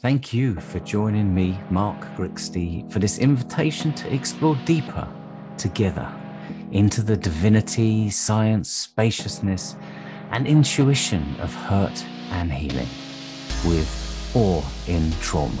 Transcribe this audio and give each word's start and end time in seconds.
Thank 0.00 0.32
you 0.32 0.54
for 0.54 0.78
joining 0.78 1.34
me, 1.34 1.58
Mark 1.70 2.00
Grixti, 2.14 2.88
for 2.92 3.00
this 3.00 3.18
invitation 3.18 3.92
to 3.94 4.14
explore 4.14 4.54
deeper 4.64 5.08
together 5.56 6.08
into 6.70 7.02
the 7.02 7.16
divinity, 7.16 8.08
science, 8.08 8.70
spaciousness, 8.70 9.74
and 10.30 10.46
intuition 10.46 11.34
of 11.40 11.52
hurt 11.52 12.04
and 12.30 12.52
healing 12.52 12.86
with 13.66 14.30
Awe 14.36 14.62
in 14.86 15.10
Trauma. 15.20 15.60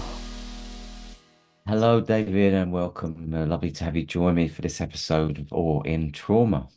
Hello, 1.66 2.00
David, 2.00 2.54
and 2.54 2.70
welcome. 2.72 3.34
Uh, 3.34 3.44
lovely 3.44 3.72
to 3.72 3.82
have 3.82 3.96
you 3.96 4.04
join 4.04 4.36
me 4.36 4.46
for 4.46 4.62
this 4.62 4.80
episode 4.80 5.40
of 5.40 5.52
Awe 5.52 5.82
in 5.82 6.12
Trauma. 6.12 6.68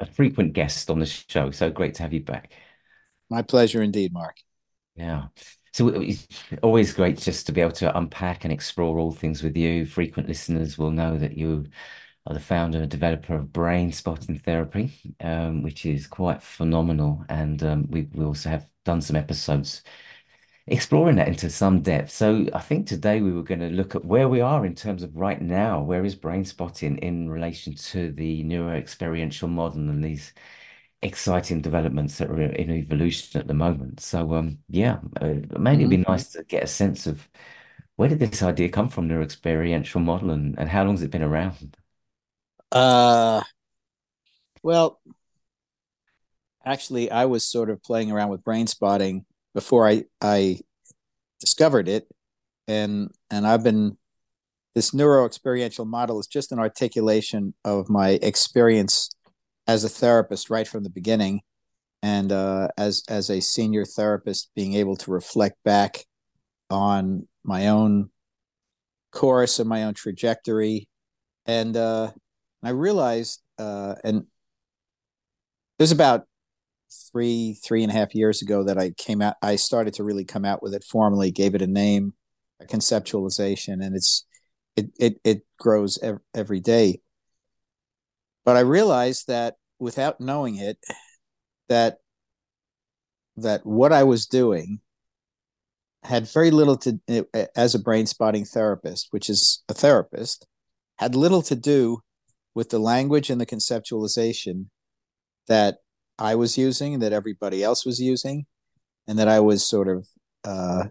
A 0.00 0.06
frequent 0.06 0.52
guest 0.52 0.90
on 0.90 0.98
the 0.98 1.06
show, 1.06 1.52
so 1.52 1.70
great 1.70 1.94
to 1.94 2.02
have 2.02 2.12
you 2.12 2.24
back. 2.24 2.50
My 3.30 3.42
pleasure 3.42 3.84
indeed, 3.84 4.12
Mark. 4.12 4.38
Yeah. 4.96 5.26
So 5.74 5.88
it's 5.88 6.28
always 6.62 6.94
great 6.94 7.18
just 7.18 7.46
to 7.46 7.52
be 7.52 7.60
able 7.60 7.72
to 7.72 7.98
unpack 7.98 8.44
and 8.44 8.52
explore 8.52 8.96
all 8.96 9.10
things 9.10 9.42
with 9.42 9.56
you. 9.56 9.86
Frequent 9.86 10.28
listeners 10.28 10.78
will 10.78 10.92
know 10.92 11.18
that 11.18 11.36
you 11.36 11.66
are 12.28 12.34
the 12.34 12.38
founder 12.38 12.78
and 12.78 12.88
developer 12.88 13.34
of 13.34 13.52
Brain 13.52 13.90
Spotting 13.90 14.38
Therapy, 14.38 14.92
um, 15.18 15.64
which 15.64 15.84
is 15.84 16.06
quite 16.06 16.44
phenomenal. 16.44 17.24
And 17.28 17.60
um, 17.64 17.90
we, 17.90 18.02
we 18.14 18.24
also 18.24 18.50
have 18.50 18.68
done 18.84 19.00
some 19.00 19.16
episodes 19.16 19.82
exploring 20.68 21.16
that 21.16 21.26
into 21.26 21.50
some 21.50 21.82
depth. 21.82 22.12
So 22.12 22.46
I 22.54 22.60
think 22.60 22.86
today 22.86 23.20
we 23.20 23.32
were 23.32 23.42
going 23.42 23.58
to 23.58 23.68
look 23.70 23.96
at 23.96 24.04
where 24.04 24.28
we 24.28 24.40
are 24.40 24.64
in 24.64 24.76
terms 24.76 25.02
of 25.02 25.16
right 25.16 25.42
now. 25.42 25.82
Where 25.82 26.04
is 26.04 26.14
brain 26.14 26.44
spotting 26.44 26.98
in 26.98 27.28
relation 27.28 27.74
to 27.74 28.12
the 28.12 28.44
neuro 28.44 28.76
experiential 28.76 29.48
model 29.48 29.80
and 29.80 30.04
these 30.04 30.34
exciting 31.04 31.62
developments 31.62 32.18
that 32.18 32.30
are 32.30 32.40
in 32.42 32.70
evolution 32.70 33.40
at 33.40 33.46
the 33.48 33.54
moment. 33.54 34.00
So 34.00 34.34
um, 34.34 34.58
yeah, 34.68 35.00
uh, 35.20 35.34
maybe 35.58 35.82
it'd 35.84 35.90
be 35.90 35.98
Mm-hmm. 36.04 36.04
nice 36.08 36.32
to 36.32 36.44
get 36.44 36.64
a 36.64 36.66
sense 36.68 37.06
of 37.06 37.28
where 37.96 38.08
did 38.10 38.20
this 38.20 38.42
idea 38.42 38.68
come 38.70 38.88
from, 38.90 39.08
the 39.08 39.20
experiential 39.22 40.00
model, 40.00 40.30
and, 40.32 40.58
and 40.58 40.68
how 40.70 40.84
long 40.84 40.94
has 40.94 41.02
it 41.02 41.10
been 41.12 41.22
around? 41.22 41.76
Uh, 42.72 43.42
well, 44.62 45.00
actually, 46.64 47.10
I 47.10 47.24
was 47.26 47.44
sort 47.44 47.70
of 47.70 47.82
playing 47.82 48.10
around 48.10 48.30
with 48.30 48.44
brain 48.44 48.66
spotting 48.66 49.24
before 49.54 49.88
I 49.88 50.04
I 50.20 50.60
discovered 51.40 51.88
it, 51.88 52.08
and 52.68 53.10
and 53.30 53.46
I've 53.46 53.64
been 53.64 53.98
this 54.74 54.94
neuro 54.94 55.26
experiential 55.26 55.84
model 55.86 56.20
is 56.20 56.26
just 56.28 56.52
an 56.52 56.58
articulation 56.60 57.54
of 57.64 57.90
my 57.90 58.10
experience 58.22 59.10
as 59.66 59.84
a 59.84 59.88
therapist 59.88 60.50
right 60.50 60.68
from 60.68 60.82
the 60.84 60.90
beginning, 60.90 61.40
and 62.02 62.32
uh, 62.32 62.68
as 62.76 63.02
as 63.08 63.30
a 63.30 63.40
senior 63.40 63.84
therapist, 63.84 64.50
being 64.54 64.74
able 64.74 64.96
to 64.96 65.10
reflect 65.10 65.56
back 65.64 66.04
on 66.70 67.28
my 67.44 67.68
own 67.68 68.10
course 69.12 69.58
and 69.58 69.68
my 69.68 69.84
own 69.84 69.94
trajectory, 69.94 70.88
and 71.46 71.76
uh, 71.76 72.10
I 72.62 72.70
realized, 72.70 73.42
uh, 73.58 73.94
and 74.04 74.26
it 75.78 75.82
was 75.82 75.92
about 75.92 76.26
three 77.12 77.58
three 77.64 77.82
and 77.82 77.90
a 77.90 77.94
half 77.94 78.14
years 78.14 78.42
ago 78.42 78.64
that 78.64 78.78
I 78.78 78.90
came 78.90 79.22
out. 79.22 79.36
I 79.42 79.56
started 79.56 79.94
to 79.94 80.04
really 80.04 80.24
come 80.24 80.44
out 80.44 80.62
with 80.62 80.74
it 80.74 80.84
formally, 80.84 81.30
gave 81.30 81.54
it 81.54 81.62
a 81.62 81.66
name, 81.66 82.14
a 82.60 82.64
conceptualization, 82.64 83.84
and 83.84 83.96
it's 83.96 84.26
it 84.76 84.90
it 84.98 85.20
it 85.24 85.42
grows 85.58 85.98
ev- 86.02 86.20
every 86.34 86.60
day. 86.60 87.00
But 88.44 88.56
I 88.56 88.60
realized 88.60 89.26
that 89.28 89.56
without 89.78 90.20
knowing 90.20 90.56
it, 90.56 90.78
that 91.68 91.98
that 93.36 93.66
what 93.66 93.92
I 93.92 94.04
was 94.04 94.26
doing 94.26 94.80
had 96.04 96.28
very 96.28 96.50
little 96.50 96.76
to 96.78 97.00
as 97.56 97.74
a 97.74 97.78
brain 97.78 98.06
spotting 98.06 98.44
therapist, 98.44 99.08
which 99.10 99.30
is 99.30 99.64
a 99.68 99.74
therapist, 99.74 100.46
had 100.98 101.14
little 101.14 101.42
to 101.42 101.56
do 101.56 102.00
with 102.54 102.70
the 102.70 102.78
language 102.78 103.30
and 103.30 103.40
the 103.40 103.46
conceptualization 103.46 104.66
that 105.48 105.78
I 106.18 106.36
was 106.36 106.56
using, 106.56 107.00
that 107.00 107.12
everybody 107.12 107.64
else 107.64 107.84
was 107.84 107.98
using, 107.98 108.46
and 109.08 109.18
that 109.18 109.28
I 109.28 109.40
was 109.40 109.68
sort 109.68 109.88
of 109.88 110.06
uh, 110.44 110.84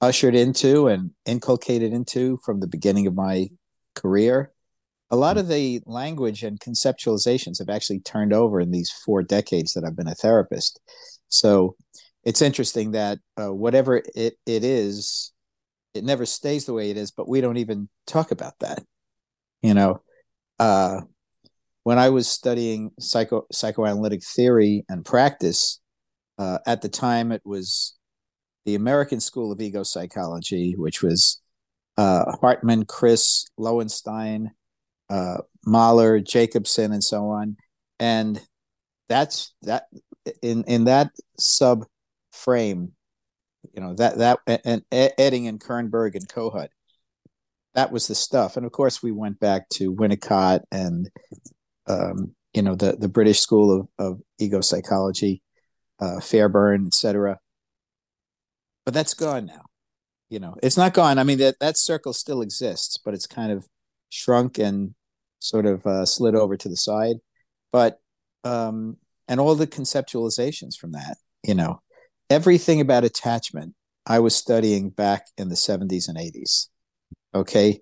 ushered 0.00 0.34
into 0.34 0.88
and 0.88 1.12
inculcated 1.24 1.92
into 1.92 2.38
from 2.44 2.60
the 2.60 2.66
beginning 2.66 3.06
of 3.06 3.14
my 3.14 3.48
career. 3.94 4.52
A 5.10 5.16
lot 5.16 5.38
of 5.38 5.48
the 5.48 5.80
language 5.86 6.42
and 6.42 6.58
conceptualizations 6.58 7.58
have 7.58 7.68
actually 7.68 8.00
turned 8.00 8.32
over 8.32 8.60
in 8.60 8.70
these 8.70 8.90
four 8.90 9.22
decades 9.22 9.74
that 9.74 9.84
I've 9.84 9.96
been 9.96 10.08
a 10.08 10.14
therapist. 10.14 10.80
So 11.28 11.76
it's 12.24 12.42
interesting 12.42 12.92
that 12.92 13.18
uh, 13.40 13.52
whatever 13.52 14.02
it, 14.14 14.34
it 14.46 14.64
is, 14.64 15.32
it 15.94 16.04
never 16.04 16.26
stays 16.26 16.66
the 16.66 16.72
way 16.72 16.90
it 16.90 16.96
is, 16.96 17.12
but 17.12 17.28
we 17.28 17.40
don't 17.40 17.56
even 17.56 17.88
talk 18.06 18.32
about 18.32 18.58
that. 18.60 18.82
You 19.62 19.74
know, 19.74 20.02
uh, 20.58 21.02
when 21.84 21.98
I 21.98 22.08
was 22.08 22.28
studying 22.28 22.90
psycho 22.98 23.46
psychoanalytic 23.52 24.24
theory 24.24 24.84
and 24.88 25.04
practice, 25.04 25.80
uh, 26.36 26.58
at 26.66 26.82
the 26.82 26.88
time 26.88 27.30
it 27.30 27.42
was 27.44 27.96
the 28.64 28.74
American 28.74 29.20
School 29.20 29.52
of 29.52 29.60
Ego 29.60 29.84
Psychology, 29.84 30.74
which 30.76 31.00
was 31.02 31.40
uh, 31.96 32.24
Hartmann, 32.40 32.84
Kris, 32.84 33.46
Loewenstein, 33.58 34.48
uh, 35.08 35.38
Mahler, 35.64 36.20
Jacobson, 36.20 36.92
and 36.92 37.02
so 37.02 37.28
on. 37.28 37.56
And 37.98 38.40
that's 39.08 39.54
that 39.62 39.84
in 40.42 40.64
in 40.64 40.84
that 40.84 41.10
sub 41.38 41.86
frame, 42.32 42.92
you 43.72 43.80
know 43.80 43.94
that 43.94 44.18
that 44.18 44.38
and 44.64 44.82
Edding 44.90 45.48
and 45.48 45.60
Kernberg 45.60 46.14
and 46.14 46.28
Kohut. 46.28 46.68
That 47.74 47.92
was 47.92 48.06
the 48.06 48.14
stuff, 48.14 48.56
and 48.56 48.64
of 48.64 48.72
course 48.72 49.02
we 49.02 49.12
went 49.12 49.38
back 49.38 49.68
to 49.74 49.94
Winnicott 49.94 50.60
and 50.72 51.10
um, 51.86 52.34
you 52.54 52.62
know 52.62 52.74
the 52.74 52.96
the 52.98 53.08
British 53.08 53.40
School 53.40 53.80
of, 53.80 53.88
of 53.98 54.20
Ego 54.38 54.60
Psychology, 54.60 55.42
uh, 56.00 56.20
Fairbairn, 56.20 56.86
etc. 56.86 57.38
But 58.84 58.94
that's 58.94 59.14
gone 59.14 59.46
now. 59.46 59.62
You 60.30 60.40
know, 60.40 60.56
it's 60.62 60.76
not 60.76 60.94
gone. 60.94 61.18
I 61.18 61.24
mean 61.24 61.38
that 61.38 61.58
that 61.60 61.76
circle 61.76 62.12
still 62.12 62.40
exists, 62.40 62.98
but 63.04 63.14
it's 63.14 63.26
kind 63.26 63.52
of 63.52 63.66
shrunk 64.10 64.58
and 64.58 64.94
sort 65.38 65.66
of 65.66 65.86
uh, 65.86 66.06
slid 66.06 66.34
over 66.34 66.56
to 66.56 66.68
the 66.68 66.76
side. 66.76 67.16
But 67.72 68.00
um, 68.44 68.96
and 69.28 69.40
all 69.40 69.54
the 69.54 69.66
conceptualizations 69.66 70.76
from 70.76 70.92
that, 70.92 71.16
you 71.42 71.54
know, 71.54 71.80
everything 72.30 72.80
about 72.80 73.04
attachment 73.04 73.74
I 74.06 74.20
was 74.20 74.36
studying 74.36 74.90
back 74.90 75.26
in 75.36 75.48
the 75.48 75.56
70s 75.56 76.08
and 76.08 76.16
80s. 76.16 76.68
Okay. 77.34 77.80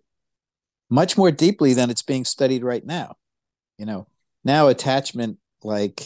Much 0.90 1.18
more 1.18 1.30
deeply 1.30 1.74
than 1.74 1.90
it's 1.90 2.02
being 2.02 2.24
studied 2.24 2.64
right 2.64 2.84
now 2.84 3.16
you 3.78 3.86
know 3.86 4.06
now 4.44 4.68
attachment 4.68 5.38
like 5.62 6.02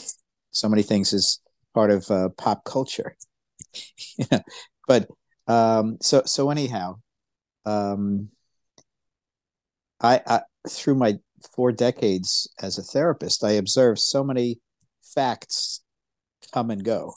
so 0.50 0.68
many 0.68 0.82
things 0.82 1.12
is 1.12 1.40
part 1.74 1.90
of 1.90 2.10
uh, 2.10 2.28
pop 2.30 2.64
culture 2.64 3.16
you 4.16 4.24
know 4.30 4.40
but 4.86 5.08
um 5.46 5.98
so 6.00 6.22
so 6.24 6.50
anyhow 6.50 6.96
um 7.66 8.28
I, 10.00 10.20
I 10.26 10.40
through 10.68 10.96
my 10.96 11.18
four 11.54 11.72
decades 11.72 12.48
as 12.60 12.78
a 12.78 12.82
therapist 12.82 13.44
i 13.44 13.52
observed 13.52 14.00
so 14.00 14.24
many 14.24 14.58
facts 15.02 15.80
come 16.52 16.70
and 16.70 16.84
go 16.84 17.14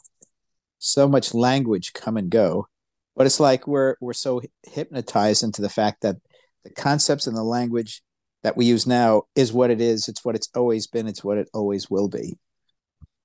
so 0.78 1.08
much 1.08 1.34
language 1.34 1.94
come 1.94 2.18
and 2.18 2.30
go 2.30 2.68
but 3.16 3.26
it's 3.26 3.40
like 3.40 3.68
we're 3.68 3.96
we're 4.00 4.14
so 4.14 4.42
hypnotized 4.64 5.44
into 5.44 5.62
the 5.62 5.70
fact 5.70 6.02
that 6.02 6.18
the 6.64 6.72
concepts 6.72 7.28
and 7.28 7.36
the 7.36 7.44
language 7.44 8.02
that 8.44 8.58
we 8.58 8.66
use 8.66 8.88
now 8.88 9.24
is 9.36 9.54
what 9.54 9.70
it 9.70 9.82
is. 9.82 10.08
It's 10.08 10.26
what 10.26 10.36
it's 10.36 10.50
always 10.56 10.88
been. 10.88 11.08
It's 11.08 11.24
what 11.24 11.38
it 11.38 11.50
always 11.54 11.90
will 11.90 12.08
be. 12.08 12.38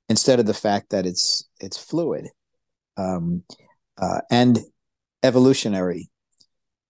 Instead 0.09 0.39
of 0.39 0.47
the 0.47 0.55
fact 0.55 0.91
that 0.91 1.07
it's 1.07 1.49
it's 1.61 1.79
fluid 1.79 2.29
um, 2.97 3.43
uh, 3.99 4.21
and 4.31 4.59
evolutionary, 5.23 6.09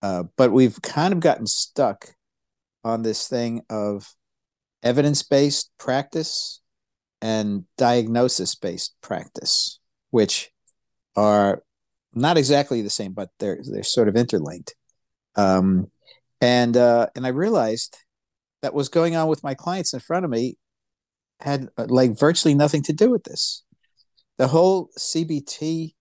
uh, 0.03 0.25
but 0.37 0.53
we've 0.53 0.81
kind 0.83 1.15
of 1.15 1.21
gotten 1.21 1.47
stuck 1.47 2.15
on 2.87 3.03
this 3.03 3.27
thing 3.27 3.63
of 3.69 4.15
evidence 4.85 5.25
based 5.25 5.71
practice 5.77 6.61
and 7.21 7.65
diagnosis 7.77 8.55
based 8.55 8.95
practice, 9.03 9.81
which 10.11 10.51
are 11.17 11.63
not 12.15 12.39
exactly 12.39 12.83
the 12.83 12.91
same, 12.91 13.13
but 13.13 13.29
they're 13.41 13.59
they're 13.69 13.83
sort 13.83 14.09
of 14.09 14.15
interlinked. 14.15 14.75
Um, 15.35 15.91
and 16.41 16.77
uh, 16.77 17.09
and 17.17 17.27
I 17.27 17.31
realized 17.31 17.99
that 18.63 18.73
was 18.73 18.89
going 18.89 19.17
on 19.17 19.27
with 19.27 19.43
my 19.43 19.55
clients 19.55 19.93
in 19.93 19.99
front 19.99 20.25
of 20.25 20.31
me 20.31 20.57
had 21.41 21.69
uh, 21.77 21.87
like 21.89 22.17
virtually 22.17 22.55
nothing 22.55 22.83
to 22.85 22.93
do 22.93 23.11
with 23.11 23.25
this. 23.25 23.65
The 24.39 24.47
whole 24.47 24.91
CBT, 24.97 25.95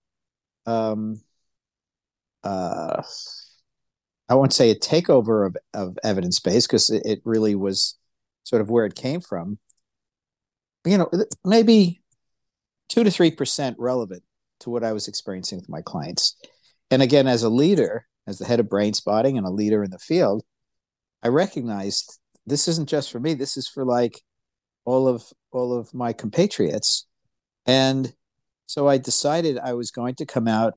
um, 0.68 1.22
uh, 2.44 3.02
I 4.28 4.36
won't 4.36 4.54
say 4.54 4.72
a 4.72 4.76
takeover 4.76 5.46
of, 5.46 5.58
of 5.74 5.98
evidence 6.04 6.40
based 6.40 6.68
because 6.68 6.90
it, 6.90 7.04
it 7.06 7.22
really 7.26 7.56
was 7.56 7.98
sort 8.44 8.62
of 8.62 8.70
where 8.70 8.86
it 8.86 8.96
came 8.96 9.22
from. 9.22 9.60
You 10.86 10.98
know, 10.98 11.10
maybe 11.44 12.02
two 12.90 13.04
to 13.04 13.12
three 13.12 13.32
percent 13.32 13.76
relevant 13.80 14.24
to 14.62 14.70
what 14.70 14.84
I 14.84 14.94
was 14.94 15.08
experiencing 15.08 15.60
with 15.60 15.70
my 15.70 15.82
clients. 15.82 16.38
And 16.92 17.02
again, 17.02 17.28
as 17.28 17.44
a 17.44 17.50
leader, 17.50 18.06
as 18.28 18.38
the 18.38 18.46
head 18.46 18.60
of 18.60 18.70
brain 18.70 18.94
spotting 18.94 19.38
and 19.38 19.46
a 19.46 19.52
leader 19.52 19.84
in 19.84 19.92
the 19.92 20.00
field, 20.00 20.44
I 21.24 21.30
recognized 21.30 22.20
this 22.46 22.68
isn't 22.68 22.90
just 22.90 23.12
for 23.12 23.20
me. 23.20 23.34
This 23.34 23.58
is 23.58 23.68
for 23.68 23.84
like 23.84 24.22
all 24.86 25.08
of 25.08 25.24
all 25.52 25.78
of 25.78 25.94
my 25.94 26.14
compatriots. 26.14 27.08
And 27.66 28.14
so 28.68 28.88
I 28.88 28.98
decided 28.98 29.58
I 29.58 29.74
was 29.74 29.92
going 29.92 30.16
to 30.16 30.26
come 30.26 30.48
out 30.48 30.74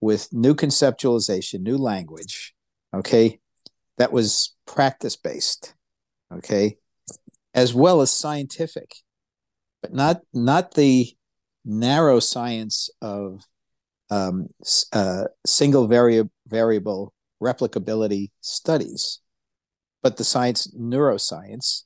with 0.00 0.32
new 0.32 0.54
conceptualization, 0.54 1.60
new 1.60 1.76
language, 1.76 2.54
okay, 2.94 3.40
that 3.98 4.12
was 4.12 4.54
practice 4.66 5.16
based, 5.16 5.74
okay, 6.32 6.76
as 7.54 7.74
well 7.74 8.00
as 8.00 8.10
scientific, 8.10 8.92
but 9.82 9.92
not 9.92 10.20
not 10.32 10.74
the 10.74 11.12
narrow 11.64 12.20
science 12.20 12.90
of 13.02 13.42
um, 14.10 14.48
uh, 14.92 15.24
single 15.46 15.86
vari- 15.86 16.28
variable 16.46 17.12
replicability 17.42 18.30
studies, 18.40 19.20
but 20.02 20.16
the 20.16 20.24
science 20.24 20.72
neuroscience 20.78 21.84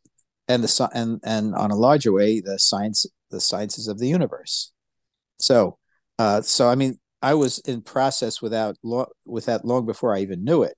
and 0.49 0.63
the 0.63 0.91
and 0.95 1.21
and 1.25 1.55
on 1.55 1.71
a 1.71 1.77
larger 1.77 2.13
way 2.13 2.41
the 2.41 2.59
science 2.59 3.07
the 3.31 3.41
sciences 3.41 3.89
of 3.89 3.99
the 3.99 4.09
universe. 4.09 4.73
So, 5.39 5.79
uh, 6.19 6.43
so 6.43 6.69
I 6.69 6.75
mean, 6.75 6.99
I 7.23 7.35
was 7.35 7.59
in 7.61 7.83
process 7.83 8.41
without 8.41 8.77
lo- 8.83 9.13
with 9.27 9.47
that 9.47 9.65
long 9.65 9.87
before 9.87 10.15
I 10.15 10.21
even 10.21 10.45
knew 10.45 10.63
it. 10.63 10.77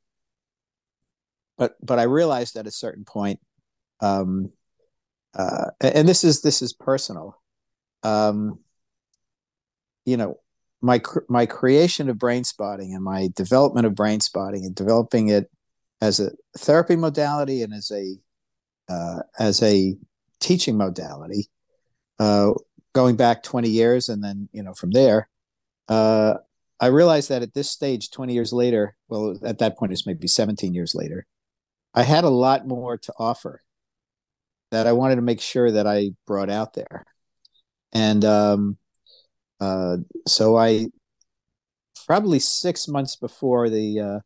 But 1.58 1.76
but 1.84 1.98
I 1.98 2.04
realized 2.04 2.56
at 2.56 2.66
a 2.66 2.70
certain 2.70 3.04
point, 3.04 3.40
um, 4.00 4.52
uh, 5.34 5.70
and 5.80 6.08
this 6.08 6.24
is 6.24 6.42
this 6.42 6.62
is 6.62 6.72
personal. 6.72 7.40
Um, 8.02 8.60
you 10.04 10.16
know, 10.16 10.38
my 10.80 11.00
my 11.28 11.46
creation 11.46 12.08
of 12.08 12.18
brain 12.18 12.44
spotting 12.44 12.94
and 12.94 13.02
my 13.02 13.28
development 13.34 13.86
of 13.86 13.94
brain 13.94 14.20
spotting 14.20 14.64
and 14.64 14.74
developing 14.74 15.28
it 15.28 15.50
as 16.00 16.20
a 16.20 16.30
therapy 16.58 16.96
modality 16.96 17.62
and 17.62 17.72
as 17.72 17.90
a 17.90 18.16
uh, 18.88 19.22
as 19.38 19.62
a 19.62 19.96
teaching 20.40 20.76
modality, 20.76 21.48
uh, 22.18 22.52
going 22.92 23.16
back 23.16 23.42
20 23.42 23.68
years, 23.68 24.08
and 24.08 24.22
then 24.22 24.48
you 24.52 24.62
know 24.62 24.74
from 24.74 24.90
there, 24.90 25.28
uh, 25.88 26.34
I 26.78 26.86
realized 26.86 27.30
that 27.30 27.42
at 27.42 27.54
this 27.54 27.70
stage, 27.70 28.10
20 28.10 28.34
years 28.34 28.52
later, 28.52 28.96
well, 29.08 29.38
at 29.44 29.58
that 29.58 29.78
point 29.78 29.92
it's 29.92 30.06
maybe 30.06 30.28
17 30.28 30.74
years 30.74 30.94
later, 30.94 31.26
I 31.96 32.02
had 32.02 32.24
a 32.24 32.28
lot 32.28 32.68
more 32.68 32.98
to 32.98 33.12
offer 33.18 33.62
that 34.70 34.86
I 34.86 34.92
wanted 34.92 35.16
to 35.16 35.22
make 35.22 35.40
sure 35.40 35.72
that 35.72 35.86
I 35.86 36.10
brought 36.26 36.50
out 36.50 36.74
there, 36.74 37.06
and 37.92 38.22
um, 38.22 38.76
uh, 39.60 39.96
so 40.28 40.56
I 40.56 40.88
probably 42.06 42.38
six 42.38 42.86
months 42.86 43.16
before 43.16 43.70
the 43.70 44.00
uh, 44.00 44.18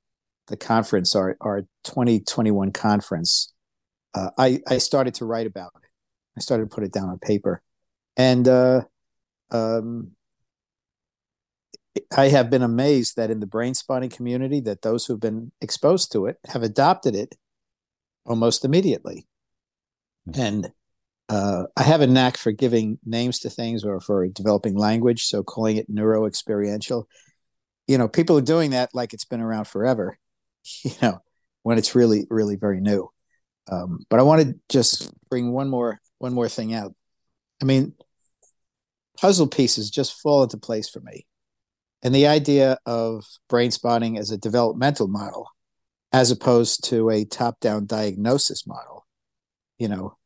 the 0.48 0.56
conference, 0.56 1.14
our 1.14 1.36
our 1.40 1.62
2021 1.84 2.72
conference, 2.72 3.52
uh, 4.14 4.30
I 4.36 4.60
I 4.68 4.78
started 4.78 5.14
to 5.14 5.24
write 5.24 5.46
about 5.46 5.70
it. 5.76 5.88
I 6.36 6.40
started 6.40 6.68
to 6.68 6.74
put 6.74 6.82
it 6.82 6.92
down 6.92 7.08
on 7.08 7.20
paper, 7.20 7.62
and 8.16 8.48
uh, 8.48 8.82
um, 9.52 10.10
I 12.16 12.28
have 12.28 12.50
been 12.50 12.62
amazed 12.62 13.16
that 13.16 13.30
in 13.30 13.38
the 13.38 13.46
brain 13.46 13.74
spotting 13.74 14.10
community, 14.10 14.60
that 14.62 14.82
those 14.82 15.06
who've 15.06 15.20
been 15.20 15.52
exposed 15.60 16.10
to 16.12 16.26
it 16.26 16.38
have 16.48 16.64
adopted 16.64 17.14
it 17.14 17.36
almost 18.26 18.64
immediately, 18.64 19.26
mm-hmm. 20.28 20.40
and 20.40 20.72
uh, 21.30 21.66
I 21.76 21.84
have 21.84 22.00
a 22.00 22.08
knack 22.08 22.36
for 22.36 22.50
giving 22.50 22.98
names 23.04 23.38
to 23.40 23.50
things 23.50 23.84
or 23.84 24.00
for 24.00 24.26
developing 24.26 24.76
language, 24.76 25.26
so 25.26 25.44
calling 25.44 25.76
it 25.76 25.88
neuro 25.88 26.26
experiential. 26.26 27.08
You 27.86 27.98
know, 27.98 28.08
people 28.08 28.36
are 28.36 28.42
doing 28.42 28.72
that 28.72 28.90
like 28.94 29.12
it's 29.12 29.24
been 29.24 29.40
around 29.40 29.66
forever. 29.66 30.18
You 30.84 30.92
know, 31.00 31.22
when 31.62 31.78
it's 31.78 31.94
really, 31.94 32.26
really 32.28 32.56
very 32.56 32.80
new. 32.82 33.10
Um, 33.70 34.04
but 34.10 34.20
I 34.20 34.24
want 34.24 34.42
to 34.42 34.54
just 34.68 35.10
bring 35.30 35.52
one 35.52 35.68
more 35.68 36.00
one 36.18 36.34
more 36.34 36.48
thing 36.48 36.74
out. 36.74 36.94
I 37.62 37.64
mean, 37.64 37.94
puzzle 39.18 39.46
pieces 39.46 39.90
just 39.90 40.20
fall 40.20 40.42
into 40.42 40.58
place 40.58 40.88
for 40.88 41.00
me, 41.00 41.26
and 42.02 42.14
the 42.14 42.26
idea 42.26 42.78
of 42.84 43.24
brain 43.48 43.70
spotting 43.70 44.18
as 44.18 44.30
a 44.30 44.38
developmental 44.38 45.08
model, 45.08 45.48
as 46.12 46.30
opposed 46.30 46.84
to 46.88 47.10
a 47.10 47.24
top 47.24 47.60
down 47.60 47.86
diagnosis 47.86 48.66
model. 48.66 49.06
You 49.78 49.88
know, 49.88 50.16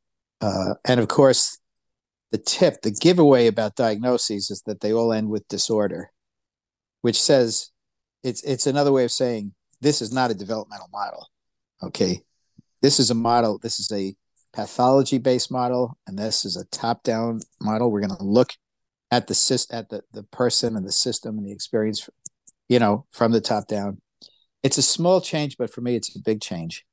uh, 0.41 0.75
and 0.85 1.01
of 1.01 1.09
course, 1.09 1.59
the 2.33 2.39
tip, 2.39 2.83
the 2.83 2.91
giveaway 2.91 3.47
about 3.47 3.77
diagnoses 3.77 4.51
is 4.51 4.63
that 4.67 4.81
they 4.81 4.93
all 4.93 5.13
end 5.13 5.31
with 5.31 5.47
disorder, 5.49 6.11
which 7.03 7.21
says 7.21 7.71
it's 8.23 8.43
it's 8.43 8.67
another 8.67 8.91
way 8.91 9.05
of 9.05 9.13
saying 9.13 9.55
this 9.81 10.03
is 10.03 10.13
not 10.13 10.31
a 10.31 10.35
developmental 10.35 10.89
model. 10.93 11.29
Okay, 11.83 12.23
this 12.83 12.99
is 12.99 13.11
a 13.11 13.15
model. 13.15 13.59
This 13.59 13.79
is 13.79 13.93
a 13.93 14.17
pathology 14.53 15.19
based 15.19 15.51
model, 15.51 15.97
and 16.07 16.19
this 16.19 16.45
is 16.45 16.57
a 16.57 16.65
top 16.67 17.03
down 17.03 17.41
model. 17.61 17.91
We're 17.91 18.01
going 18.01 18.17
to 18.17 18.25
look 18.25 18.51
at 19.11 19.27
the 19.29 19.67
at 19.71 19.91
the 19.91 20.03
the 20.13 20.25
person 20.25 20.77
and 20.77 20.87
the 20.87 20.93
system 20.93 21.39
and 21.39 21.47
the 21.47 21.53
experience, 21.53 22.09
you 22.69 22.79
know, 22.79 23.07
from 23.13 23.33
the 23.33 23.41
top 23.41 23.69
down. 23.69 24.01
It's 24.65 24.79
a 24.79 24.83
small 24.83 25.21
change, 25.21 25.57
but 25.57 25.73
for 25.73 25.81
me, 25.81 25.95
it's 25.95 26.17
a 26.17 26.21
big 26.21 26.41
change. 26.41 26.85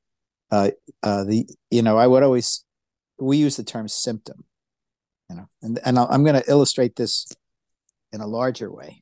Uh, 0.51 0.71
uh, 1.01 1.23
the 1.23 1.47
you 1.71 1.81
know, 1.81 1.97
I 1.97 2.06
would 2.06 2.21
always 2.21 2.63
we 3.18 3.38
use 3.38 3.57
the 3.57 3.63
term 3.63 3.88
symptom, 3.88 4.44
you 5.29 5.38
know, 5.38 5.47
and 5.63 5.79
and 5.83 5.97
I'm 5.97 6.23
going 6.23 6.39
to 6.39 6.51
illustrate 6.51 6.95
this 6.95 7.25
in 8.12 8.21
a 8.21 8.27
larger 8.27 8.71
way. 8.71 9.01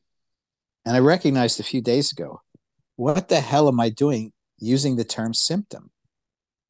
And 0.86 0.96
I 0.96 1.00
recognized 1.00 1.60
a 1.60 1.64
few 1.64 1.82
days 1.82 2.12
ago, 2.12 2.42
what 2.96 3.28
the 3.30 3.42
hell 3.42 3.68
am 3.68 3.80
I 3.80 3.90
doing 3.90 4.32
using 4.60 4.96
the 4.96 5.04
term 5.04 5.34
symptom? 5.34 5.92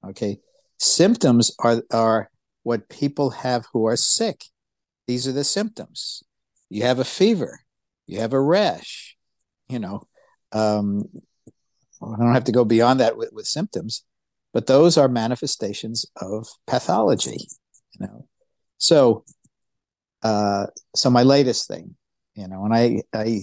Okay. 0.06 0.40
Symptoms 0.78 1.52
are, 1.60 1.84
are 1.92 2.30
what 2.64 2.88
people 2.90 3.32
have 3.32 3.68
who 3.74 3.86
are 3.86 3.98
sick. 3.98 4.46
These 5.08 5.28
are 5.28 5.32
the 5.32 5.44
symptoms. 5.44 6.24
You 6.70 6.84
have 6.84 7.00
a 7.00 7.06
fever, 7.06 7.62
you 8.08 8.20
have 8.20 8.32
a 8.32 8.40
rash, 8.40 9.18
you 9.68 9.80
know. 9.80 10.04
Um, 10.52 11.06
I 12.02 12.18
don't 12.18 12.34
have 12.34 12.46
to 12.46 12.52
go 12.52 12.66
beyond 12.66 13.00
that 13.00 13.18
with, 13.18 13.32
with 13.34 13.46
symptoms, 13.46 14.04
but 14.54 14.68
those 14.68 14.98
are 14.98 15.08
manifestations 15.08 16.06
of 16.16 16.48
pathology, 16.66 17.48
you 18.00 18.08
know. 18.08 18.28
So, 18.78 19.26
uh, 20.24 20.68
so 20.96 21.10
my 21.10 21.24
latest 21.24 21.68
thing, 21.68 21.96
you 22.36 22.48
know, 22.48 22.66
and 22.66 22.74
I, 22.74 23.02
I, 23.14 23.42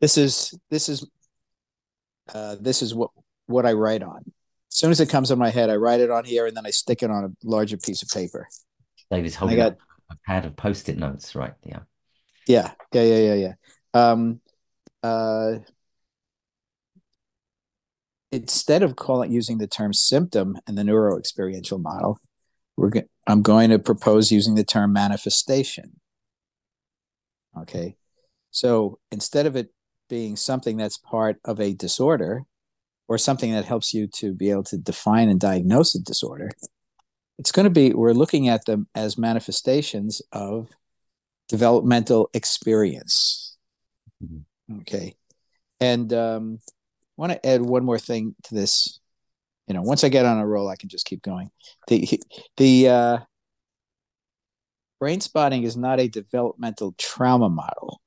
this 0.00 0.16
is 0.16 0.58
this 0.70 0.88
is 0.88 1.06
uh, 2.32 2.56
this 2.60 2.82
is 2.82 2.94
what 2.94 3.10
what 3.46 3.66
I 3.66 3.72
write 3.72 4.02
on 4.02 4.24
as 4.70 4.76
soon 4.76 4.90
as 4.90 5.00
it 5.00 5.08
comes 5.08 5.30
in 5.30 5.38
my 5.38 5.50
head, 5.50 5.70
I 5.70 5.76
write 5.76 6.00
it 6.00 6.10
on 6.10 6.24
here 6.24 6.46
and 6.46 6.56
then 6.56 6.66
I 6.66 6.70
stick 6.70 7.02
it 7.02 7.10
on 7.10 7.24
a 7.24 7.30
larger 7.42 7.76
piece 7.76 8.02
of 8.02 8.08
paper. 8.08 8.46
David's 9.10 9.34
holding 9.34 9.56
got, 9.56 9.76
a 10.10 10.16
pad 10.26 10.44
of 10.44 10.56
post-it 10.56 10.98
notes, 10.98 11.34
right? 11.34 11.54
Yeah. 11.64 11.80
Yeah. 12.46 12.72
Yeah. 12.92 13.02
Yeah. 13.02 13.34
Yeah. 13.34 13.34
Yeah. 13.34 13.52
Um, 13.94 14.40
uh, 15.02 15.52
instead 18.30 18.82
of 18.82 18.96
calling 18.96 19.32
using 19.32 19.58
the 19.58 19.66
term 19.66 19.92
symptom 19.92 20.58
in 20.66 20.74
the 20.74 20.84
neuro 20.84 21.18
experiential 21.18 21.78
model, 21.78 22.18
we're 22.76 22.90
go- 22.90 23.08
I'm 23.26 23.42
going 23.42 23.70
to 23.70 23.78
propose 23.78 24.30
using 24.30 24.54
the 24.54 24.64
term 24.64 24.92
manifestation. 24.92 26.00
Okay. 27.56 27.96
So 28.50 28.98
instead 29.10 29.46
of 29.46 29.56
it 29.56 29.68
being 30.08 30.36
something 30.36 30.76
that's 30.76 30.96
part 30.96 31.38
of 31.44 31.60
a 31.60 31.74
disorder, 31.74 32.44
or 33.08 33.16
something 33.16 33.52
that 33.52 33.64
helps 33.64 33.94
you 33.94 34.06
to 34.06 34.32
be 34.32 34.50
able 34.50 34.62
to 34.62 34.76
define 34.76 35.28
and 35.28 35.40
diagnose 35.40 35.94
a 35.94 36.02
disorder, 36.02 36.50
it's 37.38 37.50
going 37.50 37.64
to 37.64 37.70
be 37.70 37.92
we're 37.92 38.12
looking 38.12 38.48
at 38.48 38.66
them 38.66 38.86
as 38.94 39.18
manifestations 39.18 40.20
of 40.30 40.68
developmental 41.48 42.28
experience. 42.34 43.56
Mm-hmm. 44.22 44.80
Okay. 44.80 45.16
And 45.80 46.12
um, 46.12 46.58
want 47.18 47.32
to 47.32 47.46
add 47.46 47.60
one 47.60 47.84
more 47.84 47.98
thing 47.98 48.34
to 48.44 48.54
this. 48.54 49.00
You 49.66 49.74
know, 49.74 49.82
once 49.82 50.02
I 50.02 50.08
get 50.08 50.24
on 50.24 50.38
a 50.38 50.46
roll, 50.46 50.68
I 50.68 50.76
can 50.76 50.88
just 50.88 51.04
keep 51.04 51.22
going. 51.22 51.50
The 51.88 52.20
the 52.56 52.88
uh, 52.88 53.18
brain 54.98 55.20
spotting 55.20 55.64
is 55.64 55.76
not 55.76 56.00
a 56.00 56.08
developmental 56.08 56.94
trauma 56.96 57.50
model, 57.50 58.00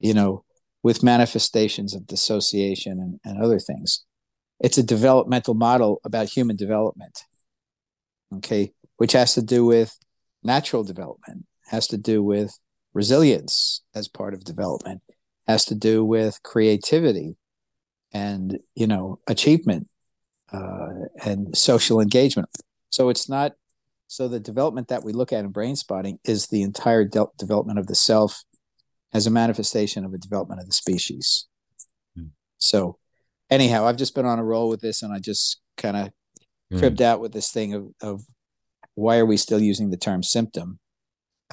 you 0.00 0.14
know, 0.14 0.44
with 0.82 1.02
manifestations 1.02 1.94
of 1.94 2.06
dissociation 2.06 2.98
and, 3.00 3.20
and 3.24 3.42
other 3.42 3.58
things 3.58 4.04
it's 4.60 4.78
a 4.78 4.82
developmental 4.82 5.54
model 5.54 6.00
about 6.04 6.28
human 6.28 6.56
development 6.56 7.22
okay 8.34 8.72
which 8.96 9.12
has 9.12 9.34
to 9.34 9.42
do 9.42 9.64
with 9.64 9.98
natural 10.42 10.84
development 10.84 11.44
has 11.66 11.86
to 11.86 11.96
do 11.96 12.22
with 12.22 12.58
resilience 12.94 13.82
as 13.94 14.08
part 14.08 14.34
of 14.34 14.44
development 14.44 15.02
has 15.46 15.64
to 15.64 15.74
do 15.74 16.04
with 16.04 16.42
creativity 16.42 17.36
and 18.12 18.58
you 18.74 18.86
know 18.86 19.18
achievement 19.26 19.88
uh, 20.52 20.88
and 21.24 21.56
social 21.56 22.00
engagement 22.00 22.48
so 22.90 23.08
it's 23.08 23.28
not 23.28 23.52
so 24.08 24.28
the 24.28 24.38
development 24.38 24.88
that 24.88 25.02
we 25.02 25.12
look 25.12 25.32
at 25.32 25.44
in 25.44 25.50
brain 25.50 25.74
spotting 25.74 26.18
is 26.24 26.46
the 26.46 26.62
entire 26.62 27.04
de- 27.04 27.26
development 27.38 27.78
of 27.78 27.86
the 27.88 27.94
self 27.94 28.44
as 29.12 29.26
a 29.26 29.30
manifestation 29.30 30.04
of 30.04 30.14
a 30.14 30.18
development 30.18 30.60
of 30.60 30.66
the 30.66 30.72
species 30.72 31.46
mm. 32.18 32.28
so 32.58 32.98
anyhow, 33.50 33.86
I've 33.86 33.96
just 33.96 34.14
been 34.14 34.26
on 34.26 34.38
a 34.38 34.44
roll 34.44 34.68
with 34.68 34.80
this, 34.80 35.02
and 35.02 35.12
I 35.12 35.18
just 35.18 35.60
kind 35.76 35.96
of 35.96 36.10
mm. 36.72 36.78
cribbed 36.78 37.02
out 37.02 37.20
with 37.20 37.32
this 37.32 37.50
thing 37.50 37.74
of 37.74 37.88
of 38.00 38.22
why 38.94 39.18
are 39.18 39.26
we 39.26 39.36
still 39.36 39.60
using 39.60 39.90
the 39.90 39.96
term 39.96 40.22
symptom, 40.22 40.78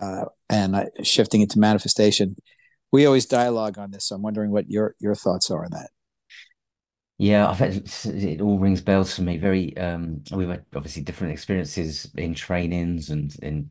uh, 0.01 0.25
and 0.50 0.75
I, 0.75 0.89
shifting 1.03 1.41
it 1.41 1.50
to 1.51 1.60
manifestation. 1.60 2.36
We 2.91 3.05
always 3.05 3.25
dialogue 3.25 3.77
on 3.77 3.91
this, 3.91 4.07
so 4.07 4.15
I'm 4.15 4.22
wondering 4.22 4.51
what 4.51 4.69
your 4.69 4.95
your 5.00 5.15
thoughts 5.15 5.50
are 5.51 5.63
on 5.63 5.72
that. 5.72 5.89
Yeah, 7.17 7.48
I've 7.48 7.60
had, 7.60 7.88
it 8.05 8.41
all 8.41 8.60
rings 8.60 8.82
bells 8.82 9.15
for 9.15 9.22
me. 9.22 9.38
Very, 9.38 9.77
um, 9.77 10.24
we've 10.32 10.50
had 10.50 10.65
obviously 10.75 11.03
different 11.03 11.34
experiences 11.34 12.12
in 12.17 12.34
trainings 12.34 13.10
and 13.10 13.34
in 13.41 13.70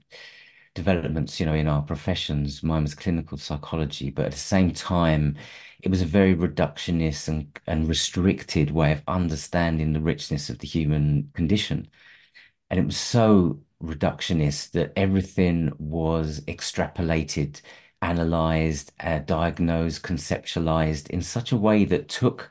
developments, 0.75 1.41
you 1.41 1.47
know, 1.47 1.55
in 1.55 1.69
our 1.69 1.83
professions. 1.83 2.63
Mine 2.63 2.83
was 2.83 2.95
clinical 2.95 3.39
psychology, 3.39 4.11
but 4.11 4.27
at 4.27 4.33
the 4.33 4.39
same 4.39 4.73
time, 4.73 5.37
it 5.83 5.91
was 5.91 6.03
a 6.03 6.07
very 6.07 6.35
reductionist 6.37 7.29
and, 7.29 7.59
and 7.67 7.89
restricted 7.89 8.71
way 8.71 8.93
of 8.93 9.03
understanding 9.09 9.93
the 9.93 10.01
richness 10.01 10.49
of 10.51 10.59
the 10.61 10.69
human 10.69 11.31
condition. 11.35 11.89
And 12.71 12.81
it 12.81 12.87
was 12.87 12.97
so 12.97 13.61
reductionist 13.83 14.73
that 14.73 14.93
everything 14.97 15.73
was 15.79 16.41
extrapolated, 16.43 17.61
analyzed, 18.01 18.93
uh, 19.01 19.19
diagnosed, 19.21 20.03
conceptualized 20.03 21.11
in 21.11 21.23
such 21.23 21.53
a 21.53 21.57
way 21.57 21.85
that 21.85 22.09
took 22.09 22.51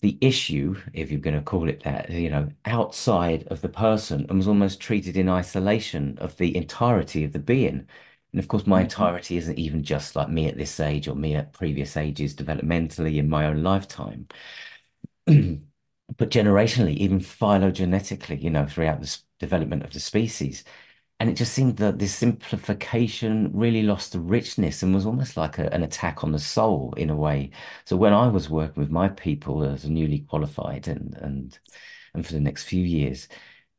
the 0.00 0.16
issue, 0.20 0.76
if 0.92 1.10
you're 1.10 1.20
going 1.20 1.36
to 1.36 1.42
call 1.42 1.68
it 1.68 1.82
that, 1.82 2.10
you 2.10 2.30
know, 2.30 2.48
outside 2.64 3.46
of 3.48 3.60
the 3.60 3.68
person 3.68 4.26
and 4.28 4.38
was 4.38 4.48
almost 4.48 4.80
treated 4.80 5.16
in 5.16 5.28
isolation 5.28 6.16
of 6.18 6.36
the 6.36 6.56
entirety 6.56 7.24
of 7.24 7.32
the 7.32 7.38
being. 7.40 7.86
And 8.32 8.38
of 8.38 8.46
course, 8.48 8.66
my 8.66 8.78
mm-hmm. 8.78 8.84
entirety 8.84 9.36
isn't 9.38 9.58
even 9.58 9.82
just 9.82 10.14
like 10.14 10.28
me 10.28 10.46
at 10.46 10.56
this 10.56 10.78
age 10.80 11.08
or 11.08 11.16
me 11.16 11.34
at 11.34 11.52
previous 11.52 11.96
ages 11.96 12.34
developmentally 12.36 13.16
in 13.16 13.28
my 13.28 13.46
own 13.46 13.62
lifetime, 13.62 14.28
but 15.26 16.30
generationally, 16.30 16.96
even 16.96 17.20
phylogenetically, 17.20 18.40
you 18.42 18.50
know, 18.50 18.66
throughout 18.66 19.00
the 19.00 19.18
development 19.40 19.82
of 19.82 19.92
the 19.92 20.00
species. 20.00 20.64
And 21.20 21.28
it 21.28 21.34
just 21.34 21.52
seemed 21.52 21.78
that 21.78 21.98
this 21.98 22.14
simplification 22.14 23.50
really 23.52 23.82
lost 23.82 24.12
the 24.12 24.20
richness 24.20 24.82
and 24.84 24.94
was 24.94 25.04
almost 25.06 25.36
like 25.36 25.58
a, 25.58 25.66
an 25.74 25.82
attack 25.82 26.22
on 26.22 26.30
the 26.32 26.38
soul 26.38 26.94
in 26.96 27.10
a 27.10 27.16
way. 27.16 27.50
So 27.84 27.96
when 27.96 28.12
I 28.12 28.28
was 28.28 28.48
working 28.48 28.80
with 28.80 28.90
my 28.90 29.08
people 29.08 29.64
as 29.64 29.84
a 29.84 29.90
newly 29.90 30.20
qualified 30.20 30.86
and 30.88 31.14
and 31.16 31.58
and 32.14 32.24
for 32.26 32.32
the 32.32 32.40
next 32.40 32.64
few 32.64 32.82
years, 32.84 33.28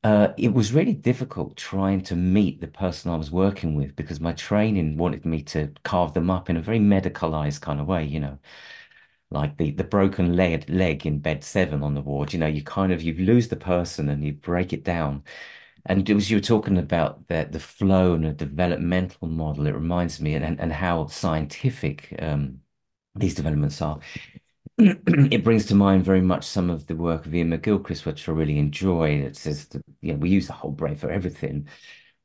uh, 0.03 0.29
it 0.37 0.53
was 0.53 0.73
really 0.73 0.93
difficult 0.93 1.57
trying 1.57 2.01
to 2.03 2.15
meet 2.15 2.61
the 2.61 2.67
person 2.67 3.11
I 3.11 3.17
was 3.17 3.31
working 3.31 3.75
with 3.75 3.95
because 3.95 4.19
my 4.21 4.33
training 4.33 4.97
wanted 4.97 5.25
me 5.25 5.43
to 5.45 5.73
carve 5.83 6.13
them 6.13 6.29
up 6.31 6.49
in 6.49 6.57
a 6.57 6.61
very 6.61 6.79
medicalized 6.79 7.61
kind 7.61 7.79
of 7.81 7.87
way, 7.87 8.05
you 8.05 8.19
know, 8.21 8.39
like 9.31 9.57
the 9.57 9.71
the 9.71 9.83
broken 9.83 10.35
leg 10.35 10.69
leg 10.69 11.05
in 11.05 11.19
bed 11.19 11.43
seven 11.43 11.83
on 11.83 11.93
the 11.95 12.01
ward. 12.01 12.33
You 12.33 12.39
know, 12.39 12.47
you 12.47 12.63
kind 12.63 12.91
of 12.91 13.01
you 13.03 13.13
lose 13.13 13.47
the 13.49 13.55
person 13.55 14.09
and 14.09 14.23
you 14.23 14.33
break 14.33 14.73
it 14.73 14.83
down 14.83 15.23
and 15.89 16.07
as 16.11 16.29
you 16.29 16.37
were 16.37 16.41
talking 16.41 16.77
about 16.77 17.27
the 17.27 17.47
the 17.51 17.59
flow 17.59 18.13
and 18.13 18.25
a 18.25 18.31
developmental 18.33 19.27
model. 19.27 19.67
It 19.67 19.73
reminds 19.73 20.21
me, 20.21 20.35
and 20.35 20.59
and 20.59 20.71
how 20.71 21.07
scientific 21.07 22.15
um, 22.19 22.61
these 23.15 23.35
developments 23.35 23.81
are. 23.81 23.99
it 24.77 25.43
brings 25.43 25.65
to 25.65 25.75
mind 25.75 26.05
very 26.05 26.21
much 26.21 26.45
some 26.45 26.69
of 26.69 26.85
the 26.85 26.95
work 26.95 27.25
of 27.25 27.33
Iain 27.33 27.49
McGilchrist, 27.49 28.05
which 28.05 28.29
I 28.29 28.31
really 28.31 28.59
enjoy. 28.59 29.09
It 29.21 29.35
says 29.35 29.65
that 29.69 29.83
you 30.01 30.13
know, 30.13 30.19
we 30.19 30.29
use 30.29 30.47
the 30.47 30.53
whole 30.53 30.71
brain 30.71 30.95
for 30.95 31.09
everything, 31.09 31.67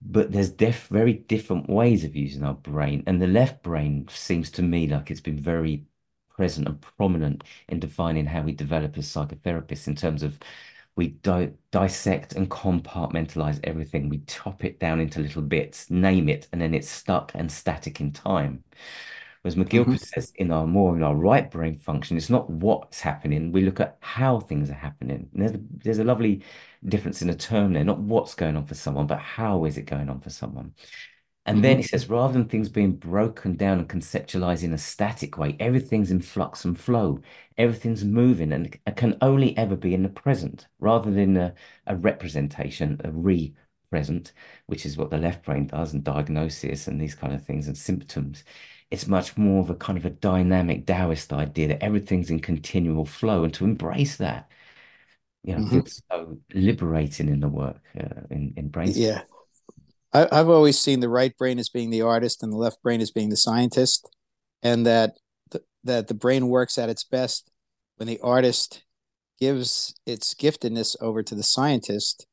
but 0.02 0.30
there's 0.30 0.50
def 0.50 0.88
very 0.88 1.14
different 1.14 1.68
ways 1.70 2.04
of 2.04 2.14
using 2.14 2.44
our 2.44 2.54
brain. 2.54 3.02
And 3.06 3.20
the 3.20 3.26
left 3.26 3.62
brain 3.62 4.06
seems 4.10 4.50
to 4.52 4.62
me 4.62 4.86
like 4.88 5.10
it's 5.10 5.20
been 5.20 5.40
very 5.40 5.86
present 6.36 6.68
and 6.68 6.80
prominent 6.98 7.44
in 7.68 7.80
defining 7.80 8.26
how 8.26 8.42
we 8.42 8.52
develop 8.52 8.98
as 8.98 9.06
psychotherapists 9.06 9.88
in 9.88 9.96
terms 9.96 10.22
of 10.22 10.38
we 10.96 11.08
di 11.08 11.50
dissect 11.70 12.34
and 12.34 12.48
compartmentalize 12.48 13.60
everything. 13.64 14.08
We 14.08 14.18
chop 14.26 14.64
it 14.64 14.78
down 14.78 15.00
into 15.00 15.20
little 15.20 15.42
bits, 15.42 15.90
name 15.90 16.28
it, 16.28 16.48
and 16.52 16.60
then 16.60 16.74
it's 16.74 16.88
stuck 16.88 17.32
and 17.34 17.50
static 17.50 18.00
in 18.00 18.12
time. 18.12 18.62
Whereas 19.42 19.56
McGilchrist 19.56 19.86
mm 19.86 19.92
-hmm. 19.92 20.14
says 20.14 20.32
in 20.36 20.50
our 20.50 20.66
more 20.66 20.96
in 20.96 21.02
our 21.02 21.16
right 21.16 21.50
brain 21.50 21.78
function, 21.78 22.16
it's 22.16 22.30
not 22.30 22.48
what's 22.48 23.00
happening. 23.02 23.52
We 23.52 23.60
look 23.60 23.80
at 23.80 23.98
how 24.00 24.40
things 24.40 24.70
are 24.70 24.80
happening. 24.80 25.28
And 25.32 25.42
there's 25.42 25.54
a, 25.54 25.60
there's 25.82 25.98
a 25.98 26.04
lovely 26.04 26.42
difference 26.82 27.24
in 27.24 27.30
a 27.30 27.34
term 27.34 27.72
there, 27.72 27.84
not 27.84 27.98
what's 27.98 28.34
going 28.34 28.56
on 28.56 28.66
for 28.66 28.74
someone, 28.74 29.06
but 29.06 29.18
how 29.18 29.66
is 29.66 29.76
it 29.76 29.90
going 29.90 30.08
on 30.08 30.20
for 30.20 30.30
someone. 30.30 30.72
And 31.46 31.62
then 31.62 31.76
he 31.76 31.82
mm-hmm. 31.82 31.88
says, 31.88 32.08
rather 32.08 32.32
than 32.32 32.48
things 32.48 32.70
being 32.70 32.92
broken 32.92 33.56
down 33.56 33.78
and 33.78 33.88
conceptualized 33.88 34.62
in 34.62 34.72
a 34.72 34.78
static 34.78 35.36
way, 35.36 35.56
everything's 35.60 36.10
in 36.10 36.22
flux 36.22 36.64
and 36.64 36.78
flow. 36.78 37.20
Everything's 37.58 38.02
moving 38.02 38.50
and 38.50 38.78
can 38.96 39.18
only 39.20 39.56
ever 39.58 39.76
be 39.76 39.92
in 39.92 40.02
the 40.02 40.08
present 40.08 40.66
rather 40.78 41.10
than 41.10 41.36
a, 41.36 41.54
a 41.86 41.96
representation, 41.96 42.98
a 43.04 43.10
re 43.10 43.54
present, 43.90 44.32
which 44.66 44.86
is 44.86 44.96
what 44.96 45.10
the 45.10 45.18
left 45.18 45.44
brain 45.44 45.66
does 45.66 45.92
and 45.92 46.02
diagnosis 46.02 46.88
and 46.88 46.98
these 46.98 47.14
kind 47.14 47.34
of 47.34 47.44
things 47.44 47.66
and 47.66 47.76
symptoms. 47.76 48.42
It's 48.90 49.06
much 49.06 49.36
more 49.36 49.60
of 49.60 49.68
a 49.68 49.74
kind 49.74 49.98
of 49.98 50.06
a 50.06 50.10
dynamic 50.10 50.86
Taoist 50.86 51.32
idea 51.32 51.68
that 51.68 51.82
everything's 51.82 52.30
in 52.30 52.40
continual 52.40 53.04
flow 53.04 53.44
and 53.44 53.52
to 53.54 53.64
embrace 53.64 54.16
that, 54.16 54.50
you 55.42 55.52
know, 55.54 55.60
mm-hmm. 55.60 55.80
feels 55.80 56.02
so 56.10 56.38
liberating 56.54 57.28
in 57.28 57.40
the 57.40 57.48
work 57.48 57.82
uh, 57.98 58.22
in, 58.30 58.54
in 58.56 58.68
brain. 58.68 58.92
Yeah. 58.94 59.22
I, 60.14 60.28
I've 60.30 60.48
always 60.48 60.78
seen 60.78 61.00
the 61.00 61.08
right 61.08 61.36
brain 61.36 61.58
as 61.58 61.68
being 61.68 61.90
the 61.90 62.02
artist 62.02 62.42
and 62.42 62.52
the 62.52 62.56
left 62.56 62.82
brain 62.82 63.00
as 63.00 63.10
being 63.10 63.28
the 63.28 63.36
scientist, 63.36 64.08
and 64.62 64.86
that 64.86 65.14
the, 65.50 65.62
that 65.82 66.08
the 66.08 66.14
brain 66.14 66.48
works 66.48 66.78
at 66.78 66.88
its 66.88 67.04
best 67.04 67.50
when 67.96 68.06
the 68.06 68.20
artist 68.20 68.84
gives 69.40 69.94
its 70.06 70.32
giftedness 70.34 70.96
over 71.00 71.22
to 71.22 71.34
the 71.34 71.42
scientist, 71.42 72.26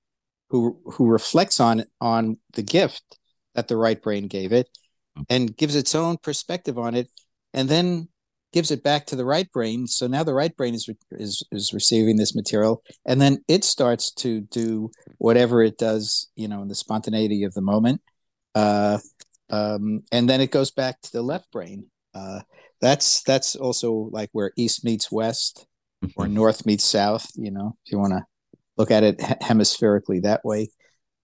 who 0.50 0.80
who 0.94 1.08
reflects 1.08 1.60
on 1.60 1.84
on 2.00 2.38
the 2.54 2.64
gift 2.64 3.18
that 3.56 3.68
the 3.68 3.78
right 3.78 4.02
brain 4.02 4.28
gave 4.28 4.54
it, 4.54 4.70
mm. 5.18 5.26
and 5.30 5.58
gives 5.58 5.76
its 5.76 5.96
own 5.96 6.18
perspective 6.18 6.78
on 6.78 6.96
it, 6.96 7.10
and 7.54 7.68
then 7.68 8.08
gives 8.54 8.72
it 8.72 8.84
back 8.84 9.06
to 9.08 9.16
the 9.16 9.26
right 9.26 9.52
brain. 9.52 9.88
So 9.88 10.08
now 10.08 10.24
the 10.24 10.34
right 10.34 10.56
brain 10.56 10.74
is 10.74 10.90
is 11.12 11.44
is 11.52 11.74
receiving 11.74 12.18
this 12.18 12.36
material, 12.36 12.84
and 13.06 13.22
then 13.22 13.44
it 13.48 13.64
starts 13.64 14.12
to 14.16 14.42
do 14.42 14.92
whatever 15.18 15.62
it 15.64 15.78
does, 15.78 16.30
you 16.36 16.48
know, 16.48 16.62
in 16.62 16.68
the 16.68 16.76
spontaneity 16.76 17.44
of 17.44 17.54
the 17.54 17.62
moment, 17.62 18.02
uh, 18.56 19.00
um, 19.50 20.04
and 20.12 20.30
then 20.30 20.42
it 20.42 20.52
goes 20.52 20.72
back 20.72 21.02
to 21.02 21.12
the 21.12 21.22
left 21.22 21.52
brain. 21.52 21.86
Uh, 22.14 22.42
that's 22.82 23.24
that's 23.24 23.56
also 23.56 24.10
like 24.12 24.30
where 24.32 24.52
east 24.58 24.84
meets 24.84 25.12
west, 25.12 25.66
or 26.16 26.26
mm-hmm. 26.26 26.34
north 26.34 26.66
meets 26.66 26.86
south. 26.86 27.30
You 27.36 27.52
know, 27.52 27.76
if 27.86 27.92
you 27.92 28.00
want 28.00 28.14
to 28.14 28.26
look 28.78 28.92
at 28.92 29.04
it 29.04 29.20
hemispherically 29.42 30.22
that 30.22 30.44
way. 30.44 30.70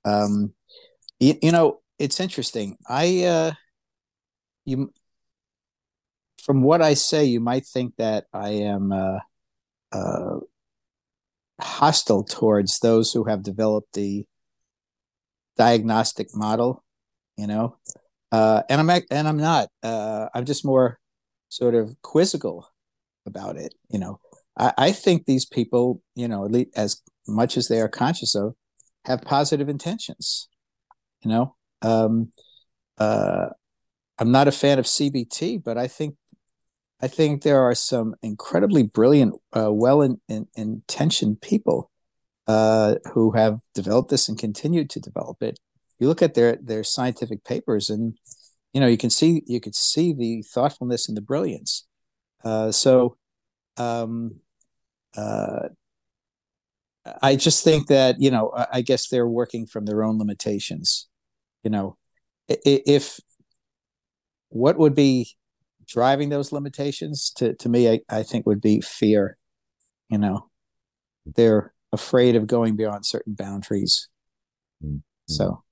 Um, 0.06 0.54
you, 1.20 1.36
you 1.42 1.52
know, 1.52 1.82
it's 2.00 2.20
interesting. 2.20 2.78
I 2.88 3.24
uh, 3.24 3.52
you 4.66 4.92
from 6.48 6.62
what 6.62 6.82
I 6.82 6.94
say, 6.94 7.26
you 7.26 7.42
might 7.42 7.66
think 7.66 7.98
that 7.98 8.24
I 8.32 8.52
am 8.52 8.94
uh, 8.94 9.20
uh, 9.92 10.40
hostile 11.60 12.24
towards 12.24 12.80
those 12.80 13.12
who 13.12 13.26
have 13.26 13.44
developed 13.44 13.94
the 13.94 14.26
diagnostic 15.58 16.34
model, 16.34 16.86
you 17.36 17.48
know, 17.48 17.78
uh, 18.32 18.64
and 18.70 18.80
I'm 18.80 19.02
and 19.12 19.28
I'm 19.28 19.38
not. 19.38 19.68
Uh, 19.84 20.30
I'm 20.34 20.46
just 20.46 20.64
more 20.64 21.00
sort 21.50 21.76
of 21.76 22.02
quizzical 22.02 22.66
about 23.26 23.58
it. 23.58 23.74
You 23.90 24.00
know, 24.00 24.22
I, 24.58 24.74
I 24.78 24.92
think 24.94 25.26
these 25.26 25.46
people, 25.46 26.02
you 26.16 26.30
know, 26.30 26.46
at 26.46 26.52
least 26.52 26.70
as 26.78 27.02
much 27.28 27.58
as 27.58 27.68
they 27.68 27.82
are 27.82 27.90
conscious 27.90 28.36
of, 28.36 28.56
have 29.04 29.22
positive 29.22 29.68
intentions. 29.68 30.48
You 31.26 31.30
know, 31.30 31.56
um, 31.82 32.32
uh, 32.98 33.48
I'm 34.18 34.32
not 34.32 34.48
a 34.48 34.54
fan 34.54 34.80
of 34.80 34.86
CBT, 34.86 35.62
but 35.62 35.78
I 35.78 35.88
think 35.90 36.16
I 37.00 37.08
think 37.08 37.44
there 37.44 37.62
are 37.62 37.76
some 37.76 38.16
incredibly 38.24 38.84
brilliant, 38.84 39.36
uh, 39.56 39.72
well 39.72 40.02
in, 40.02 40.20
in, 40.28 40.48
intentioned 40.56 41.42
people 41.42 41.92
uh, 42.48 42.96
who 43.14 43.32
have 43.32 43.60
developed 43.76 44.10
this 44.10 44.28
and 44.28 44.38
continued 44.38 44.90
to 44.92 45.00
develop 45.00 45.44
it. 45.44 45.60
You 46.00 46.08
look 46.08 46.22
at 46.22 46.34
their 46.34 46.58
their 46.62 46.84
scientific 46.84 47.44
papers, 47.44 47.90
and 47.90 48.18
you 48.72 48.80
know 48.80 48.88
you 48.88 48.98
can 48.98 49.10
see 49.10 49.44
you 49.48 49.60
could 49.60 49.76
see 49.76 50.14
the 50.14 50.44
thoughtfulness 50.44 51.08
and 51.08 51.18
the 51.18 51.22
brilliance. 51.22 51.86
Uh, 52.44 52.72
so, 52.72 53.18
um, 53.78 54.40
uh, 55.16 55.70
I 57.22 57.36
just 57.36 57.64
think 57.64 57.88
that 57.88 58.20
you 58.20 58.32
know 58.32 58.52
I 58.72 58.82
guess 58.82 59.08
they're 59.08 59.28
working 59.28 59.66
from 59.66 59.86
their 59.86 60.04
own 60.04 60.20
limitations. 60.20 61.08
You 61.64 61.72
know, 61.72 61.98
if 62.48 63.20
what 64.50 64.78
would 64.78 64.96
be 64.96 65.36
driving 65.88 66.30
those 66.30 66.52
limitations 66.52 67.32
to 67.32 67.54
to 67.56 67.70
me 67.70 67.90
I, 67.90 68.02
I 68.10 68.24
think 68.24 68.46
would 68.46 68.62
be 68.62 68.82
fear 68.82 69.38
you 70.10 70.18
know 70.18 70.50
they're 71.26 71.74
afraid 71.92 72.36
of 72.36 72.48
going 72.48 72.76
beyond 72.76 73.06
certain 73.06 73.34
boundaries 73.34 74.10
mm-hmm. 74.84 74.98
so 75.28 75.64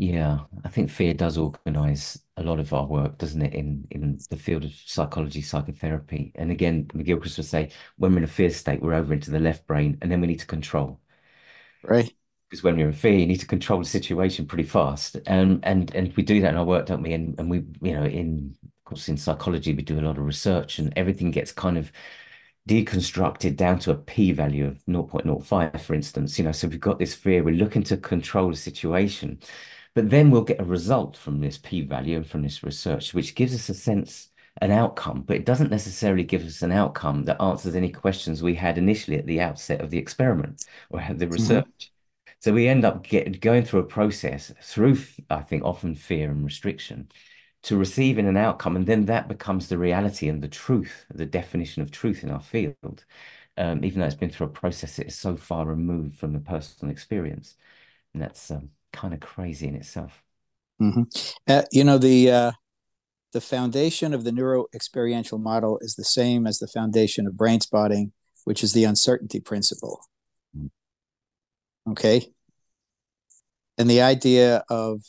Yeah, 0.00 0.44
I 0.64 0.68
think 0.68 0.90
fear 0.90 1.12
does 1.12 1.36
organize 1.38 2.22
a 2.36 2.42
lot 2.44 2.60
of 2.60 2.72
our 2.72 2.86
work, 2.86 3.18
doesn't 3.18 3.42
it, 3.42 3.52
in 3.54 3.86
in 3.90 4.18
the 4.30 4.36
field 4.36 4.64
of 4.64 4.72
psychology, 4.72 5.42
psychotherapy. 5.42 6.32
And 6.36 6.50
again, 6.52 6.86
McGilchrist 6.94 7.36
would 7.36 7.46
say, 7.46 7.70
when 7.96 8.12
we're 8.12 8.18
in 8.18 8.24
a 8.24 8.28
fear 8.28 8.50
state, 8.50 8.80
we're 8.80 8.94
over 8.94 9.12
into 9.12 9.30
the 9.32 9.40
left 9.40 9.66
brain, 9.66 9.98
and 10.00 10.10
then 10.10 10.20
we 10.20 10.28
need 10.28 10.38
to 10.40 10.46
control. 10.46 11.00
Right. 11.82 12.12
Because 12.48 12.62
when 12.62 12.78
you're 12.78 12.88
in 12.88 12.94
fear, 12.94 13.12
you 13.14 13.26
need 13.26 13.40
to 13.40 13.46
control 13.46 13.78
the 13.80 13.84
situation 13.84 14.46
pretty 14.46 14.64
fast. 14.64 15.16
And 15.26 15.64
and 15.64 15.94
and 15.94 16.14
we 16.16 16.22
do 16.22 16.40
that 16.40 16.50
in 16.50 16.56
our 16.56 16.64
work, 16.64 16.86
don't 16.86 17.02
we? 17.02 17.12
And 17.12 17.38
and 17.38 17.50
we, 17.50 17.58
you 17.82 17.94
know, 17.94 18.04
in 18.04 18.56
course 18.88 19.08
in 19.08 19.16
psychology, 19.16 19.74
we 19.74 19.82
do 19.82 19.98
a 20.00 20.02
lot 20.02 20.18
of 20.18 20.24
research 20.26 20.78
and 20.78 20.92
everything 20.96 21.30
gets 21.30 21.52
kind 21.52 21.78
of 21.78 21.92
deconstructed 22.68 23.56
down 23.56 23.78
to 23.80 23.90
a 23.92 23.96
p-value 23.96 24.66
of 24.66 24.84
0.05, 24.86 25.80
for 25.80 25.94
instance. 25.94 26.38
You 26.38 26.44
know, 26.44 26.52
so 26.52 26.68
we've 26.68 26.80
got 26.80 26.98
this 26.98 27.14
fear, 27.14 27.42
we're 27.42 27.54
looking 27.54 27.82
to 27.84 27.96
control 27.96 28.50
the 28.50 28.56
situation. 28.56 29.40
But 29.94 30.10
then 30.10 30.30
we'll 30.30 30.42
get 30.42 30.60
a 30.60 30.64
result 30.64 31.16
from 31.16 31.40
this 31.40 31.58
p-value 31.58 32.16
and 32.18 32.26
from 32.26 32.42
this 32.42 32.62
research, 32.62 33.14
which 33.14 33.34
gives 33.34 33.54
us 33.54 33.68
a 33.68 33.74
sense, 33.74 34.28
an 34.60 34.70
outcome, 34.70 35.22
but 35.22 35.36
it 35.36 35.46
doesn't 35.46 35.70
necessarily 35.70 36.24
give 36.24 36.44
us 36.44 36.62
an 36.62 36.72
outcome 36.72 37.24
that 37.24 37.40
answers 37.40 37.74
any 37.74 37.90
questions 37.90 38.42
we 38.42 38.54
had 38.54 38.78
initially 38.78 39.18
at 39.18 39.26
the 39.26 39.40
outset 39.40 39.80
of 39.80 39.90
the 39.90 39.98
experiment 39.98 40.66
or 40.90 41.00
the 41.00 41.26
Mhm. 41.26 41.32
research. 41.32 41.92
So 42.40 42.52
we 42.52 42.68
end 42.68 42.84
up 42.84 43.02
get, 43.02 43.40
going 43.40 43.64
through 43.64 43.80
a 43.80 43.84
process 43.84 44.52
through, 44.62 44.98
I 45.30 45.42
think, 45.42 45.64
often 45.64 45.94
fear 45.94 46.30
and 46.30 46.44
restriction 46.44 47.08
to 47.64 47.76
receiving 47.76 48.26
an 48.26 48.36
outcome, 48.36 48.76
and 48.76 48.86
then 48.86 49.06
that 49.06 49.28
becomes 49.28 49.68
the 49.68 49.78
reality 49.78 50.28
and 50.28 50.42
the 50.42 50.48
truth, 50.48 51.06
the 51.12 51.26
definition 51.26 51.82
of 51.82 51.90
truth 51.90 52.22
in 52.22 52.30
our 52.30 52.40
field, 52.40 53.04
um, 53.56 53.84
even 53.84 54.00
though 54.00 54.06
it's 54.06 54.14
been 54.14 54.30
through 54.30 54.46
a 54.46 54.50
process 54.50 54.96
that 54.96 55.08
is 55.08 55.18
so 55.18 55.36
far 55.36 55.66
removed 55.66 56.16
from 56.16 56.32
the 56.32 56.40
personal 56.40 56.92
experience. 56.92 57.56
And 58.14 58.22
that's 58.22 58.50
um, 58.50 58.70
kind 58.92 59.12
of 59.12 59.20
crazy 59.20 59.66
in 59.66 59.74
itself. 59.74 60.22
Mhm. 60.80 61.06
Uh, 61.48 61.62
you 61.72 61.82
know, 61.84 61.98
the 61.98 62.30
uh, 62.30 62.52
the 63.32 63.40
foundation 63.40 64.14
of 64.14 64.24
the 64.24 64.32
neuro 64.32 64.66
experiential 64.74 65.38
model 65.38 65.78
is 65.82 65.96
the 65.96 66.04
same 66.04 66.46
as 66.46 66.58
the 66.58 66.68
foundation 66.68 67.26
of 67.26 67.36
brain 67.36 67.60
spotting, 67.60 68.12
which 68.44 68.62
is 68.62 68.72
the 68.72 68.84
uncertainty 68.84 69.40
principle. 69.40 70.00
Mm. 70.56 70.70
Okay. 71.90 72.32
And 73.76 73.90
the 73.90 74.02
idea 74.02 74.64
of 74.70 75.02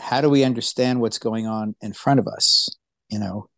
how 0.00 0.20
do 0.20 0.28
we 0.28 0.44
understand 0.44 1.00
what's 1.00 1.18
going 1.18 1.46
on 1.46 1.76
in 1.80 1.92
front 1.92 2.20
of 2.20 2.26
us? 2.26 2.68
You 3.08 3.18
know, 3.18 3.48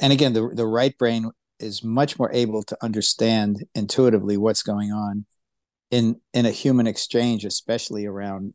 and 0.00 0.12
again, 0.12 0.32
the 0.32 0.48
the 0.54 0.66
right 0.66 0.96
brain 0.96 1.30
is 1.58 1.84
much 1.84 2.18
more 2.18 2.30
able 2.32 2.62
to 2.64 2.76
understand 2.82 3.64
intuitively 3.74 4.36
what's 4.36 4.62
going 4.62 4.92
on 4.92 5.26
in 5.90 6.20
in 6.32 6.46
a 6.46 6.50
human 6.50 6.86
exchange, 6.86 7.44
especially 7.44 8.06
around 8.06 8.54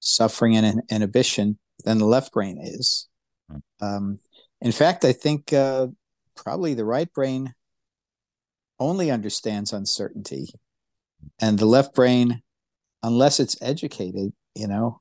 suffering 0.00 0.56
and 0.56 0.82
inhibition, 0.90 1.58
than 1.84 1.98
the 1.98 2.06
left 2.06 2.32
brain 2.32 2.58
is. 2.60 3.08
Mm. 3.50 3.60
Um, 3.80 4.18
in 4.60 4.72
fact, 4.72 5.04
I 5.04 5.12
think 5.12 5.52
uh, 5.52 5.88
probably 6.34 6.74
the 6.74 6.84
right 6.84 7.12
brain 7.12 7.54
only 8.78 9.10
understands 9.10 9.72
uncertainty, 9.72 10.48
and 11.40 11.58
the 11.58 11.66
left 11.66 11.94
brain, 11.94 12.42
unless 13.02 13.40
it's 13.40 13.56
educated, 13.60 14.32
you 14.54 14.68
know, 14.68 15.00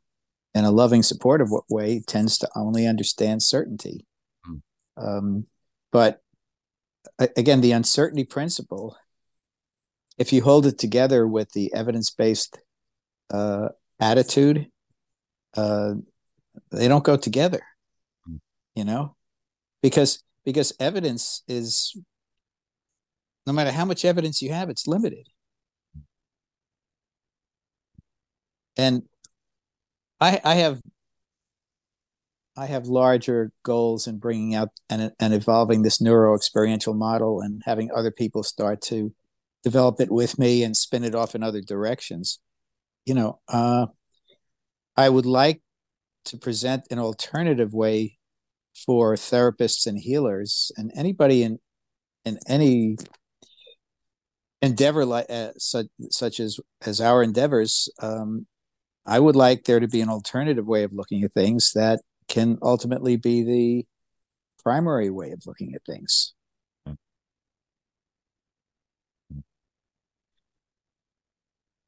in 0.56 0.64
a 0.64 0.72
loving, 0.72 1.04
supportive 1.04 1.50
way, 1.70 2.00
tends 2.00 2.38
to 2.40 2.50
only 2.56 2.88
understand 2.88 3.44
certainty. 3.44 4.08
Mm. 4.48 4.62
Um, 4.98 5.46
but 5.92 6.22
again, 7.20 7.60
the 7.60 7.74
uncertainty 7.74 8.24
principle, 8.24 8.98
if 10.18 10.32
you 10.32 10.42
hold 10.42 10.66
it 10.66 10.80
together 10.80 11.28
with 11.28 11.52
the 11.52 11.74
evidence 11.74 12.10
based 12.10 12.58
uh, 13.30 13.68
attitude, 14.00 14.68
uh, 15.56 15.96
they 16.72 16.88
don't 16.88 17.04
go 17.04 17.18
together, 17.18 17.62
Mm. 18.28 18.40
you 18.76 18.86
know, 18.86 19.16
because 19.82 20.24
because 20.46 20.72
evidence 20.80 21.44
is 21.48 21.98
no 23.46 23.52
matter 23.52 23.72
how 23.72 23.84
much 23.84 24.06
evidence 24.06 24.42
you 24.42 24.54
have, 24.54 24.70
it's 24.70 24.88
limited. 24.88 25.28
And 28.78 29.04
I, 30.26 30.42
I 30.44 30.56
have 30.56 30.82
I 32.58 32.66
have 32.66 32.88
larger 32.88 33.52
goals 33.64 34.08
in 34.08 34.18
bringing 34.18 34.56
out 34.56 34.70
and, 34.90 35.12
and 35.20 35.34
evolving 35.34 35.82
this 35.82 36.02
neuro 36.02 36.36
experiential 36.36 36.94
model 36.94 37.42
and 37.42 37.62
having 37.66 37.92
other 37.92 38.12
people 38.12 38.44
start 38.44 38.82
to 38.84 39.14
develop 39.64 40.00
it 40.00 40.10
with 40.10 40.40
me 40.40 40.64
and 40.64 40.76
spin 40.76 41.04
it 41.04 41.14
off 41.14 41.36
in 41.36 41.44
other 41.44 41.62
directions. 41.62 42.40
You 43.06 43.14
know, 43.14 43.40
uh, 43.50 43.88
I 44.96 45.10
would 45.10 45.26
like 45.26 45.62
to 46.26 46.38
present 46.38 46.88
an 46.90 46.98
alternative 46.98 47.74
way 47.74 48.18
for 48.86 49.16
therapists 49.16 49.86
and 49.86 50.00
healers 50.00 50.72
and 50.76 50.92
anybody 50.96 51.44
in 51.44 51.60
in 52.24 52.40
any 52.48 52.96
endeavor 54.62 55.06
like 55.06 55.28
uh, 55.30 55.52
such 55.60 55.88
such 56.10 56.40
as 56.40 56.60
as 56.82 57.00
our 57.00 57.22
endeavors 57.22 57.90
um, 58.02 58.48
I 59.06 59.20
would 59.20 59.36
like 59.36 59.64
there 59.66 59.80
to 59.80 59.88
be 59.88 60.02
an 60.02 60.10
alternative 60.10 60.66
way 60.66 60.84
of 60.84 60.94
looking 60.94 61.24
at 61.24 61.34
things 61.34 61.74
that 61.74 62.02
can 62.28 62.58
ultimately 62.62 63.18
be 63.18 63.44
the 63.44 63.86
primary 64.64 65.10
way 65.12 65.32
of 65.32 65.46
looking 65.46 65.76
at 65.76 65.86
things. 65.86 66.34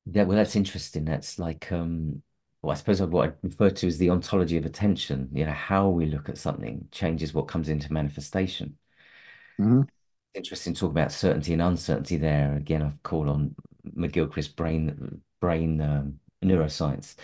Yeah, 0.09 0.23
well, 0.23 0.37
that's 0.37 0.55
interesting. 0.55 1.03
That's 1.05 1.37
like, 1.37 1.71
um, 1.71 2.21
well, 2.61 2.71
I 2.71 2.75
suppose 2.75 3.01
what 3.01 3.29
I 3.29 3.33
refer 3.41 3.69
to 3.71 3.87
as 3.87 3.97
the 3.97 4.09
ontology 4.09 4.57
of 4.57 4.65
attention. 4.65 5.29
You 5.33 5.45
know, 5.45 5.51
how 5.51 5.89
we 5.89 6.05
look 6.05 6.29
at 6.29 6.37
something 6.37 6.87
changes 6.91 7.33
what 7.33 7.47
comes 7.47 7.67
into 7.67 7.91
manifestation. 7.91 8.77
Mm-hmm. 9.59 9.81
Interesting 10.33 10.75
talk 10.75 10.91
about 10.91 11.11
certainty 11.11 11.53
and 11.53 11.61
uncertainty 11.61 12.17
there. 12.17 12.55
Again, 12.55 12.83
I've 12.83 13.03
called 13.03 13.27
on 13.27 13.55
McGilchrist 13.97 14.55
brain 14.55 15.21
brain 15.41 15.81
um, 15.81 16.19
neuroscience 16.43 17.15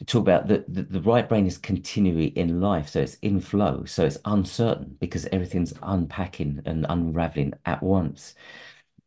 to 0.00 0.04
talk 0.04 0.22
about 0.22 0.48
the, 0.48 0.64
the 0.68 0.82
the 0.82 1.00
right 1.00 1.28
brain 1.28 1.46
is 1.46 1.58
continually 1.58 2.26
in 2.26 2.60
life, 2.60 2.88
so 2.88 3.00
it's 3.00 3.14
in 3.16 3.40
flow, 3.40 3.84
so 3.84 4.04
it's 4.04 4.18
uncertain 4.24 4.96
because 5.00 5.26
everything's 5.26 5.72
unpacking 5.82 6.60
and 6.66 6.84
unraveling 6.88 7.54
at 7.64 7.82
once. 7.82 8.34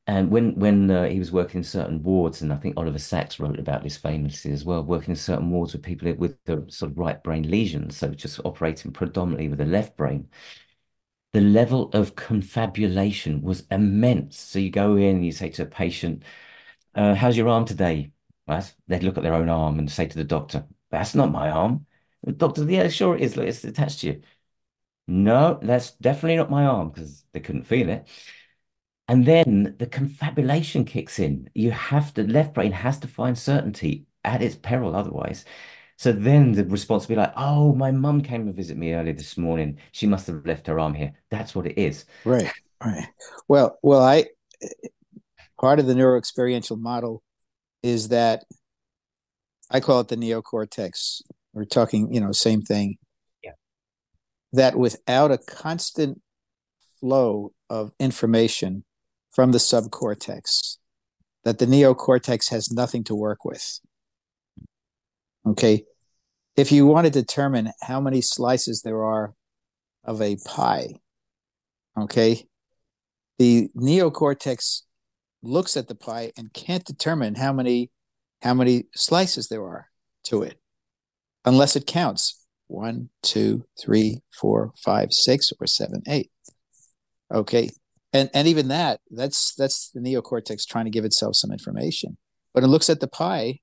And 0.08 0.32
when 0.32 0.56
when 0.56 0.90
uh, 0.90 1.06
he 1.10 1.20
was 1.20 1.32
working 1.34 1.60
in 1.60 1.64
certain 1.66 2.02
wards, 2.04 2.42
and 2.42 2.54
I 2.54 2.58
think 2.58 2.78
Oliver 2.78 3.00
Sacks 3.00 3.40
wrote 3.40 3.60
about 3.60 3.84
this 3.84 3.98
famously 3.98 4.52
as 4.54 4.64
well, 4.66 4.84
working 4.84 5.12
in 5.12 5.16
certain 5.18 5.52
wards 5.52 5.74
with 5.74 5.84
people 5.84 6.14
with 6.14 6.38
the 6.46 6.66
sort 6.70 6.92
of 6.92 6.98
right 6.98 7.22
brain 7.24 7.50
lesions, 7.50 7.98
so 7.98 8.10
just 8.10 8.40
operating 8.46 8.92
predominantly 8.94 9.50
with 9.50 9.60
the 9.60 9.66
left 9.66 9.98
brain 9.98 10.30
the 11.34 11.42
level 11.42 11.90
of 11.94 12.16
confabulation 12.16 13.42
was 13.42 13.64
immense. 13.72 14.40
So 14.40 14.60
you 14.60 14.70
go 14.70 14.96
in 14.96 15.18
and 15.18 15.26
you 15.26 15.32
say 15.32 15.50
to 15.52 15.64
a 15.64 15.66
patient, 15.66 16.24
uh, 16.96 17.16
how's 17.16 17.38
your 17.38 17.50
arm 17.50 17.66
today? 17.66 18.12
Well, 18.48 18.66
they'd 18.88 19.04
look 19.04 19.18
at 19.18 19.24
their 19.24 19.34
own 19.34 19.50
arm 19.50 19.80
and 19.80 19.92
say 19.92 20.08
to 20.08 20.18
the 20.18 20.24
doctor, 20.24 20.66
that's 20.90 21.16
not 21.16 21.32
my 21.32 21.50
arm. 21.50 21.86
The 22.24 22.32
doctor, 22.32 22.64
yeah, 22.70 22.88
sure 22.88 23.16
it 23.16 23.22
is. 23.22 23.36
Look, 23.38 23.48
it's 23.48 23.64
attached 23.64 24.02
to 24.02 24.08
you. 24.08 24.22
No, 25.08 25.60
that's 25.62 25.92
definitely 25.92 26.38
not 26.38 26.50
my 26.50 26.66
arm 26.66 26.90
because 26.90 27.24
they 27.34 27.40
couldn't 27.40 27.64
feel 27.64 27.90
it. 27.90 28.08
And 29.08 29.26
then 29.26 29.76
the 29.80 29.88
confabulation 29.88 30.84
kicks 30.84 31.20
in. 31.20 31.50
You 31.54 31.72
have 31.72 32.14
to, 32.16 32.24
left 32.24 32.54
brain 32.54 32.74
has 32.74 33.00
to 33.00 33.08
find 33.08 33.38
certainty 33.38 34.06
at 34.24 34.42
its 34.42 34.56
peril 34.56 34.96
otherwise. 34.96 35.46
So 35.98 36.12
then 36.12 36.52
the 36.52 36.66
response 36.66 37.08
will 37.08 37.16
be 37.16 37.22
like, 37.22 37.34
oh, 37.36 37.74
my 37.74 37.92
mum 37.92 38.22
came 38.22 38.46
to 38.46 38.54
visit 38.54 38.78
me 38.78 38.94
early 38.94 39.14
this 39.14 39.38
morning. 39.38 39.80
She 39.94 40.06
must 40.08 40.28
have 40.28 40.46
left 40.46 40.68
her 40.68 40.80
arm 40.80 40.94
here. 40.94 41.14
That's 41.32 41.56
what 41.56 41.66
it 41.66 41.78
is. 41.78 42.06
Right. 42.26 42.52
Right. 42.84 43.08
Well, 43.48 43.80
well, 43.82 44.04
I 44.04 44.26
eh, 44.62 44.68
part 45.60 45.80
of 45.80 45.88
the 45.88 45.96
neuroexperiential 45.96 46.80
model 46.80 47.24
is 47.88 48.10
that 48.10 48.44
I 49.72 49.80
call 49.80 50.02
it 50.02 50.10
the 50.10 50.18
neocortex. 50.18 51.22
We're 51.54 51.64
talking, 51.64 52.14
you 52.14 52.20
know, 52.20 52.34
same 52.34 52.62
thing. 52.62 52.98
Yeah. 53.42 53.52
That 54.52 54.76
without 54.76 55.32
a 55.32 55.38
constant 55.38 56.22
flow 57.00 57.54
of 57.70 57.94
information 58.00 58.84
from 59.32 59.54
the 59.54 59.58
subcortex, 59.58 60.78
that 61.46 61.60
the 61.60 61.66
neocortex 61.66 62.50
has 62.50 62.72
nothing 62.72 63.06
to 63.06 63.16
work 63.16 63.46
with. 63.46 63.80
Okay. 65.46 65.86
If 66.58 66.72
you 66.72 66.86
want 66.86 67.06
to 67.06 67.12
determine 67.12 67.72
how 67.82 68.02
many 68.02 68.22
slices 68.22 68.82
there 68.82 69.04
are 69.04 69.34
of 70.04 70.22
a 70.22 70.38
pie, 70.46 70.96
okay, 71.98 72.48
the 73.38 73.70
neocortex 73.78 74.82
looks 75.42 75.78
at 75.78 75.88
the 75.88 75.96
pie 75.96 76.32
and 76.38 76.54
can't 76.54 76.86
determine 76.86 77.36
how 77.36 77.54
many 77.54 77.92
how 78.42 78.54
many 78.54 78.84
slices 78.96 79.48
there 79.48 79.64
are 79.64 79.88
to 80.24 80.44
it 80.44 80.60
unless 81.46 81.76
it 81.76 81.88
counts 81.88 82.46
one, 82.68 83.10
two, 83.24 83.66
three, 83.82 84.22
four, 84.34 84.74
five, 84.84 85.14
six, 85.14 85.54
or 85.60 85.68
seven, 85.68 86.04
eight. 86.08 86.30
Okay. 87.34 87.70
And 88.14 88.30
and 88.34 88.48
even 88.48 88.68
that, 88.70 89.00
that's 89.12 89.54
that's 89.56 89.90
the 89.92 90.00
neocortex 90.00 90.66
trying 90.66 90.86
to 90.86 90.92
give 90.92 91.06
itself 91.06 91.36
some 91.36 91.52
information. 91.52 92.18
But 92.54 92.64
it 92.64 92.68
looks 92.68 92.90
at 92.90 93.00
the 93.00 93.08
pie 93.08 93.60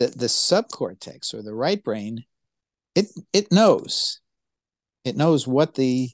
the 0.00 0.08
the 0.08 0.26
subcortex 0.26 1.32
or 1.32 1.42
the 1.42 1.54
right 1.54 1.84
brain, 1.84 2.24
it 2.96 3.06
it 3.32 3.52
knows, 3.52 4.20
it 5.04 5.16
knows 5.16 5.46
what 5.46 5.74
the 5.74 6.08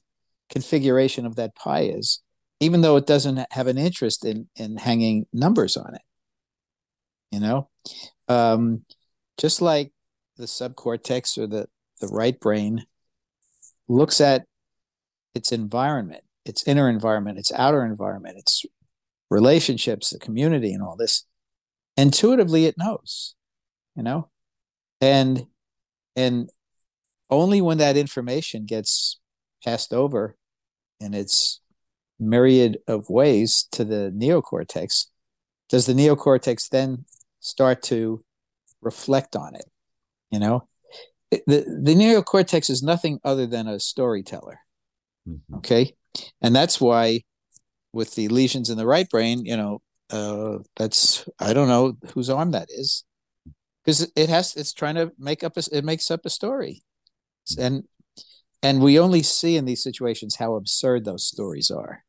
configuration 0.50 1.24
of 1.24 1.36
that 1.36 1.54
pie 1.54 1.84
is, 1.84 2.20
even 2.60 2.80
though 2.80 2.96
it 2.96 3.06
doesn't 3.06 3.46
have 3.52 3.66
an 3.66 3.78
interest 3.78 4.24
in 4.24 4.48
in 4.56 4.76
hanging 4.76 5.26
numbers 5.32 5.76
on 5.76 5.94
it. 5.94 6.02
You 7.30 7.40
know, 7.40 7.68
um, 8.28 8.84
just 9.38 9.60
like 9.60 9.92
the 10.36 10.44
subcortex 10.44 11.38
or 11.38 11.46
the 11.46 11.68
the 12.00 12.08
right 12.08 12.38
brain 12.38 12.86
looks 13.88 14.20
at 14.20 14.44
its 15.34 15.52
environment, 15.52 16.24
its 16.44 16.66
inner 16.66 16.88
environment, 16.88 17.38
its 17.38 17.52
outer 17.52 17.84
environment, 17.84 18.38
its 18.38 18.64
relationships, 19.30 20.10
the 20.10 20.18
community, 20.18 20.72
and 20.72 20.82
all 20.82 20.96
this. 20.96 21.24
Intuitively, 21.96 22.66
it 22.66 22.76
knows, 22.78 23.34
you 23.94 24.02
know, 24.02 24.30
and 25.00 25.46
and 26.14 26.50
only 27.30 27.60
when 27.60 27.78
that 27.78 27.96
information 27.96 28.64
gets 28.66 29.18
passed 29.64 29.92
over 29.92 30.36
and 31.00 31.14
its 31.14 31.60
myriad 32.18 32.78
of 32.86 33.10
ways 33.10 33.68
to 33.72 33.84
the 33.84 34.12
neocortex. 34.16 35.06
Does 35.68 35.86
the 35.86 35.94
neocortex 35.94 36.68
then 36.68 37.04
start 37.40 37.82
to 37.84 38.24
reflect 38.80 39.36
on 39.36 39.54
it? 39.54 39.66
You 40.30 40.40
know 40.40 40.68
the 41.30 41.64
the 41.82 41.94
neocortex 41.94 42.70
is 42.70 42.82
nothing 42.82 43.20
other 43.24 43.46
than 43.46 43.66
a 43.66 43.80
storyteller. 43.80 44.60
Mm-hmm. 45.28 45.56
okay? 45.56 45.94
And 46.40 46.54
that's 46.54 46.80
why 46.80 47.22
with 47.92 48.14
the 48.14 48.28
lesions 48.28 48.70
in 48.70 48.76
the 48.76 48.86
right 48.86 49.08
brain 49.08 49.44
you 49.44 49.56
know 49.56 49.80
uh, 50.10 50.58
that's 50.76 51.26
i 51.40 51.52
don't 51.52 51.68
know 51.68 51.96
whose 52.14 52.30
arm 52.30 52.52
that 52.52 52.68
is. 52.70 53.04
Because 53.84 54.10
it 54.16 54.28
has 54.28 54.56
it's 54.56 54.72
trying 54.72 54.96
to 54.96 55.12
make 55.18 55.44
up 55.44 55.56
a, 55.56 55.62
it 55.72 55.84
makes 55.84 56.10
up 56.10 56.24
a 56.24 56.30
story. 56.30 56.82
And 57.58 57.84
and 58.62 58.80
we 58.80 58.98
only 58.98 59.22
see 59.22 59.56
in 59.56 59.64
these 59.64 59.82
situations 59.82 60.36
how 60.36 60.54
absurd 60.54 61.04
those 61.04 61.26
stories 61.26 61.70
are 61.70 62.04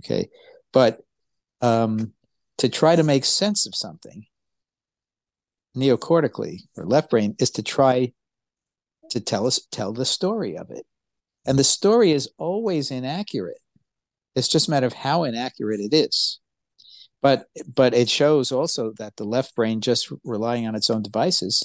okay. 0.00 0.28
But 0.72 1.00
um 1.60 2.12
to 2.58 2.68
try 2.68 2.96
to 2.96 3.02
make 3.02 3.24
sense 3.24 3.66
of 3.66 3.74
something 3.74 4.26
neocortically 5.76 6.62
or 6.76 6.84
left 6.84 7.10
brain 7.10 7.34
is 7.38 7.50
to 7.52 7.62
try 7.62 8.12
to 9.10 9.20
tell 9.20 9.46
us 9.46 9.60
tell 9.70 9.92
the 9.92 10.04
story 10.04 10.56
of 10.56 10.70
it. 10.70 10.86
And 11.46 11.58
the 11.58 11.64
story 11.64 12.12
is 12.12 12.28
always 12.38 12.90
inaccurate. 12.90 13.60
It's 14.34 14.48
just 14.48 14.68
a 14.68 14.70
matter 14.70 14.86
of 14.86 14.92
how 14.92 15.24
inaccurate 15.24 15.80
it 15.80 15.94
is. 15.94 16.40
But 17.22 17.46
but 17.72 17.94
it 17.94 18.08
shows 18.08 18.52
also 18.52 18.92
that 18.98 19.16
the 19.16 19.24
left 19.24 19.54
brain 19.54 19.80
just 19.80 20.12
relying 20.24 20.66
on 20.66 20.74
its 20.74 20.90
own 20.90 21.02
devices 21.02 21.62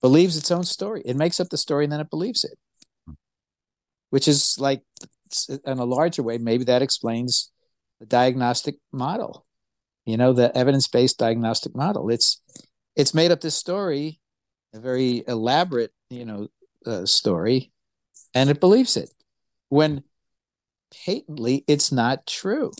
believes 0.00 0.36
its 0.36 0.50
own 0.50 0.64
story. 0.64 1.02
It 1.04 1.16
makes 1.16 1.40
up 1.40 1.48
the 1.48 1.56
story 1.56 1.84
and 1.84 1.92
then 1.92 2.00
it 2.00 2.10
believes 2.10 2.44
it. 2.44 2.58
Which 4.10 4.28
is 4.28 4.56
like 4.58 4.82
in 5.48 5.78
a 5.78 5.84
larger 5.84 6.22
way 6.22 6.38
maybe 6.38 6.64
that 6.64 6.82
explains 6.82 7.50
the 8.00 8.06
diagnostic 8.06 8.76
model 8.92 9.46
you 10.04 10.16
know 10.16 10.32
the 10.32 10.56
evidence-based 10.56 11.18
diagnostic 11.18 11.74
model 11.74 12.10
it's 12.10 12.42
it's 12.96 13.14
made 13.14 13.30
up 13.30 13.40
this 13.40 13.56
story, 13.56 14.20
a 14.72 14.80
very 14.80 15.24
elaborate, 15.26 15.92
you 16.10 16.24
know, 16.24 16.48
uh, 16.86 17.06
story, 17.06 17.72
and 18.34 18.50
it 18.50 18.60
believes 18.60 18.96
it 18.96 19.10
when 19.68 20.04
patently 21.04 21.64
it's 21.66 21.90
not 21.90 22.26
true. 22.26 22.72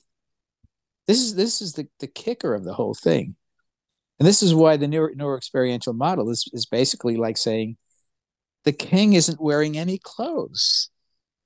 This 1.07 1.21
is 1.21 1.35
this 1.35 1.61
is 1.61 1.75
the, 1.75 1.89
the 2.01 2.07
kicker 2.07 2.55
of 2.55 2.65
the 2.65 2.75
whole 2.75 2.95
thing. 2.95 3.37
And 4.19 4.29
this 4.29 4.43
is 4.43 4.55
why 4.55 4.77
the 4.77 4.87
neuro, 4.87 5.13
neuroexperiential 5.13 5.95
model 5.97 6.31
is, 6.31 6.49
is 6.53 6.67
basically 6.67 7.17
like 7.17 7.37
saying 7.37 7.77
the 8.63 8.73
king 8.73 9.15
isn't 9.15 9.41
wearing 9.41 9.77
any 9.77 9.99
clothes. 9.99 10.91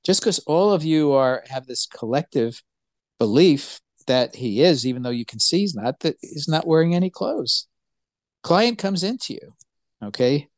Just 0.04 0.20
because 0.20 0.38
all 0.40 0.72
of 0.72 0.84
you 0.84 1.12
are 1.12 1.44
have 1.48 1.66
this 1.66 1.86
collective 1.86 2.62
belief 3.18 3.80
that 4.06 4.36
he 4.36 4.62
is, 4.62 4.86
even 4.86 5.02
though 5.02 5.10
you 5.10 5.24
can 5.24 5.38
see 5.38 5.60
he's 5.60 5.74
not, 5.74 6.00
that 6.00 6.16
he's 6.20 6.48
not 6.48 6.66
wearing 6.66 6.94
any 6.94 7.10
clothes. 7.10 7.66
Client 8.42 8.78
comes 8.78 9.02
into 9.02 9.34
you, 9.34 9.54
okay, 10.02 10.48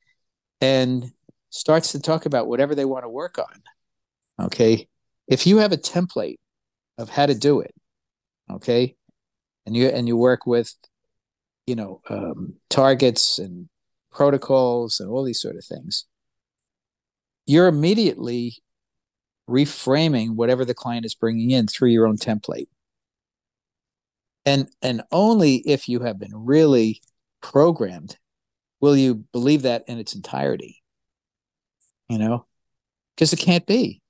and 0.61 1.13
starts 1.51 1.93
to 1.93 2.01
talk 2.01 2.27
about 2.27 2.47
whatever 2.47 2.75
they 2.75 2.85
want 2.85 3.05
to 3.05 3.09
work 3.09 3.39
on, 3.39 4.47
okay, 4.47 4.89
if 5.27 5.47
you 5.47 5.59
have 5.59 5.73
a 5.73 5.77
template 5.77 6.39
of 6.99 7.09
how 7.09 7.27
to 7.27 7.35
do 7.35 7.61
it, 7.61 7.75
okay, 8.51 8.95
and 9.67 9.77
you 9.77 9.89
and 9.89 10.07
you 10.07 10.17
work 10.17 10.47
with, 10.47 10.73
you 11.67 11.75
know, 11.75 12.01
um, 12.09 12.55
targets 12.69 13.39
and 13.39 13.69
protocols 14.13 15.01
and 15.01 15.09
all 15.11 15.25
these 15.25 15.41
sort 15.41 15.57
of 15.57 15.65
things, 15.65 16.05
you're 17.47 17.69
immediately 17.69 18.57
reframing 19.51 20.35
whatever 20.37 20.65
the 20.65 20.75
client 20.75 21.05
is 21.05 21.15
bringing 21.15 21.51
in 21.51 21.67
through 21.67 21.91
your 21.91 22.07
own 22.07 22.17
template 22.17 22.69
and 24.47 24.69
and 24.83 25.03
only 25.13 25.57
if 25.57 25.89
you 25.89 26.01
have 26.01 26.19
been 26.19 26.35
really 26.35 27.01
programmed, 27.41 28.17
will 28.81 28.97
you 28.97 29.25
believe 29.33 29.63
that 29.63 29.85
in 29.87 29.99
its 29.99 30.15
entirety? 30.15 30.83
You 32.09 32.19
know, 32.19 32.47
because 33.15 33.33
it 33.33 33.39
can't 33.39 33.67
be. 33.67 34.03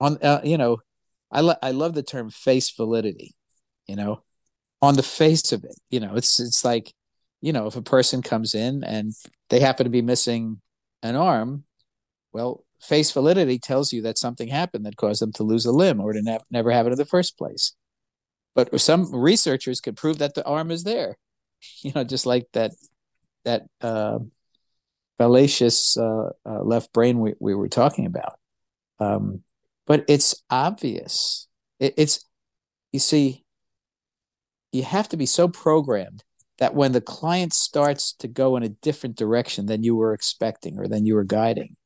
On 0.00 0.18
uh, 0.22 0.40
you 0.44 0.58
know, 0.58 0.78
I 1.30 1.40
lo- 1.40 1.56
I 1.62 1.72
love 1.72 1.94
the 1.94 2.02
term 2.02 2.30
face 2.30 2.70
validity. 2.70 3.34
You 3.86 3.96
know, 3.96 4.22
on 4.82 4.94
the 4.94 5.02
face 5.02 5.52
of 5.52 5.64
it, 5.64 5.76
you 5.90 6.00
know, 6.00 6.14
it's 6.14 6.40
it's 6.40 6.64
like, 6.64 6.92
you 7.40 7.52
know, 7.52 7.66
if 7.66 7.76
a 7.76 7.82
person 7.82 8.22
comes 8.22 8.54
in 8.54 8.84
and 8.84 9.12
they 9.50 9.60
happen 9.60 9.84
to 9.84 9.90
be 9.90 10.02
missing 10.02 10.60
an 11.02 11.16
arm, 11.16 11.64
well, 12.32 12.64
face 12.80 13.10
validity 13.10 13.58
tells 13.58 13.92
you 13.92 14.02
that 14.02 14.18
something 14.18 14.48
happened 14.48 14.86
that 14.86 14.96
caused 14.96 15.20
them 15.20 15.32
to 15.32 15.42
lose 15.42 15.66
a 15.66 15.72
limb 15.72 16.00
or 16.00 16.12
to 16.12 16.22
ne- 16.22 16.38
never 16.50 16.70
have 16.70 16.86
it 16.86 16.92
in 16.92 16.98
the 16.98 17.04
first 17.04 17.36
place. 17.36 17.74
But 18.54 18.80
some 18.80 19.14
researchers 19.14 19.80
could 19.80 19.96
prove 19.96 20.18
that 20.18 20.34
the 20.34 20.44
arm 20.44 20.70
is 20.70 20.84
there. 20.84 21.16
you 21.82 21.92
know, 21.94 22.04
just 22.04 22.26
like 22.26 22.46
that 22.52 22.72
that 23.44 23.66
uh, 23.80 24.18
fallacious 25.18 25.96
uh, 25.96 26.30
uh, 26.46 26.62
left 26.62 26.92
brain 26.92 27.20
we, 27.20 27.34
we 27.40 27.54
were 27.54 27.68
talking 27.68 28.06
about. 28.06 28.38
Um, 29.00 29.42
but 29.86 30.04
it's 30.08 30.42
obvious. 30.50 31.48
It, 31.80 31.94
it's 31.96 32.24
you 32.92 33.00
see, 33.00 33.44
you 34.72 34.82
have 34.82 35.08
to 35.10 35.16
be 35.16 35.26
so 35.26 35.48
programmed 35.48 36.24
that 36.58 36.74
when 36.74 36.92
the 36.92 37.00
client 37.00 37.52
starts 37.52 38.12
to 38.14 38.28
go 38.28 38.56
in 38.56 38.62
a 38.62 38.68
different 38.68 39.16
direction 39.16 39.66
than 39.66 39.82
you 39.82 39.96
were 39.96 40.12
expecting 40.12 40.78
or 40.78 40.88
than 40.88 41.06
you 41.06 41.14
were 41.14 41.24
guiding, 41.24 41.76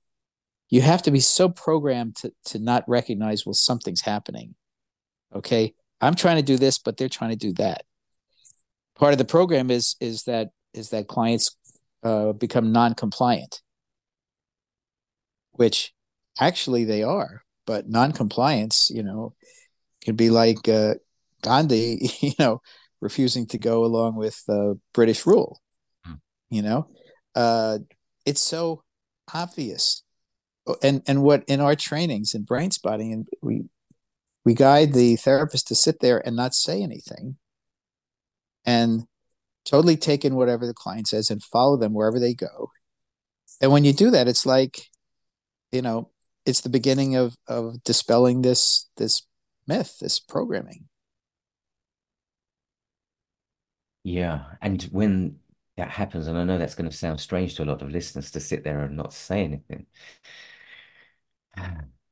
you 0.72 0.80
have 0.80 1.02
to 1.02 1.10
be 1.12 1.20
so 1.20 1.48
programmed 1.48 2.16
to 2.16 2.32
to 2.46 2.58
not 2.58 2.82
recognize 2.88 3.46
well 3.46 3.54
something's 3.54 4.00
happening. 4.00 4.54
Okay, 5.34 5.74
I'm 6.00 6.16
trying 6.16 6.36
to 6.36 6.42
do 6.42 6.56
this, 6.56 6.78
but 6.78 6.96
they're 6.96 7.08
trying 7.08 7.30
to 7.30 7.36
do 7.36 7.52
that 7.54 7.84
part 9.02 9.12
of 9.12 9.18
the 9.18 9.24
program 9.24 9.68
is 9.70 9.96
is 10.00 10.22
that 10.24 10.50
is 10.74 10.90
that 10.90 11.08
clients 11.08 11.56
uh, 12.04 12.32
become 12.32 12.70
non-compliant, 12.70 13.60
which 15.52 15.92
actually 16.40 16.84
they 16.84 17.02
are. 17.02 17.42
But 17.66 17.88
non-compliance, 17.88 18.90
you 18.90 19.02
know, 19.02 19.34
can 20.04 20.16
be 20.16 20.30
like 20.30 20.68
uh, 20.68 20.94
Gandhi, 21.42 22.10
you 22.20 22.32
know, 22.38 22.60
refusing 23.00 23.46
to 23.48 23.58
go 23.58 23.84
along 23.84 24.14
with 24.14 24.40
uh, 24.48 24.74
British 24.94 25.26
rule. 25.26 25.60
Hmm. 26.04 26.14
You 26.50 26.62
know, 26.62 26.88
uh, 27.34 27.78
it's 28.24 28.40
so 28.40 28.82
obvious. 29.34 30.04
And 30.82 31.02
and 31.06 31.22
what 31.22 31.44
in 31.48 31.60
our 31.60 31.74
trainings 31.74 32.34
in 32.34 32.42
brain 32.42 32.70
spotting, 32.70 33.12
and 33.12 33.28
we 33.42 33.64
we 34.44 34.54
guide 34.54 34.92
the 34.92 35.16
therapist 35.16 35.68
to 35.68 35.74
sit 35.74 36.00
there 36.00 36.24
and 36.26 36.36
not 36.36 36.54
say 36.54 36.82
anything 36.82 37.36
and 38.64 39.04
totally 39.64 39.96
take 39.96 40.24
in 40.24 40.34
whatever 40.34 40.66
the 40.66 40.74
client 40.74 41.08
says 41.08 41.30
and 41.30 41.42
follow 41.42 41.76
them 41.76 41.94
wherever 41.94 42.18
they 42.18 42.34
go. 42.34 42.70
And 43.60 43.72
when 43.72 43.84
you 43.84 43.92
do 43.92 44.10
that, 44.10 44.28
it's 44.28 44.44
like, 44.44 44.88
you 45.70 45.82
know, 45.82 46.10
it's 46.44 46.60
the 46.60 46.68
beginning 46.68 47.16
of 47.16 47.36
of 47.46 47.82
dispelling 47.84 48.42
this 48.42 48.88
this 48.96 49.22
myth, 49.66 49.98
this 50.00 50.18
programming. 50.18 50.88
Yeah, 54.04 54.44
and 54.60 54.82
when 54.90 55.36
that 55.76 55.90
happens, 55.90 56.26
and 56.26 56.36
I 56.36 56.44
know 56.44 56.58
that's 56.58 56.74
going 56.74 56.90
to 56.90 56.96
sound 56.96 57.20
strange 57.20 57.54
to 57.54 57.62
a 57.62 57.66
lot 57.66 57.82
of 57.82 57.90
listeners 57.90 58.32
to 58.32 58.40
sit 58.40 58.64
there 58.64 58.80
and 58.80 58.96
not 58.96 59.12
say 59.12 59.44
anything. 59.44 59.86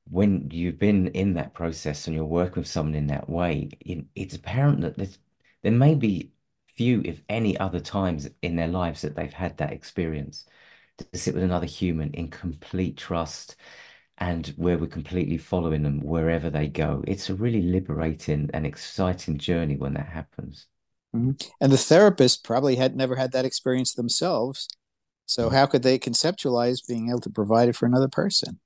When 0.08 0.50
you've 0.50 0.78
been 0.78 1.08
in 1.08 1.34
that 1.34 1.54
process 1.54 2.06
and 2.06 2.16
you're 2.16 2.24
working 2.24 2.62
with 2.62 2.66
someone 2.66 2.96
in 2.96 3.06
that 3.08 3.28
way, 3.28 3.70
it's 4.14 4.34
apparent 4.34 4.80
that 4.80 4.96
there's, 4.96 5.18
there 5.62 5.70
may 5.70 5.94
be 5.94 6.32
few, 6.74 7.02
if 7.04 7.22
any, 7.28 7.56
other 7.58 7.78
times 7.78 8.28
in 8.42 8.56
their 8.56 8.68
lives 8.68 9.02
that 9.02 9.14
they've 9.14 9.32
had 9.32 9.56
that 9.58 9.72
experience 9.72 10.46
to 10.98 11.06
sit 11.16 11.34
with 11.34 11.44
another 11.44 11.66
human 11.66 12.10
in 12.12 12.28
complete 12.28 12.96
trust 12.96 13.54
and 14.18 14.48
where 14.56 14.76
we're 14.76 14.86
completely 14.86 15.38
following 15.38 15.82
them 15.82 16.00
wherever 16.00 16.50
they 16.50 16.66
go. 16.66 17.04
It's 17.06 17.30
a 17.30 17.34
really 17.34 17.62
liberating 17.62 18.50
and 18.52 18.66
exciting 18.66 19.38
journey 19.38 19.76
when 19.76 19.94
that 19.94 20.08
happens. 20.08 20.66
Mm-hmm. 21.14 21.48
And 21.60 21.72
the 21.72 21.78
therapist 21.78 22.44
probably 22.44 22.76
had 22.76 22.96
never 22.96 23.16
had 23.16 23.32
that 23.32 23.44
experience 23.44 23.94
themselves. 23.94 24.68
So 25.26 25.46
mm-hmm. 25.46 25.54
how 25.54 25.66
could 25.66 25.82
they 25.82 25.98
conceptualize 25.98 26.86
being 26.86 27.10
able 27.10 27.20
to 27.20 27.30
provide 27.30 27.68
it 27.68 27.76
for 27.76 27.86
another 27.86 28.08
person? 28.08 28.58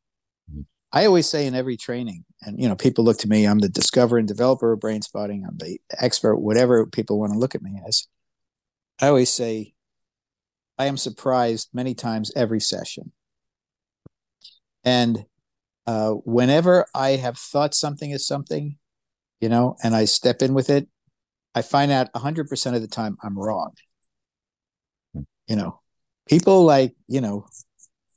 I 0.94 1.07
always 1.07 1.28
say 1.28 1.44
in 1.46 1.57
every 1.57 1.76
training, 1.76 2.24
and 2.40 2.59
you 2.59 2.68
know, 2.68 2.76
people 2.76 3.04
look 3.04 3.18
to 3.18 3.28
me, 3.28 3.46
I'm 3.46 3.59
the 3.59 3.68
discoverer 3.68 4.18
and 4.18 4.28
developer 4.28 4.72
of 4.72 4.80
brain 4.80 5.02
spotting, 5.02 5.44
I'm 5.44 5.59
the 5.59 5.80
expert, 5.98 6.37
whatever 6.37 6.87
people 6.87 7.18
want 7.18 7.33
to 7.33 7.38
look 7.38 7.57
at 7.57 7.62
me 7.62 7.80
as. 7.87 8.07
I 9.02 9.09
always 9.09 9.33
say, 9.33 9.74
I 10.78 10.87
am 10.87 10.96
surprised 10.96 11.70
many 11.72 11.94
times 11.94 12.30
every 12.37 12.61
session. 12.61 13.11
And 14.85 15.26
uh, 15.85 16.11
whenever 16.11 16.87
I 16.94 17.11
have 17.11 17.38
thought 17.38 17.74
something 17.74 18.12
is 18.12 18.24
something, 18.24 18.78
you 19.40 19.48
know, 19.48 19.76
and 19.83 19.96
I 19.96 20.04
step 20.04 20.42
in 20.42 20.54
with 20.54 20.70
it, 20.70 20.87
I 21.57 21.62
find 21.62 21.90
out 21.90 22.12
100% 22.12 22.74
of 22.74 22.83
the 22.83 22.88
time 22.88 23.16
I'm 23.20 23.37
wrong. 23.37 23.72
Hmm. 25.12 25.22
You 25.48 25.57
know, 25.57 25.80
people 26.28 26.64
like, 26.64 26.94
you 27.09 27.20
know, 27.20 27.48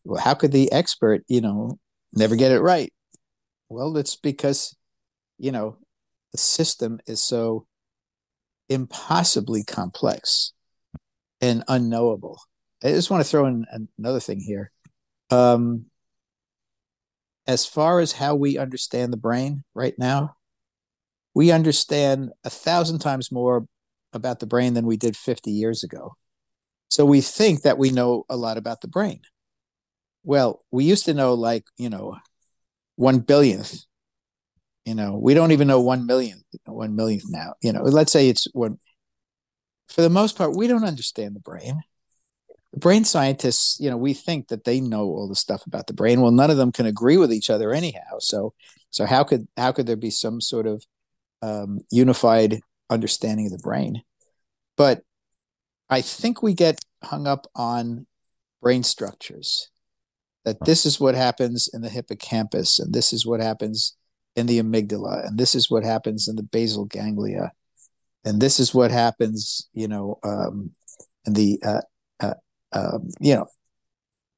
well, 0.03 0.21
how 0.21 0.35
could 0.35 0.51
the 0.51 0.71
expert, 0.71 1.23
you 1.27 1.41
know, 1.41 1.79
never 2.13 2.35
get 2.35 2.51
it 2.51 2.61
right? 2.61 2.91
Well, 3.69 3.97
it's 3.97 4.15
because, 4.15 4.75
you 5.37 5.51
know, 5.51 5.77
the 6.31 6.37
system 6.37 6.99
is 7.05 7.23
so 7.23 7.65
impossibly 8.69 9.63
complex 9.63 10.53
and 11.41 11.63
unknowable. 11.67 12.39
I 12.83 12.89
just 12.89 13.09
want 13.09 13.23
to 13.23 13.29
throw 13.29 13.45
in 13.45 13.65
another 13.97 14.19
thing 14.19 14.39
here. 14.39 14.71
Um, 15.29 15.85
as 17.45 17.65
far 17.65 17.99
as 17.99 18.11
how 18.11 18.35
we 18.35 18.57
understand 18.57 19.11
the 19.11 19.17
brain 19.17 19.63
right 19.73 19.95
now, 19.97 20.35
we 21.33 21.51
understand 21.51 22.31
a 22.43 22.49
thousand 22.49 22.99
times 22.99 23.31
more 23.31 23.65
about 24.13 24.39
the 24.39 24.47
brain 24.47 24.73
than 24.73 24.85
we 24.85 24.97
did 24.97 25.15
50 25.15 25.51
years 25.51 25.83
ago. 25.83 26.15
So 26.89 27.05
we 27.05 27.21
think 27.21 27.61
that 27.61 27.77
we 27.77 27.91
know 27.91 28.25
a 28.29 28.37
lot 28.37 28.57
about 28.57 28.81
the 28.81 28.87
brain. 28.87 29.21
Well, 30.27 30.63
we 30.71 30.83
used 30.83 31.05
to 31.05 31.13
know 31.13 31.33
like, 31.33 31.65
you 31.77 31.89
know, 31.89 32.17
one 32.95 33.19
billionth. 33.19 33.85
You 34.85 34.95
know, 34.95 35.17
we 35.17 35.33
don't 35.33 35.51
even 35.51 35.67
know 35.67 35.81
one 35.81 36.05
millionth, 36.05 36.43
one 36.65 36.95
millionth 36.95 37.25
now. 37.29 37.55
You 37.61 37.73
know, 37.73 37.81
let's 37.83 38.11
say 38.11 38.29
it's 38.29 38.47
one. 38.53 38.77
For 39.89 40.01
the 40.01 40.09
most 40.09 40.37
part, 40.37 40.55
we 40.55 40.67
don't 40.67 40.83
understand 40.83 41.35
the 41.35 41.39
brain. 41.39 41.81
The 42.73 42.79
brain 42.79 43.05
scientists, 43.05 43.79
you 43.79 43.89
know, 43.89 43.97
we 43.97 44.13
think 44.13 44.49
that 44.49 44.65
they 44.65 44.81
know 44.81 45.05
all 45.05 45.27
the 45.27 45.35
stuff 45.35 45.65
about 45.65 45.87
the 45.87 45.93
brain. 45.93 46.21
Well, 46.21 46.31
none 46.31 46.51
of 46.51 46.57
them 46.57 46.71
can 46.71 46.85
agree 46.85 47.17
with 47.17 47.33
each 47.33 47.49
other 47.49 47.73
anyhow. 47.73 48.19
So, 48.19 48.53
so 48.89 49.05
how 49.05 49.23
could 49.23 49.47
how 49.55 49.71
could 49.71 49.87
there 49.87 49.95
be 49.95 50.11
some 50.11 50.41
sort 50.41 50.67
of 50.67 50.83
um, 51.41 51.79
unified 51.91 52.59
understanding 52.89 53.47
of 53.47 53.51
the 53.51 53.57
brain. 53.59 54.03
But 54.75 55.03
I 55.89 56.01
think 56.01 56.41
we 56.41 56.53
get 56.53 56.79
hung 57.03 57.27
up 57.27 57.47
on 57.55 58.07
brain 58.61 58.83
structures 58.83 59.69
that 60.47 60.63
this 60.63 60.85
is 60.85 60.97
what 60.97 61.13
happens 61.13 61.69
in 61.73 61.81
the 61.81 61.89
hippocampus, 61.89 62.79
and 62.79 62.93
this 62.93 63.11
is 63.11 63.25
what 63.25 63.41
happens 63.41 63.97
in 64.37 64.45
the 64.45 64.61
amygdala, 64.61 65.27
and 65.27 65.37
this 65.37 65.53
is 65.53 65.69
what 65.69 65.83
happens 65.83 66.29
in 66.29 66.37
the 66.37 66.43
basal 66.43 66.85
ganglia, 66.85 67.51
and 68.23 68.39
this 68.39 68.57
is 68.57 68.73
what 68.73 68.89
happens, 68.89 69.67
you 69.73 69.89
know, 69.89 70.17
um, 70.23 70.71
in 71.25 71.33
the, 71.33 71.59
uh, 71.65 71.81
uh, 72.21 72.35
um, 72.71 73.09
you 73.19 73.35
know, 73.35 73.45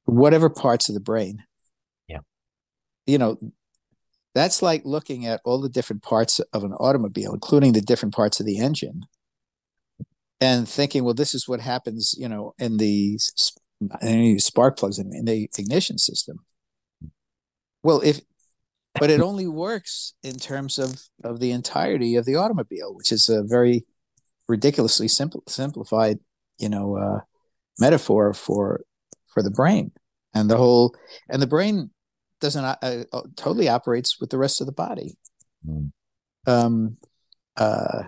whatever 0.06 0.50
parts 0.50 0.88
of 0.88 0.96
the 0.96 1.00
brain. 1.00 1.44
Yeah. 2.08 2.22
You 3.06 3.18
know, 3.18 3.38
that's 4.34 4.62
like 4.62 4.82
looking 4.84 5.26
at 5.26 5.40
all 5.44 5.60
the 5.60 5.68
different 5.68 6.02
parts 6.02 6.40
of 6.40 6.64
an 6.64 6.72
automobile, 6.72 7.34
including 7.34 7.72
the 7.72 7.80
different 7.80 8.16
parts 8.16 8.40
of 8.40 8.46
the 8.46 8.58
engine, 8.58 9.02
and 10.40 10.68
thinking, 10.68 11.04
well, 11.04 11.14
this 11.14 11.34
is 11.34 11.46
what 11.46 11.60
happens, 11.60 12.16
you 12.18 12.28
know, 12.28 12.52
in 12.58 12.78
the 12.78 13.20
any 14.02 14.38
spark 14.38 14.78
plugs 14.78 14.98
in, 14.98 15.14
in 15.14 15.24
the 15.24 15.48
ignition 15.58 15.98
system. 15.98 16.38
Well, 17.82 18.00
if 18.02 18.20
but 18.94 19.10
it 19.10 19.20
only 19.30 19.46
works 19.46 20.14
in 20.22 20.36
terms 20.36 20.78
of 20.78 21.02
of 21.24 21.40
the 21.40 21.52
entirety 21.52 22.16
of 22.16 22.24
the 22.24 22.36
automobile, 22.36 22.94
which 22.94 23.12
is 23.12 23.28
a 23.28 23.42
very 23.42 23.86
ridiculously 24.48 25.08
simple 25.08 25.42
simplified, 25.46 26.18
you 26.58 26.68
know, 26.68 26.96
uh, 26.96 27.20
metaphor 27.78 28.34
for 28.34 28.82
for 29.32 29.42
the 29.42 29.50
brain 29.50 29.92
and 30.34 30.50
the 30.50 30.56
whole 30.56 30.94
and 31.28 31.40
the 31.40 31.46
brain 31.46 31.90
doesn't 32.40 32.64
uh, 32.64 33.04
uh, 33.12 33.22
totally 33.36 33.68
operates 33.68 34.18
with 34.20 34.30
the 34.30 34.38
rest 34.38 34.60
of 34.60 34.66
the 34.66 34.72
body. 34.72 35.18
Mm. 35.66 35.92
Um, 36.46 36.96
uh, 37.56 38.04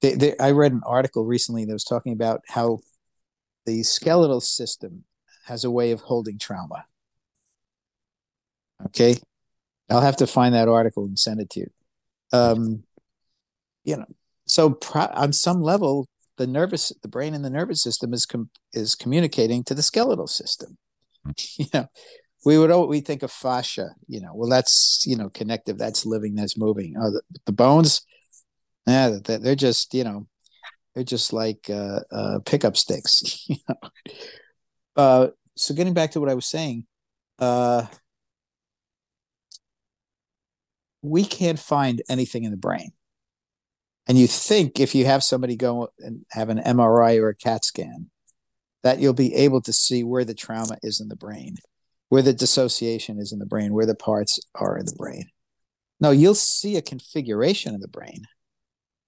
they, 0.00 0.14
they, 0.14 0.38
I 0.38 0.52
read 0.52 0.72
an 0.72 0.82
article 0.86 1.26
recently 1.26 1.64
that 1.64 1.72
was 1.72 1.84
talking 1.84 2.12
about 2.12 2.42
how 2.46 2.80
the 3.66 3.82
skeletal 3.82 4.40
system 4.40 5.04
has 5.44 5.64
a 5.64 5.70
way 5.70 5.90
of 5.90 6.00
holding 6.00 6.38
trauma. 6.38 6.84
Okay, 8.86 9.16
I'll 9.90 10.00
have 10.00 10.16
to 10.16 10.26
find 10.26 10.54
that 10.54 10.68
article 10.68 11.04
and 11.04 11.18
send 11.18 11.40
it 11.40 11.50
to 11.50 11.60
you. 11.60 11.70
Um, 12.32 12.84
you 13.84 13.96
know, 13.96 14.06
so 14.46 14.70
pro- 14.70 15.10
on 15.12 15.32
some 15.32 15.62
level, 15.62 16.08
the 16.38 16.46
nervous, 16.46 16.92
the 17.02 17.08
brain 17.08 17.34
and 17.34 17.44
the 17.44 17.50
nervous 17.50 17.82
system 17.82 18.14
is 18.14 18.24
com- 18.24 18.50
is 18.72 18.94
communicating 18.94 19.64
to 19.64 19.74
the 19.74 19.82
skeletal 19.82 20.26
system. 20.26 20.78
You 21.58 21.66
know, 21.74 21.86
we 22.44 22.58
would 22.58 22.88
we 22.88 23.00
think 23.00 23.22
of 23.22 23.30
fascia 23.30 23.90
you 24.08 24.20
know 24.20 24.32
well 24.34 24.48
that's 24.48 25.04
you 25.06 25.16
know 25.16 25.28
connective 25.30 25.78
that's 25.78 26.06
living 26.06 26.34
that's 26.34 26.56
moving 26.56 26.94
oh 26.98 27.10
the, 27.10 27.22
the 27.46 27.52
bones 27.52 28.02
yeah 28.86 29.16
they're 29.24 29.54
just 29.54 29.92
you 29.94 30.04
know 30.04 30.26
they're 30.94 31.04
just 31.04 31.32
like 31.32 31.70
uh, 31.70 32.00
uh, 32.10 32.38
pickup 32.44 32.76
sticks 32.76 33.44
you 33.48 33.56
know? 33.68 33.74
uh, 34.96 35.28
so 35.56 35.74
getting 35.74 35.94
back 35.94 36.12
to 36.12 36.20
what 36.20 36.28
i 36.28 36.34
was 36.34 36.46
saying 36.46 36.86
uh, 37.38 37.86
we 41.02 41.24
can't 41.24 41.58
find 41.58 42.02
anything 42.08 42.44
in 42.44 42.50
the 42.50 42.56
brain 42.56 42.90
and 44.06 44.18
you 44.18 44.26
think 44.26 44.80
if 44.80 44.94
you 44.94 45.06
have 45.06 45.22
somebody 45.22 45.56
go 45.56 45.88
and 45.98 46.24
have 46.30 46.48
an 46.48 46.58
mri 46.58 47.20
or 47.20 47.28
a 47.28 47.34
cat 47.34 47.64
scan 47.64 48.10
that 48.82 48.98
you'll 48.98 49.12
be 49.12 49.34
able 49.34 49.60
to 49.60 49.72
see 49.72 50.02
where 50.02 50.24
the 50.24 50.34
trauma 50.34 50.78
is 50.82 51.00
in 51.00 51.08
the 51.08 51.16
brain 51.16 51.56
where 52.10 52.22
the 52.22 52.34
dissociation 52.34 53.18
is 53.18 53.32
in 53.32 53.38
the 53.38 53.46
brain, 53.46 53.72
where 53.72 53.86
the 53.86 53.94
parts 53.94 54.38
are 54.54 54.76
in 54.76 54.84
the 54.84 54.94
brain. 54.96 55.30
No, 56.00 56.10
you'll 56.10 56.34
see 56.34 56.76
a 56.76 56.82
configuration 56.82 57.74
of 57.74 57.80
the 57.80 57.88
brain. 57.88 58.24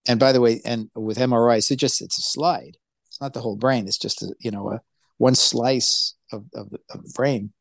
And 0.07 0.19
by 0.19 0.33
the 0.33 0.41
way, 0.41 0.61
and 0.65 0.91
with 0.95 1.19
MRIs, 1.19 1.71
it 1.71 1.77
just 1.77 2.03
it's 2.03 2.19
a 2.19 2.23
slide. 2.23 2.77
It's 3.07 3.21
not 3.21 3.35
the 3.35 3.41
whole 3.41 3.57
brain. 3.57 3.87
It's 3.87 3.99
just 3.99 4.23
a, 4.23 4.35
you 4.41 4.51
know 4.51 4.71
a 4.71 4.81
one 5.19 5.35
slice 5.35 6.15
of, 6.33 6.45
of, 6.55 6.71
the, 6.71 6.79
of 6.91 7.05
the 7.05 7.12
brain. 7.15 7.53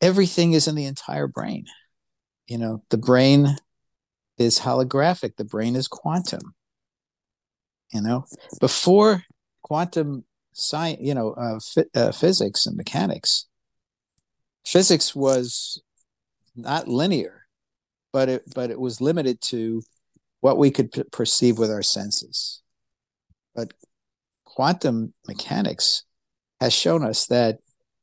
Everything 0.00 0.54
is 0.54 0.66
in 0.66 0.74
the 0.74 0.86
entire 0.86 1.26
brain. 1.26 1.66
You 2.46 2.56
know, 2.56 2.82
the 2.88 2.96
brain 2.96 3.56
is 4.38 4.60
holographic. 4.60 5.36
The 5.36 5.44
brain 5.44 5.76
is 5.76 5.88
quantum. 5.88 6.54
You 7.92 8.00
know, 8.00 8.24
before 8.60 9.24
quantum 9.62 10.24
science, 10.52 11.00
you 11.02 11.14
know, 11.14 11.32
uh, 11.32 11.58
uh, 11.94 12.12
physics 12.12 12.64
and 12.64 12.76
mechanics, 12.76 13.46
physics 14.64 15.14
was 15.14 15.82
not 16.56 16.88
linear, 16.88 17.46
but 18.12 18.28
it 18.28 18.42
but 18.54 18.70
it 18.70 18.80
was 18.80 19.00
limited 19.00 19.40
to 19.42 19.82
what 20.40 20.58
we 20.58 20.70
could 20.70 20.92
p- 20.92 21.02
perceive 21.12 21.58
with 21.58 21.70
our 21.70 21.82
senses. 21.82 22.62
But 23.54 23.72
quantum 24.44 25.14
mechanics 25.26 26.04
has 26.60 26.72
shown 26.72 27.04
us 27.04 27.26
that 27.26 27.58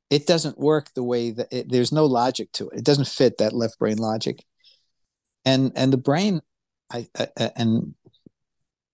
it 0.10 0.26
doesn't 0.26 0.58
work 0.58 0.94
the 0.94 1.04
way 1.04 1.32
that 1.32 1.48
it, 1.52 1.70
there's 1.70 1.92
no 1.92 2.06
logic 2.06 2.52
to 2.54 2.70
it. 2.70 2.80
It 2.80 2.86
doesn't 2.86 3.08
fit 3.08 3.38
that 3.40 3.54
left 3.54 3.80
brain 3.80 3.98
logic, 3.98 4.44
and 5.46 5.72
and 5.76 5.92
the 5.92 5.98
brain, 5.98 6.42
I, 6.92 7.08
I 7.18 7.28
and 7.56 7.94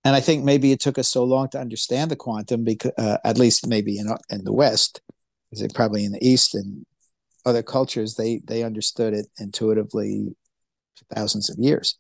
and 0.04 0.16
I 0.16 0.20
think 0.20 0.44
maybe 0.44 0.72
it 0.72 0.80
took 0.80 0.98
us 0.98 1.08
so 1.08 1.24
long 1.24 1.50
to 1.50 1.60
understand 1.60 2.12
the 2.12 2.16
quantum 2.16 2.64
because 2.64 2.92
uh, 2.98 3.18
at 3.24 3.38
least 3.38 3.68
maybe 3.68 3.98
in 3.98 4.08
in 4.30 4.44
the 4.44 4.54
West, 4.54 5.02
is 5.52 5.62
it 5.62 5.76
probably 5.76 6.04
in 6.04 6.14
the 6.14 6.28
East 6.28 6.56
and 6.56 6.86
other 7.46 7.62
cultures 7.62 8.16
they 8.16 8.42
they 8.46 8.64
understood 8.64 9.14
it 9.14 9.28
intuitively 9.38 10.36
for 10.96 11.16
thousands 11.16 11.50
of 11.50 11.58
years 11.60 11.98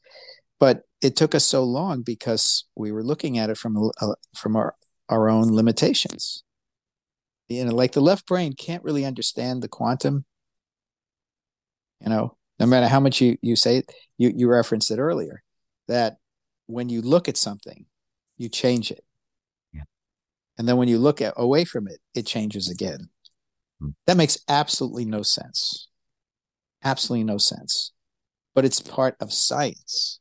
but 0.59 0.83
it 1.03 1.15
took 1.15 1.35
us 1.35 1.45
so 1.45 1.63
long 1.63 2.01
because 2.01 2.65
we 2.75 2.91
were 2.91 3.03
looking 3.03 3.37
at 3.37 3.49
it 3.49 3.57
from 3.57 3.91
uh, 4.01 4.13
from 4.35 4.55
our 4.55 4.75
our 5.09 5.29
own 5.29 5.51
limitations 5.51 6.43
you 7.47 7.63
know 7.65 7.73
like 7.73 7.91
the 7.91 8.01
left 8.01 8.25
brain 8.25 8.53
can't 8.53 8.83
really 8.83 9.05
understand 9.05 9.61
the 9.61 9.67
quantum 9.67 10.25
you 11.99 12.09
know 12.09 12.35
no 12.59 12.65
matter 12.65 12.87
how 12.87 12.99
much 12.99 13.21
you 13.21 13.37
you 13.41 13.55
say 13.55 13.77
it 13.77 13.91
you 14.17 14.31
you 14.35 14.47
referenced 14.47 14.91
it 14.91 14.99
earlier 14.99 15.43
that 15.87 16.17
when 16.67 16.89
you 16.89 17.01
look 17.01 17.27
at 17.27 17.37
something 17.37 17.85
you 18.37 18.47
change 18.47 18.89
it 18.91 19.03
yeah. 19.73 19.83
and 20.57 20.67
then 20.67 20.77
when 20.77 20.87
you 20.87 20.97
look 20.97 21.21
at 21.21 21.33
away 21.35 21.65
from 21.65 21.87
it 21.87 21.99
it 22.15 22.25
changes 22.25 22.69
again 22.69 23.09
that 24.07 24.17
makes 24.17 24.37
absolutely 24.47 25.05
no 25.05 25.21
sense. 25.21 25.87
Absolutely 26.83 27.23
no 27.23 27.37
sense. 27.37 27.91
But 28.53 28.65
it's 28.65 28.79
part 28.79 29.15
of 29.19 29.33
science. 29.33 30.19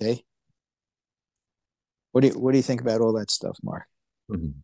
Okay. 0.00 0.24
What 2.12 2.20
do 2.20 2.28
you 2.28 2.38
what 2.38 2.52
do 2.52 2.58
you 2.58 2.62
think 2.62 2.80
about 2.80 3.00
all 3.00 3.12
that 3.14 3.30
stuff, 3.30 3.58
Mark? 3.62 3.84
Mhm. 4.30 4.54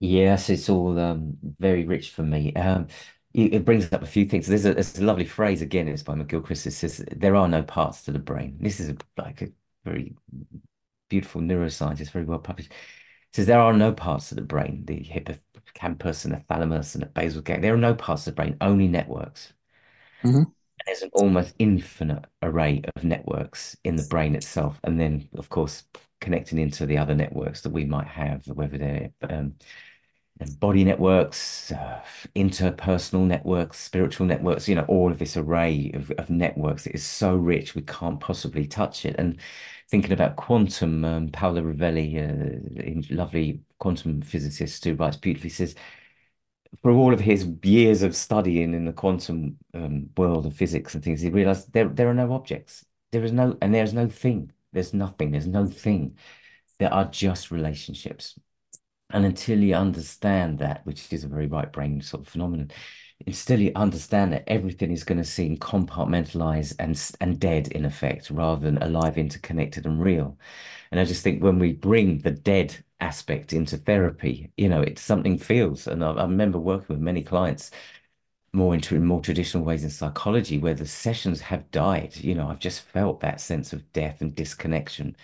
Yes, 0.00 0.50
it's 0.50 0.68
all 0.68 0.98
um, 0.98 1.38
very 1.60 1.84
rich 1.84 2.10
for 2.10 2.22
me. 2.22 2.52
Um, 2.54 2.88
it, 3.34 3.64
brings 3.64 3.90
up 3.92 4.02
a 4.02 4.06
few 4.06 4.26
things. 4.26 4.46
There's 4.46 4.66
a, 4.66 4.74
there's 4.74 4.98
a 4.98 5.04
lovely 5.04 5.24
phrase 5.24 5.62
again. 5.62 5.88
It's 5.88 6.02
by 6.02 6.14
McGilchrist. 6.14 6.66
It 6.66 6.72
says 6.72 7.04
there 7.16 7.36
are 7.36 7.48
no 7.48 7.62
parts 7.62 8.02
to 8.02 8.12
the 8.12 8.18
brain. 8.18 8.58
This 8.60 8.80
is 8.80 8.90
a, 8.90 8.96
like 9.16 9.42
a 9.42 9.48
very 9.84 10.14
beautiful 11.08 11.40
neuroscientist, 11.40 12.10
very 12.10 12.24
well 12.24 12.40
published. 12.40 12.72
It 12.72 13.36
says 13.36 13.46
there 13.46 13.60
are 13.60 13.72
no 13.72 13.92
parts 13.92 14.32
of 14.32 14.36
the 14.36 14.42
brain, 14.42 14.84
the 14.84 15.02
hippocampus 15.02 16.24
and 16.24 16.34
the 16.34 16.40
thalamus 16.40 16.94
and 16.94 17.02
the 17.02 17.06
basal 17.06 17.42
ganglia. 17.42 17.62
There 17.62 17.74
are 17.74 17.78
no 17.78 17.94
parts 17.94 18.26
of 18.26 18.34
the 18.34 18.36
brain, 18.36 18.56
only 18.60 18.88
networks. 18.88 19.52
Mm-hmm. 20.24 20.42
There's 20.86 21.02
an 21.02 21.10
almost 21.14 21.54
infinite 21.58 22.24
array 22.42 22.82
of 22.96 23.04
networks 23.04 23.76
in 23.84 23.96
the 23.96 24.06
brain 24.08 24.34
itself, 24.34 24.80
and 24.84 25.00
then 25.00 25.28
of 25.36 25.48
course 25.48 25.84
connecting 26.20 26.58
into 26.58 26.86
the 26.86 26.98
other 26.98 27.14
networks 27.14 27.62
that 27.62 27.70
we 27.72 27.84
might 27.84 28.06
have, 28.06 28.46
whether 28.46 28.78
they're 28.78 29.10
um, 29.28 29.54
body 30.58 30.84
networks, 30.84 31.72
uh, 31.72 32.00
interpersonal 32.34 33.26
networks, 33.26 33.78
spiritual 33.78 34.26
networks, 34.26 34.68
you 34.68 34.74
know, 34.74 34.84
all 34.88 35.10
of 35.10 35.18
this 35.18 35.36
array 35.36 35.90
of, 35.94 36.10
of 36.12 36.30
networks 36.30 36.86
is 36.86 37.04
so 37.04 37.34
rich 37.34 37.74
we 37.74 37.82
can't 37.82 38.20
possibly 38.20 38.66
touch 38.66 39.04
it. 39.04 39.14
And 39.18 39.38
thinking 39.90 40.12
about 40.12 40.36
quantum, 40.36 41.04
um, 41.04 41.28
Paolo 41.28 41.62
Rovelli, 41.62 42.16
uh, 42.18 43.14
lovely 43.14 43.60
quantum 43.78 44.22
physicist 44.22 44.84
who 44.84 44.94
writes 44.94 45.16
beautifully, 45.16 45.50
says 45.50 45.74
for 46.80 46.90
all 46.90 47.12
of 47.12 47.20
his 47.20 47.44
years 47.62 48.02
of 48.02 48.16
studying 48.16 48.74
in 48.74 48.84
the 48.86 48.92
quantum 48.92 49.58
um, 49.74 50.08
world 50.16 50.46
of 50.46 50.56
physics 50.56 50.94
and 50.94 51.04
things, 51.04 51.20
he 51.20 51.30
realized 51.30 51.72
there 51.72 51.88
there 51.88 52.08
are 52.08 52.14
no 52.14 52.32
objects. 52.32 52.84
There 53.10 53.24
is 53.24 53.32
no, 53.32 53.58
and 53.60 53.74
there's 53.74 53.92
no 53.92 54.08
thing. 54.08 54.52
There's 54.72 54.94
nothing. 54.94 55.32
There's 55.32 55.46
no 55.46 55.66
thing. 55.66 56.16
There 56.78 56.92
are 56.92 57.04
just 57.04 57.50
relationships. 57.50 58.38
And 59.10 59.26
until 59.26 59.58
you 59.58 59.74
understand 59.74 60.58
that, 60.60 60.86
which 60.86 61.12
is 61.12 61.24
a 61.24 61.28
very 61.28 61.46
right 61.46 61.70
brain 61.70 62.00
sort 62.00 62.22
of 62.22 62.28
phenomenon, 62.28 62.70
until 63.26 63.60
you 63.60 63.72
understand 63.76 64.32
that 64.32 64.48
everything 64.48 64.90
is 64.90 65.04
going 65.04 65.18
to 65.18 65.24
seem 65.24 65.58
compartmentalized 65.58 66.74
and 66.78 66.98
and 67.20 67.38
dead 67.38 67.68
in 67.68 67.84
effect, 67.84 68.30
rather 68.30 68.62
than 68.62 68.82
alive, 68.82 69.18
interconnected, 69.18 69.84
and 69.84 70.02
real. 70.02 70.38
And 70.90 70.98
I 70.98 71.04
just 71.04 71.22
think 71.22 71.42
when 71.42 71.58
we 71.58 71.72
bring 71.74 72.18
the 72.18 72.30
dead 72.30 72.76
aspect 73.02 73.52
into 73.52 73.76
therapy, 73.76 74.52
you 74.56 74.68
know, 74.68 74.80
it's 74.82 75.02
something 75.02 75.38
feels. 75.38 75.86
And 75.86 76.04
I, 76.04 76.12
I 76.12 76.22
remember 76.24 76.58
working 76.58 76.86
with 76.96 77.00
many 77.00 77.22
clients 77.22 77.70
more 78.52 78.74
into 78.74 78.98
more 79.00 79.20
traditional 79.22 79.64
ways 79.64 79.84
in 79.84 79.90
psychology 79.90 80.58
where 80.58 80.74
the 80.74 80.86
sessions 80.86 81.40
have 81.40 81.70
died. 81.70 82.16
You 82.16 82.34
know, 82.34 82.48
I've 82.48 82.58
just 82.60 82.82
felt 82.82 83.20
that 83.20 83.40
sense 83.40 83.72
of 83.72 83.90
death 83.92 84.20
and 84.20 84.34
disconnection 84.34 85.16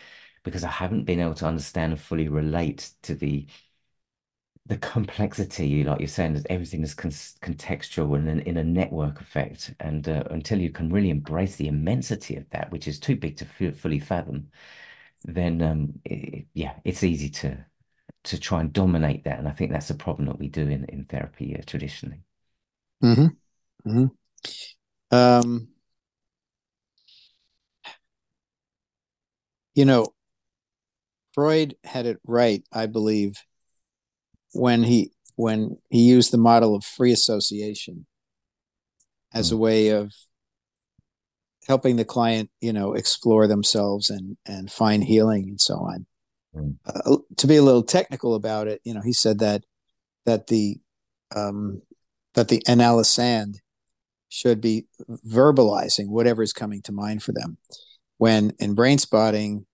because 0.45 0.65
I 0.65 0.71
haven't 0.71 1.05
been 1.05 1.21
able 1.21 1.35
to 1.35 1.47
understand 1.47 1.93
and 1.93 2.01
fully 2.01 2.29
relate 2.29 2.91
to 3.03 3.15
the 3.15 3.47
the 4.67 4.77
complexity, 4.79 5.83
like 5.83 5.99
you're 5.99 6.09
saying, 6.09 6.35
that 6.35 6.47
everything 6.51 6.83
is 6.83 6.95
con 6.95 7.11
contextual 7.11 8.17
and 8.17 8.29
in, 8.29 8.41
in, 8.41 8.57
a 8.59 8.65
network 8.65 9.21
effect. 9.21 9.75
And 9.81 10.07
uh, 10.09 10.25
until 10.31 10.61
you 10.61 10.71
can 10.71 10.91
really 10.91 11.09
embrace 11.11 11.57
the 11.57 11.69
immensity 11.69 12.37
of 12.37 12.49
that, 12.51 12.71
which 12.71 12.87
is 12.87 12.99
too 13.01 13.17
big 13.17 13.37
to 13.39 13.73
fully 13.73 13.99
fathom, 13.99 14.51
then 15.25 15.63
um, 15.63 16.01
it, 16.05 16.47
yeah, 16.55 16.75
it's 16.85 17.05
easy 17.05 17.29
to 17.31 17.65
to 18.25 18.39
try 18.39 18.61
and 18.61 18.73
dominate 18.73 19.25
that. 19.25 19.39
And 19.39 19.49
I 19.49 19.53
think 19.53 19.71
that's 19.71 19.91
a 19.91 19.95
problem 19.95 20.27
that 20.27 20.39
we 20.39 20.49
do 20.49 20.63
in 20.63 20.85
in 20.89 21.05
therapy 21.05 21.57
uh, 21.57 21.63
traditionally. 21.67 22.23
Mm-hmm. 23.03 23.91
Mm-hmm. 23.91 25.17
Um, 25.17 25.69
you 29.75 29.85
know, 29.85 30.09
Freud 31.35 31.77
had 31.85 32.07
it 32.07 32.19
right, 32.27 32.65
I 32.73 32.87
believe, 32.87 33.37
when 34.53 34.83
he 34.83 35.13
when 35.37 35.79
he 35.89 36.01
used 36.01 36.33
the 36.33 36.39
model 36.39 36.75
of 36.75 36.85
free 36.85 37.13
association 37.13 38.07
as 39.33 39.51
mm. 39.51 39.55
a 39.55 39.57
way 39.57 39.89
of 39.91 40.13
helping 41.69 41.97
the 41.97 42.05
client, 42.05 42.51
you 42.61 42.73
know, 42.73 42.95
explore 42.95 43.47
themselves 43.47 44.11
and 44.11 44.37
and 44.47 44.73
find 44.73 45.05
healing 45.05 45.49
and 45.51 45.61
so 45.61 45.75
on. 45.75 46.07
Mm. 46.55 46.77
Uh, 46.87 47.19
to 47.37 47.47
be 47.47 47.57
a 47.57 47.63
little 47.63 47.83
technical 47.83 48.35
about 48.35 48.67
it, 48.67 48.81
you 48.85 48.95
know, 48.95 49.03
he 49.03 49.13
said 49.13 49.39
that 49.41 49.65
that 50.25 50.49
the 50.49 50.79
um, 51.37 51.83
that 52.35 52.49
the 52.49 52.63
analysand 52.67 53.57
should 54.31 54.61
be 54.61 54.87
verbalizing 55.27 56.09
whatever 56.09 56.43
is 56.43 56.53
coming 56.53 56.83
to 56.83 56.93
mind 56.93 57.23
for 57.23 57.33
them. 57.33 57.59
When 58.17 58.53
in 58.59 58.75
brain 58.75 58.99
spotting, 58.99 59.67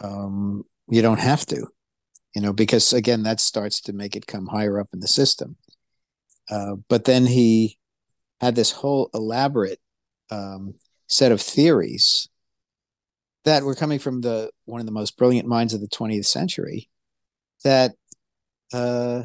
um, 0.00 0.64
you 0.88 1.02
don't 1.02 1.20
have 1.20 1.46
to, 1.46 1.66
you 2.34 2.42
know, 2.42 2.52
because 2.52 2.92
again, 2.92 3.22
that 3.22 3.40
starts 3.40 3.80
to 3.82 3.92
make 3.92 4.16
it 4.16 4.26
come 4.26 4.46
higher 4.46 4.80
up 4.80 4.88
in 4.92 5.00
the 5.00 5.08
system. 5.08 5.56
Uh, 6.50 6.76
but 6.88 7.04
then 7.04 7.26
he 7.26 7.78
had 8.40 8.54
this 8.54 8.72
whole 8.72 9.10
elaborate 9.12 9.80
um, 10.30 10.74
set 11.08 11.32
of 11.32 11.40
theories 11.40 12.28
that 13.44 13.64
were 13.64 13.74
coming 13.74 13.98
from 13.98 14.20
the 14.20 14.50
one 14.66 14.80
of 14.80 14.86
the 14.86 14.92
most 14.92 15.16
brilliant 15.16 15.48
minds 15.48 15.74
of 15.74 15.80
the 15.80 15.88
20th 15.88 16.26
century 16.26 16.88
that 17.64 17.94
uh, 18.72 19.22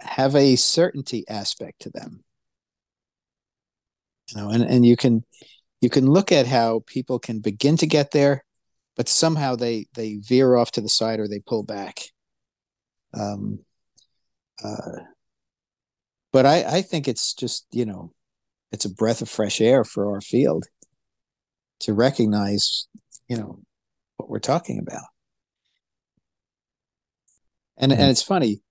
have 0.00 0.34
a 0.34 0.56
certainty 0.56 1.24
aspect 1.28 1.82
to 1.82 1.90
them. 1.90 2.24
You 4.30 4.40
know 4.40 4.48
and, 4.50 4.62
and 4.62 4.86
you 4.86 4.96
can 4.96 5.24
you 5.80 5.90
can 5.90 6.06
look 6.06 6.32
at 6.32 6.46
how 6.46 6.82
people 6.86 7.18
can 7.18 7.40
begin 7.40 7.76
to 7.76 7.86
get 7.86 8.12
there 8.12 8.44
but 8.96 9.08
somehow 9.08 9.56
they 9.56 9.86
they 9.94 10.16
veer 10.16 10.56
off 10.56 10.70
to 10.72 10.80
the 10.80 10.88
side 10.88 11.20
or 11.20 11.28
they 11.28 11.40
pull 11.40 11.62
back. 11.62 12.00
Um 13.12 13.60
uh 14.64 15.00
but 16.32 16.46
i 16.46 16.62
i 16.76 16.82
think 16.82 17.08
it's 17.08 17.34
just 17.34 17.66
you 17.72 17.84
know 17.84 18.12
it's 18.72 18.84
a 18.84 18.90
breath 18.90 19.22
of 19.22 19.28
fresh 19.28 19.60
air 19.60 19.84
for 19.84 20.12
our 20.12 20.20
field 20.20 20.64
to 21.80 21.92
recognize 21.92 22.88
you 23.28 23.36
know 23.36 23.60
what 24.16 24.28
we're 24.28 24.38
talking 24.38 24.78
about 24.78 25.04
and 27.76 27.92
mm-hmm. 27.92 28.00
and 28.00 28.10
it's 28.10 28.22
funny 28.22 28.62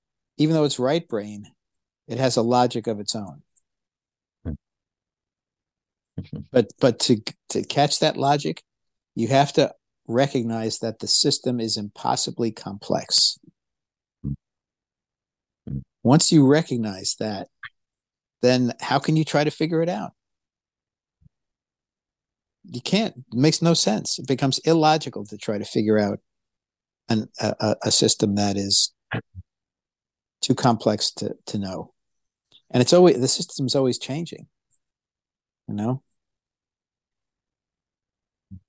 even 0.41 0.55
though 0.55 0.63
it's 0.63 0.79
right 0.79 1.07
brain, 1.07 1.45
it 2.07 2.17
has 2.17 2.35
a 2.35 2.41
logic 2.41 2.87
of 2.87 2.99
its 2.99 3.15
own. 3.15 3.43
Mm-hmm. 4.47 6.39
But 6.51 6.71
but 6.79 6.99
to 7.01 7.21
to 7.49 7.63
catch 7.63 7.99
that 7.99 8.17
logic, 8.17 8.63
you 9.15 9.27
have 9.27 9.53
to 9.53 9.73
recognize 10.07 10.79
that 10.79 10.97
the 10.97 11.07
system 11.07 11.59
is 11.59 11.77
impossibly 11.77 12.51
complex. 12.51 13.37
Mm-hmm. 14.25 15.79
Once 16.01 16.31
you 16.31 16.47
recognize 16.47 17.15
that, 17.19 17.47
then 18.41 18.73
how 18.79 18.99
can 18.99 19.15
you 19.15 19.23
try 19.23 19.43
to 19.43 19.51
figure 19.51 19.81
it 19.81 19.89
out? 19.89 20.11
You 22.63 22.81
can't. 22.81 23.15
It 23.17 23.37
makes 23.37 23.61
no 23.61 23.73
sense. 23.73 24.19
It 24.19 24.27
becomes 24.27 24.59
illogical 24.59 25.25
to 25.25 25.37
try 25.37 25.57
to 25.57 25.65
figure 25.65 25.97
out 25.97 26.19
an, 27.09 27.27
a, 27.39 27.75
a 27.83 27.91
system 27.91 28.35
that 28.35 28.57
is 28.57 28.93
too 30.41 30.55
complex 30.55 31.11
to 31.11 31.35
to 31.45 31.57
know 31.57 31.93
and 32.71 32.81
it's 32.81 32.93
always 32.93 33.19
the 33.19 33.27
system's 33.27 33.75
always 33.75 33.99
changing 33.99 34.47
you 35.67 35.75
know 35.75 36.01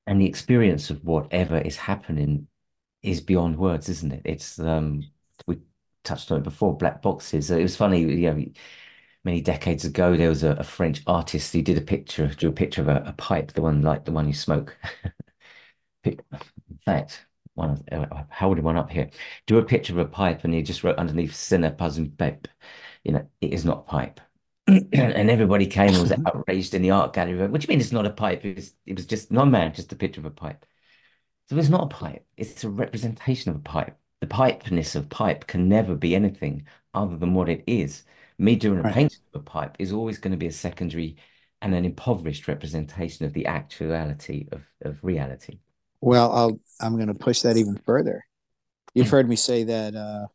and 0.07 0.21
the 0.21 0.27
experience 0.27 0.91
of 0.91 1.03
whatever 1.05 1.59
is 1.59 1.77
happening 1.77 2.47
is 3.03 3.21
beyond 3.21 3.57
words 3.57 3.89
isn't 3.89 4.13
it 4.13 4.23
it's 4.25 4.59
um 4.59 5.03
we 5.47 5.59
touched 6.05 6.31
on 6.31 6.39
it 6.39 6.45
before 6.45 6.77
black 6.77 7.01
boxes 7.01 7.51
it 7.51 7.63
was 7.63 7.77
funny 7.77 8.01
you 8.01 8.31
know 8.31 8.45
many 9.25 9.41
decades 9.41 9.85
ago 9.85 10.17
there 10.17 10.29
was 10.29 10.43
a, 10.43 10.53
a 10.53 10.65
french 10.65 11.03
artist 11.07 11.53
who 11.53 11.63
did 11.63 11.79
a 11.79 11.83
picture 11.83 12.29
drew 12.29 12.51
a 12.51 12.53
picture 12.53 12.83
of 12.83 12.89
a, 12.89 13.03
a 13.07 13.13
pipe 13.13 13.53
the 13.53 13.63
one 13.63 13.83
like 13.83 14.05
the 14.05 14.13
one 14.13 14.27
you 14.27 14.35
smoke 14.35 14.77
in 16.05 16.19
fact 16.85 17.27
one 17.55 17.83
uh, 17.93 18.25
holding 18.31 18.65
one 18.65 18.77
up 18.77 18.91
here. 18.91 19.11
Do 19.47 19.59
a 19.59 19.65
picture 19.65 19.93
of 19.93 19.99
a 19.99 20.11
pipe, 20.11 20.45
and 20.45 20.55
he 20.55 20.63
just 20.63 20.85
wrote 20.85 20.97
underneath 20.97 21.35
"Sinner 21.35 21.71
Puzzle 21.71 22.09
Pipe." 22.19 22.49
You 23.05 23.13
know, 23.13 23.29
it 23.41 23.53
is 23.53 23.65
not 23.65 23.87
pipe. 23.87 24.21
and 24.67 25.31
everybody 25.31 25.67
came 25.67 25.89
and 25.89 26.01
was 26.03 26.13
outraged 26.27 26.75
in 26.75 26.83
the 26.83 26.93
art 26.93 27.13
gallery. 27.13 27.47
What 27.49 27.61
do 27.61 27.65
you 27.67 27.69
mean 27.69 27.81
it's 27.81 27.93
not 27.93 28.07
a 28.07 28.11
pipe? 28.11 28.45
It 28.45 28.57
was, 28.57 28.75
it 28.87 28.97
was 28.97 29.07
just 29.07 29.31
no 29.31 29.45
man, 29.45 29.75
just 29.75 29.93
a 29.93 29.97
picture 29.97 30.21
of 30.21 30.27
a 30.27 30.31
pipe. 30.31 30.65
So 31.49 31.57
it's 31.57 31.69
not 31.69 31.85
a 31.85 31.95
pipe. 31.95 32.25
It's 32.37 32.65
a 32.65 32.71
representation 32.71 33.51
of 33.51 33.57
a 33.57 33.61
pipe. 33.61 33.99
The 34.21 34.27
pipeness 34.29 34.95
of 34.95 35.09
pipe 35.09 35.47
can 35.47 35.69
never 35.69 35.97
be 35.97 36.15
anything 36.15 36.67
other 36.95 37.17
than 37.17 37.35
what 37.35 37.49
it 37.49 37.65
is. 37.67 38.05
Me 38.43 38.57
doing 38.57 38.81
a 38.81 38.83
right. 38.83 38.93
painting 38.93 39.21
of 39.33 39.41
a 39.41 39.45
pipe 39.45 39.77
is 39.79 39.93
always 39.93 40.19
going 40.19 40.33
to 40.33 40.37
be 40.37 40.49
a 40.49 40.53
secondary 40.53 41.17
and 41.61 41.73
an 41.77 41.85
impoverished 41.85 42.49
representation 42.49 43.25
of 43.25 43.33
the 43.33 43.47
actuality 43.47 44.49
of, 44.51 44.63
of 44.81 44.99
reality. 45.05 45.61
Well, 46.01 46.33
I'll 46.33 46.61
I'm 46.81 46.97
going 46.97 47.07
to 47.07 47.15
push 47.15 47.43
that 47.43 47.57
even 47.57 47.81
further. 47.87 48.27
You've 48.95 49.11
heard 49.11 49.29
me 49.29 49.37
say 49.37 49.63
that 49.63 49.95
uh, 49.95 50.27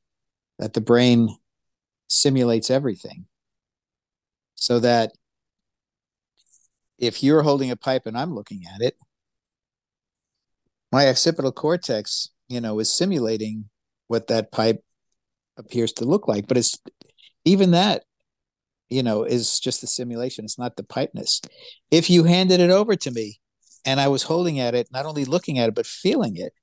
that 0.58 0.74
the 0.74 0.80
brain 0.80 1.36
simulates 2.08 2.72
everything, 2.72 3.26
so 4.56 4.80
that 4.80 5.12
if 6.98 7.22
you're 7.22 7.42
holding 7.42 7.72
a 7.72 7.76
pipe 7.76 8.04
and 8.06 8.18
I'm 8.18 8.34
looking 8.34 8.62
at 8.74 8.82
it, 8.82 8.96
my 10.94 11.10
occipital 11.10 11.52
cortex, 11.52 12.30
you 12.48 12.62
know, 12.62 12.80
is 12.80 12.90
simulating 12.90 13.66
what 14.08 14.28
that 14.28 14.50
pipe 14.50 14.82
appears 15.58 15.92
to 15.92 16.06
look 16.06 16.30
like. 16.30 16.48
But 16.48 16.56
it's 16.56 16.80
even 17.48 17.72
that, 17.72 18.04
you 18.90 19.04
know, 19.04 19.24
is 19.24 19.60
just 19.60 19.82
the 19.82 19.88
simulation. 19.88 20.46
It's 20.46 20.60
not 20.60 20.76
the 20.76 20.84
pipeness. 20.84 21.42
If 21.92 22.10
you 22.10 22.24
handed 22.24 22.60
it 22.60 22.70
over 22.70 22.96
to 22.96 23.12
me 23.12 23.40
and 23.86 24.00
I 24.00 24.08
was 24.08 24.24
holding 24.24 24.60
at 24.60 24.76
it, 24.76 24.88
not 24.92 25.06
only 25.06 25.26
looking 25.26 25.60
at 25.60 25.70
it, 25.70 25.76
but 25.76 25.86
feeling 25.86 26.38
it, 26.38 26.54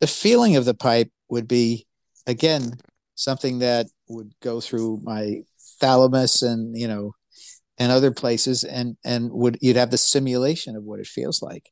the 0.00 0.06
feeling 0.06 0.56
of 0.56 0.64
the 0.64 0.74
pipe 0.74 1.10
would 1.28 1.48
be, 1.48 1.86
again, 2.26 2.78
something 3.14 3.58
that 3.58 3.86
would 4.08 4.32
go 4.40 4.60
through 4.60 5.00
my 5.02 5.42
thalamus 5.80 6.42
and, 6.42 6.78
you 6.78 6.88
know, 6.88 7.12
and 7.78 7.92
other 7.92 8.10
places 8.10 8.64
and 8.64 8.96
and 9.04 9.30
would 9.30 9.56
you'd 9.60 9.76
have 9.76 9.90
the 9.90 9.98
simulation 9.98 10.76
of 10.76 10.82
what 10.84 11.00
it 11.00 11.06
feels 11.06 11.40
like 11.42 11.70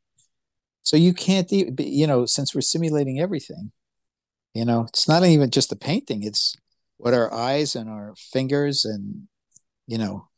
so 0.82 0.96
you 0.96 1.12
can't 1.12 1.50
you 1.50 2.06
know 2.06 2.26
since 2.26 2.54
we're 2.54 2.60
simulating 2.60 3.20
everything 3.20 3.72
you 4.54 4.64
know 4.64 4.82
it's 4.88 5.08
not 5.08 5.24
even 5.24 5.50
just 5.50 5.68
the 5.68 5.76
painting 5.76 6.22
it's 6.22 6.56
what 6.98 7.14
our 7.14 7.32
eyes 7.32 7.76
and 7.76 7.88
our 7.88 8.14
fingers 8.16 8.84
and 8.84 9.28
you 9.86 9.98
know 9.98 10.28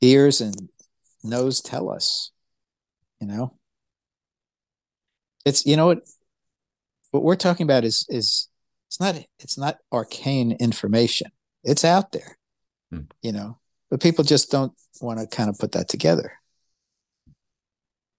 ears 0.00 0.40
and 0.40 0.70
nose 1.22 1.60
tell 1.60 1.90
us 1.90 2.32
you 3.20 3.26
know? 3.26 3.54
It's 5.44 5.64
you 5.64 5.76
know 5.76 5.86
what 5.86 6.00
what 7.10 7.22
we're 7.22 7.36
talking 7.36 7.64
about 7.64 7.84
is 7.84 8.06
is 8.08 8.48
it's 8.88 9.00
not 9.00 9.16
it's 9.38 9.58
not 9.58 9.78
arcane 9.92 10.52
information. 10.52 11.30
It's 11.64 11.84
out 11.84 12.12
there 12.12 12.38
hmm. 12.90 13.02
you 13.22 13.32
know? 13.32 13.58
But 13.90 14.02
people 14.02 14.24
just 14.24 14.50
don't 14.50 14.72
want 15.00 15.18
to 15.18 15.26
kind 15.26 15.50
of 15.50 15.58
put 15.58 15.72
that 15.72 15.88
together. 15.88 16.32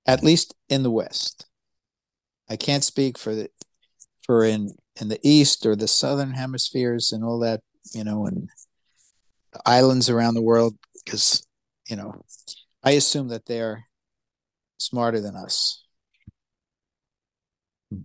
At 0.06 0.24
least 0.24 0.54
in 0.68 0.84
the 0.84 0.92
west. 0.92 1.46
I 2.50 2.56
can't 2.58 2.84
speak 2.84 3.18
for 3.18 3.34
the 3.34 3.50
for 4.24 4.44
in 4.44 4.76
in 5.00 5.08
the 5.08 5.20
east 5.24 5.66
or 5.66 5.76
the 5.76 5.88
southern 5.88 6.32
hemispheres 6.32 7.12
and 7.12 7.24
all 7.24 7.40
that 7.40 7.62
you 7.94 8.04
know 8.04 8.26
and 8.26 8.50
islands 9.66 10.10
around 10.10 10.34
the 10.34 10.42
world 10.42 10.76
because 11.04 11.46
you 11.90 11.96
know 11.96 12.24
i 12.84 12.92
assume 12.92 13.30
that 13.30 13.46
they're 13.46 13.86
smarter 14.78 15.22
than 15.22 15.36
us. 15.36 15.84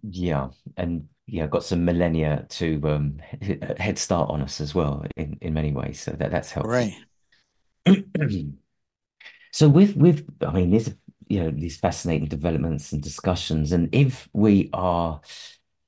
Yeah 0.03 0.49
and 0.77 1.09
yeah 1.27 1.47
got 1.47 1.65
some 1.65 1.85
millennia 1.85 2.45
to 2.51 2.81
um 2.85 3.19
head 3.79 3.99
start 3.99 4.31
on 4.31 4.43
us 4.43 4.61
as 4.61 4.75
well 4.75 5.07
in 5.17 5.39
in 5.41 5.55
many 5.55 5.73
ways 5.73 6.01
so 6.01 6.11
that 6.13 6.31
that's 6.31 6.51
helpful. 6.51 6.73
Right. 6.73 6.95
So 9.53 9.71
with 9.71 9.97
with 9.97 10.27
I 10.47 10.53
mean 10.53 10.71
there's 10.71 10.91
you 11.29 11.43
know 11.43 11.51
these 11.51 11.79
fascinating 11.79 12.29
developments 12.29 12.93
and 12.93 13.03
discussions, 13.03 13.73
and 13.73 13.89
if 13.91 14.29
we 14.35 14.69
are 14.75 15.23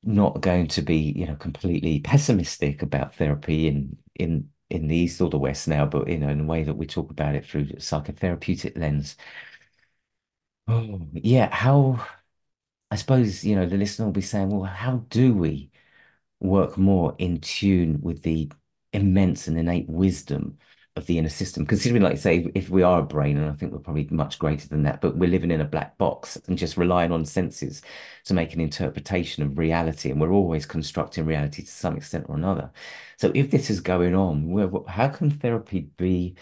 not 0.02 0.40
going 0.40 0.66
to 0.68 0.82
be 0.82 0.96
you 1.16 1.26
know 1.26 1.36
completely 1.36 2.00
pessimistic 2.00 2.82
about 2.82 3.14
therapy 3.14 3.66
in 3.68 3.96
in 4.16 4.50
in 4.70 4.86
the 4.88 4.96
east 4.96 5.20
or 5.20 5.30
the 5.30 5.38
west 5.38 5.68
now, 5.68 5.86
but 5.86 6.08
you 6.08 6.18
know 6.18 6.28
in 6.28 6.40
a 6.40 6.44
way 6.44 6.62
that 6.64 6.74
we 6.76 6.86
talk 6.86 7.10
about 7.10 7.34
it 7.34 7.46
through 7.46 7.62
a 7.62 7.76
psychotherapeutic 7.76 8.76
lens. 8.78 9.16
Oh 10.66 11.08
yeah, 11.14 11.48
how 11.54 12.06
I 12.90 12.96
suppose 12.96 13.44
you 13.44 13.56
know 13.56 13.66
the 13.66 13.76
listener 13.78 14.06
will 14.06 14.12
be 14.12 14.20
saying, 14.22 14.50
well, 14.50 14.64
how 14.64 14.98
do 15.10 15.34
we 15.34 15.70
work 16.40 16.78
more 16.78 17.14
in 17.18 17.40
tune 17.40 18.00
with 18.02 18.22
the 18.22 18.50
immense 18.92 19.48
and 19.48 19.58
innate 19.58 19.88
wisdom 19.88 20.58
of 20.98 21.06
the 21.06 21.16
inner 21.16 21.28
system. 21.30 21.64
Considering, 21.64 22.02
like 22.02 22.18
say, 22.18 22.50
if 22.54 22.68
we 22.68 22.82
are 22.82 23.00
a 23.00 23.04
brain, 23.04 23.38
and 23.38 23.50
I 23.50 23.54
think 23.54 23.72
we're 23.72 23.78
probably 23.78 24.06
much 24.10 24.38
greater 24.38 24.68
than 24.68 24.82
that, 24.82 25.00
but 25.00 25.16
we're 25.16 25.30
living 25.30 25.50
in 25.50 25.60
a 25.62 25.64
black 25.64 25.96
box 25.96 26.36
and 26.46 26.58
just 26.58 26.76
relying 26.76 27.12
on 27.12 27.24
senses 27.24 27.80
to 28.24 28.34
make 28.34 28.52
an 28.52 28.60
interpretation 28.60 29.42
of 29.42 29.56
reality, 29.56 30.10
and 30.10 30.20
we're 30.20 30.32
always 30.32 30.66
constructing 30.66 31.24
reality 31.24 31.62
to 31.62 31.70
some 31.70 31.96
extent 31.96 32.26
or 32.28 32.36
another. 32.36 32.70
So, 33.16 33.32
if 33.34 33.50
this 33.50 33.70
is 33.70 33.80
going 33.80 34.14
on, 34.14 34.84
how 34.88 35.08
can 35.08 35.30
therapy 35.30 35.90
be 35.96 36.36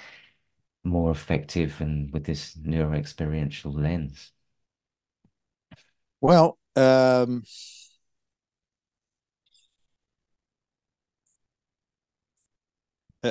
more 0.83 1.11
effective 1.11 1.81
and 1.81 2.13
with 2.13 2.25
this 2.25 2.57
neuro-experiential 2.57 3.73
lens? 3.73 4.33
Well, 6.21 6.59
um, 6.75 7.45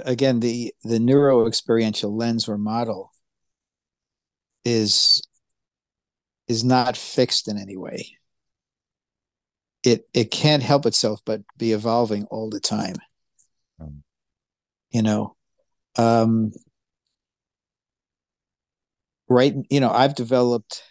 again 0.06 0.40
the 0.40 0.74
the 0.84 1.00
neuro 1.00 1.48
experiential 1.48 2.16
lens 2.16 2.48
or 2.48 2.58
model 2.58 3.12
is 4.64 5.22
is 6.48 6.64
not 6.64 6.98
fixed 6.98 7.48
in 7.48 7.58
any 7.58 7.78
way. 7.78 8.18
It 9.84 10.08
it 10.14 10.32
can't 10.32 10.64
help 10.64 10.86
itself 10.86 11.22
but 11.26 11.42
be 11.58 11.72
evolving 11.72 12.26
all 12.26 12.50
the 12.50 12.60
time. 12.60 12.96
Um, 13.80 14.04
you 14.96 15.02
know 15.02 15.36
um 15.98 16.52
right 19.28 19.54
you 19.70 19.82
know 19.82 19.90
i've 19.90 20.16
developed 20.16 20.82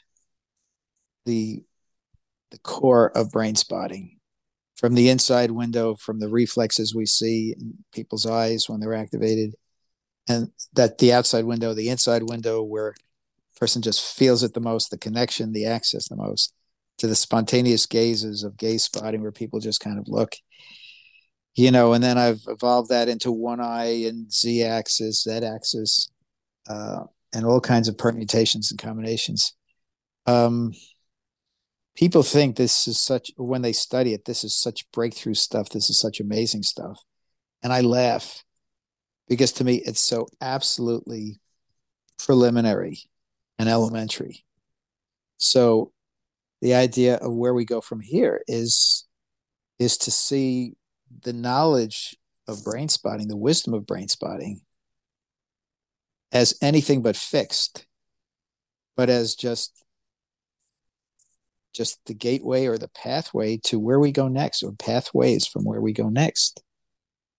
the 1.24 1.62
the 2.50 2.58
core 2.58 3.10
of 3.16 3.30
brain 3.30 3.56
spotting 3.56 4.18
from 4.76 4.94
the 4.94 5.08
inside 5.08 5.50
window, 5.50 5.94
from 5.94 6.18
the 6.18 6.28
reflexes 6.28 6.94
we 6.94 7.06
see 7.06 7.54
in 7.58 7.78
people's 7.92 8.26
eyes 8.26 8.68
when 8.68 8.80
they're 8.80 8.94
activated, 8.94 9.54
and 10.28 10.50
that 10.72 10.98
the 10.98 11.12
outside 11.12 11.44
window, 11.44 11.74
the 11.74 11.88
inside 11.88 12.22
window, 12.22 12.62
where 12.62 12.94
person 13.56 13.82
just 13.82 14.16
feels 14.16 14.42
it 14.42 14.54
the 14.54 14.60
most, 14.60 14.90
the 14.90 14.98
connection, 14.98 15.52
the 15.52 15.66
access 15.66 16.08
the 16.08 16.16
most, 16.16 16.52
to 16.98 17.06
the 17.06 17.14
spontaneous 17.14 17.86
gazes 17.86 18.42
of 18.42 18.56
gaze 18.56 18.84
spotting, 18.84 19.22
where 19.22 19.32
people 19.32 19.60
just 19.60 19.80
kind 19.80 19.98
of 19.98 20.08
look, 20.08 20.34
you 21.54 21.70
know. 21.70 21.92
And 21.92 22.02
then 22.02 22.18
I've 22.18 22.42
evolved 22.48 22.90
that 22.90 23.08
into 23.08 23.30
one 23.30 23.60
eye 23.60 24.04
and 24.06 24.32
Z 24.32 24.64
axis, 24.64 25.22
Z 25.22 25.30
axis, 25.30 26.08
uh, 26.68 27.04
and 27.32 27.46
all 27.46 27.60
kinds 27.60 27.88
of 27.88 27.98
permutations 27.98 28.70
and 28.70 28.80
combinations. 28.80 29.54
Um, 30.26 30.72
people 31.96 32.22
think 32.22 32.56
this 32.56 32.88
is 32.88 33.00
such 33.00 33.30
when 33.36 33.62
they 33.62 33.72
study 33.72 34.12
it 34.12 34.24
this 34.24 34.44
is 34.44 34.54
such 34.54 34.90
breakthrough 34.92 35.34
stuff. 35.34 35.68
This 35.68 35.90
is 35.90 35.98
such 35.98 36.20
amazing 36.20 36.62
stuff. 36.62 37.00
And 37.62 37.72
i 37.72 37.80
laugh 37.80 38.44
because 39.28 39.52
to 39.52 39.64
me 39.64 39.76
it's 39.76 40.00
so 40.00 40.26
absolutely 40.40 41.40
preliminary 42.18 42.98
and 43.58 43.68
elementary. 43.68 44.44
So 45.38 45.92
the 46.60 46.74
idea 46.74 47.16
of 47.16 47.34
where 47.34 47.54
we 47.54 47.64
go 47.64 47.80
from 47.80 48.00
here 48.00 48.42
is 48.48 49.06
is 49.78 49.98
to 49.98 50.10
see 50.10 50.74
the 51.22 51.32
knowledge 51.32 52.16
of 52.46 52.64
brain 52.64 52.88
spotting 52.88 53.28
the 53.28 53.36
wisdom 53.36 53.74
of 53.74 53.86
brain 53.86 54.08
spotting 54.08 54.60
as 56.32 56.56
anything 56.60 57.02
but 57.02 57.16
fixed 57.16 57.86
but 58.96 59.10
as 59.10 59.34
just 59.34 59.83
just 61.74 61.98
the 62.06 62.14
gateway 62.14 62.66
or 62.66 62.78
the 62.78 62.88
pathway 62.88 63.58
to 63.64 63.78
where 63.78 64.00
we 64.00 64.12
go 64.12 64.28
next, 64.28 64.62
or 64.62 64.72
pathways 64.72 65.46
from 65.46 65.64
where 65.64 65.80
we 65.80 65.92
go 65.92 66.08
next. 66.08 66.62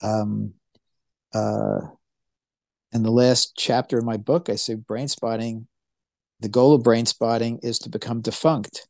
Um, 0.01 0.53
uh, 1.33 1.79
in 2.91 3.03
the 3.03 3.11
last 3.11 3.53
chapter 3.57 3.97
of 3.97 4.05
my 4.05 4.17
book, 4.17 4.49
I 4.49 4.55
say 4.55 4.75
brain 4.75 5.07
spotting. 5.07 5.67
The 6.41 6.49
goal 6.49 6.73
of 6.73 6.83
brain 6.83 7.05
spotting 7.05 7.59
is 7.63 7.79
to 7.79 7.89
become 7.89 8.21
defunct. 8.21 8.87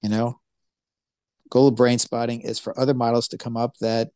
You 0.00 0.08
know, 0.08 0.40
goal 1.50 1.68
of 1.68 1.76
brain 1.76 1.98
spotting 1.98 2.40
is 2.40 2.58
for 2.58 2.78
other 2.78 2.94
models 2.94 3.28
to 3.28 3.38
come 3.38 3.56
up 3.56 3.76
that 3.80 4.10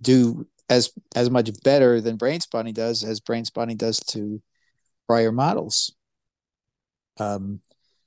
do 0.00 0.46
as 0.68 0.92
as 1.14 1.30
much 1.30 1.50
better 1.62 2.00
than 2.00 2.16
brain 2.16 2.40
spotting 2.40 2.72
does 2.72 3.04
as 3.04 3.20
brain 3.20 3.44
spotting 3.44 3.76
does 3.76 4.00
to 4.00 4.42
prior 5.06 5.30
models. 5.30 5.94
Um, 7.18 7.60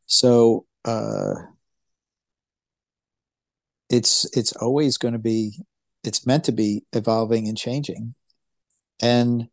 so 0.08 0.66
uh, 0.84 1.34
it's 3.96 4.26
it's 4.38 4.52
always 4.54 4.98
going 4.98 5.14
to 5.14 5.20
be 5.20 5.58
it's 6.04 6.28
meant 6.28 6.44
to 6.44 6.52
be 6.52 6.84
evolving 6.94 7.48
and 7.48 7.58
changing. 7.58 8.14
And 9.02 9.48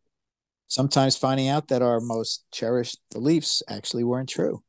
sometimes 0.67 1.17
finding 1.17 1.47
out 1.47 1.69
that 1.69 1.81
our 1.81 1.99
most 1.99 2.45
cherished 2.51 2.99
beliefs 3.11 3.63
actually 3.69 4.03
weren't 4.03 4.29
true. 4.29 4.63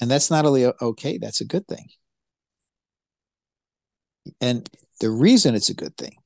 And 0.00 0.10
that's 0.10 0.30
not 0.30 0.46
only 0.46 0.66
okay 0.80 1.18
that's 1.18 1.40
a 1.40 1.44
good 1.44 1.66
thing. 1.68 1.88
And 4.40 4.68
the 5.00 5.10
reason 5.10 5.54
it's 5.54 5.70
a 5.70 5.74
good 5.74 5.96
thing 5.96 6.16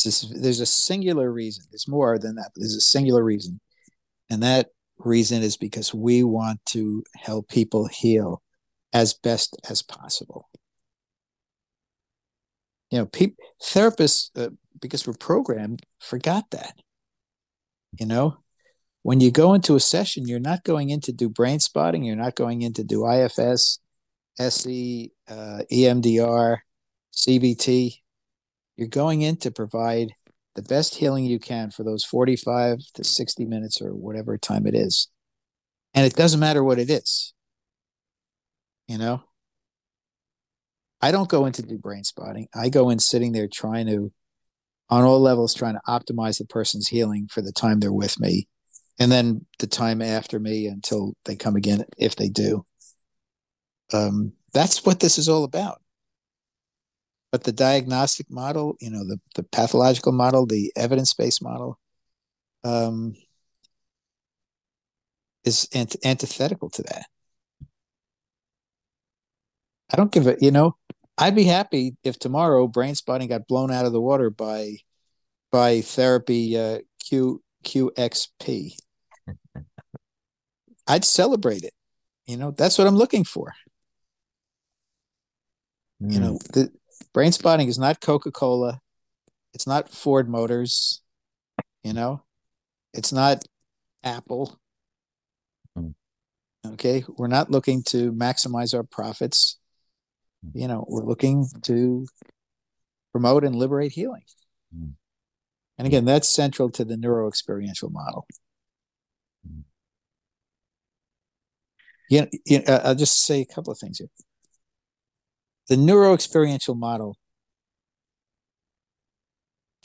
just, 0.00 0.42
there's 0.42 0.60
a 0.60 0.66
singular 0.66 1.30
reason 1.30 1.64
there's 1.70 1.88
more 1.88 2.18
than 2.18 2.36
that 2.36 2.52
there's 2.56 2.74
a 2.74 2.80
singular 2.80 3.22
reason. 3.22 3.60
And 4.30 4.42
that 4.42 4.68
reason 4.98 5.42
is 5.42 5.56
because 5.56 5.94
we 5.94 6.22
want 6.24 6.64
to 6.66 7.02
help 7.14 7.48
people 7.48 7.86
heal 7.88 8.42
as 8.92 9.14
best 9.14 9.56
as 9.68 9.82
possible 9.82 10.48
you 12.90 12.98
know, 12.98 13.06
people, 13.06 13.36
therapists, 13.62 14.30
uh, 14.36 14.50
because 14.80 15.06
we're 15.06 15.14
programmed, 15.14 15.82
forgot 16.00 16.50
that. 16.50 16.74
You 17.98 18.06
know, 18.06 18.38
when 19.02 19.20
you 19.20 19.30
go 19.30 19.54
into 19.54 19.76
a 19.76 19.80
session, 19.80 20.26
you're 20.26 20.40
not 20.40 20.64
going 20.64 20.90
in 20.90 21.00
to 21.02 21.12
do 21.12 21.28
brain 21.28 21.60
spotting, 21.60 22.04
you're 22.04 22.16
not 22.16 22.34
going 22.34 22.62
in 22.62 22.72
to 22.74 22.84
do 22.84 23.06
IFS 23.06 23.78
SE, 24.38 25.12
uh, 25.28 25.62
EMDR, 25.72 26.58
CBT. 27.12 27.94
You're 28.76 28.88
going 28.88 29.22
in 29.22 29.36
to 29.38 29.50
provide 29.50 30.12
the 30.54 30.62
best 30.62 30.94
healing 30.94 31.24
you 31.24 31.38
can 31.38 31.70
for 31.70 31.84
those 31.84 32.04
45 32.04 32.78
to 32.94 33.04
60 33.04 33.44
minutes 33.44 33.80
or 33.80 33.94
whatever 33.94 34.38
time 34.38 34.66
it 34.66 34.74
is. 34.74 35.08
And 35.94 36.06
it 36.06 36.14
doesn't 36.14 36.40
matter 36.40 36.62
what 36.62 36.78
it 36.78 36.90
is. 36.90 37.32
You 38.86 38.98
know, 38.98 39.22
I 41.00 41.12
don't 41.12 41.28
go 41.28 41.46
in 41.46 41.52
to 41.54 41.62
do 41.62 41.78
brain 41.78 42.04
spotting. 42.04 42.48
I 42.54 42.68
go 42.68 42.90
in 42.90 42.98
sitting 42.98 43.32
there 43.32 43.48
trying 43.48 43.86
to, 43.86 44.12
on 44.90 45.04
all 45.04 45.20
levels, 45.20 45.54
trying 45.54 45.74
to 45.74 45.80
optimize 45.88 46.38
the 46.38 46.46
person's 46.46 46.88
healing 46.88 47.28
for 47.30 47.42
the 47.42 47.52
time 47.52 47.80
they're 47.80 47.92
with 47.92 48.18
me 48.18 48.48
and 48.98 49.12
then 49.12 49.46
the 49.58 49.66
time 49.66 50.02
after 50.02 50.38
me 50.38 50.66
until 50.66 51.14
they 51.24 51.36
come 51.36 51.56
again, 51.56 51.84
if 51.96 52.16
they 52.16 52.28
do. 52.28 52.64
Um, 53.92 54.32
that's 54.52 54.84
what 54.84 55.00
this 55.00 55.18
is 55.18 55.28
all 55.28 55.44
about. 55.44 55.80
But 57.30 57.44
the 57.44 57.52
diagnostic 57.52 58.30
model, 58.30 58.76
you 58.80 58.90
know, 58.90 59.04
the, 59.04 59.20
the 59.34 59.42
pathological 59.42 60.12
model, 60.12 60.46
the 60.46 60.72
evidence 60.76 61.14
based 61.14 61.42
model, 61.42 61.78
um, 62.64 63.14
is 65.44 65.68
ant- 65.74 65.96
antithetical 66.04 66.70
to 66.70 66.82
that. 66.84 67.06
I 69.92 69.96
don't 69.96 70.12
give 70.12 70.26
it, 70.26 70.38
you 70.42 70.50
know, 70.50 70.76
I'd 71.16 71.34
be 71.34 71.44
happy 71.44 71.96
if 72.04 72.18
tomorrow 72.18 72.68
brain 72.68 72.94
spotting 72.94 73.28
got 73.28 73.48
blown 73.48 73.72
out 73.72 73.86
of 73.86 73.92
the 73.92 74.00
water 74.00 74.30
by 74.30 74.76
by 75.50 75.80
therapy 75.80 76.56
uh, 76.56 76.78
Q 77.04 77.42
QXP. 77.64 78.74
I'd 80.86 81.04
celebrate 81.04 81.64
it. 81.64 81.74
You 82.26 82.36
know, 82.36 82.50
that's 82.52 82.78
what 82.78 82.86
I'm 82.86 82.96
looking 82.96 83.24
for. 83.24 83.54
Mm. 86.02 86.12
You 86.12 86.20
know, 86.20 86.32
hmm. 86.32 86.52
the 86.52 86.72
brain 87.12 87.32
spotting 87.32 87.68
is 87.68 87.78
not 87.78 88.00
Coca-Cola. 88.00 88.80
It's 89.54 89.66
not 89.66 89.88
Ford 89.88 90.28
Motors, 90.28 91.02
you 91.82 91.92
know. 91.92 92.22
It's 92.94 93.12
not 93.12 93.42
Apple. 94.04 94.58
Mm. 95.76 95.94
Okay, 96.64 97.04
we're 97.08 97.28
not 97.28 97.50
looking 97.50 97.82
to 97.88 98.12
maximize 98.12 98.74
our 98.74 98.84
profits. 98.84 99.58
You 100.52 100.68
know, 100.68 100.84
we're 100.88 101.04
looking 101.04 101.46
to 101.62 102.06
promote 103.12 103.44
and 103.44 103.56
liberate 103.56 103.92
healing. 103.92 104.22
Mm. 104.76 104.92
And 105.76 105.86
again, 105.86 106.04
that's 106.04 106.28
central 106.28 106.70
to 106.70 106.84
the 106.84 106.96
neuro 106.96 107.28
experiential 107.28 107.90
model. 107.90 108.26
You 112.10 112.22
know, 112.22 112.28
you 112.46 112.58
know, 112.60 112.80
I'll 112.84 112.94
just 112.94 113.24
say 113.24 113.40
a 113.40 113.46
couple 113.46 113.72
of 113.72 113.78
things 113.78 113.98
here. 113.98 114.08
The 115.68 115.76
neuro 115.76 116.14
experiential 116.14 116.74
model 116.74 117.16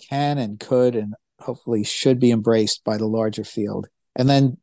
can 0.10 0.38
and 0.38 0.60
could 0.60 0.96
and 0.96 1.16
hopefully 1.40 1.84
should 1.84 2.20
be 2.20 2.32
embraced 2.32 2.84
by 2.84 2.98
the 2.98 3.06
larger 3.06 3.44
field 3.44 3.88
and 4.16 4.30
then 4.30 4.58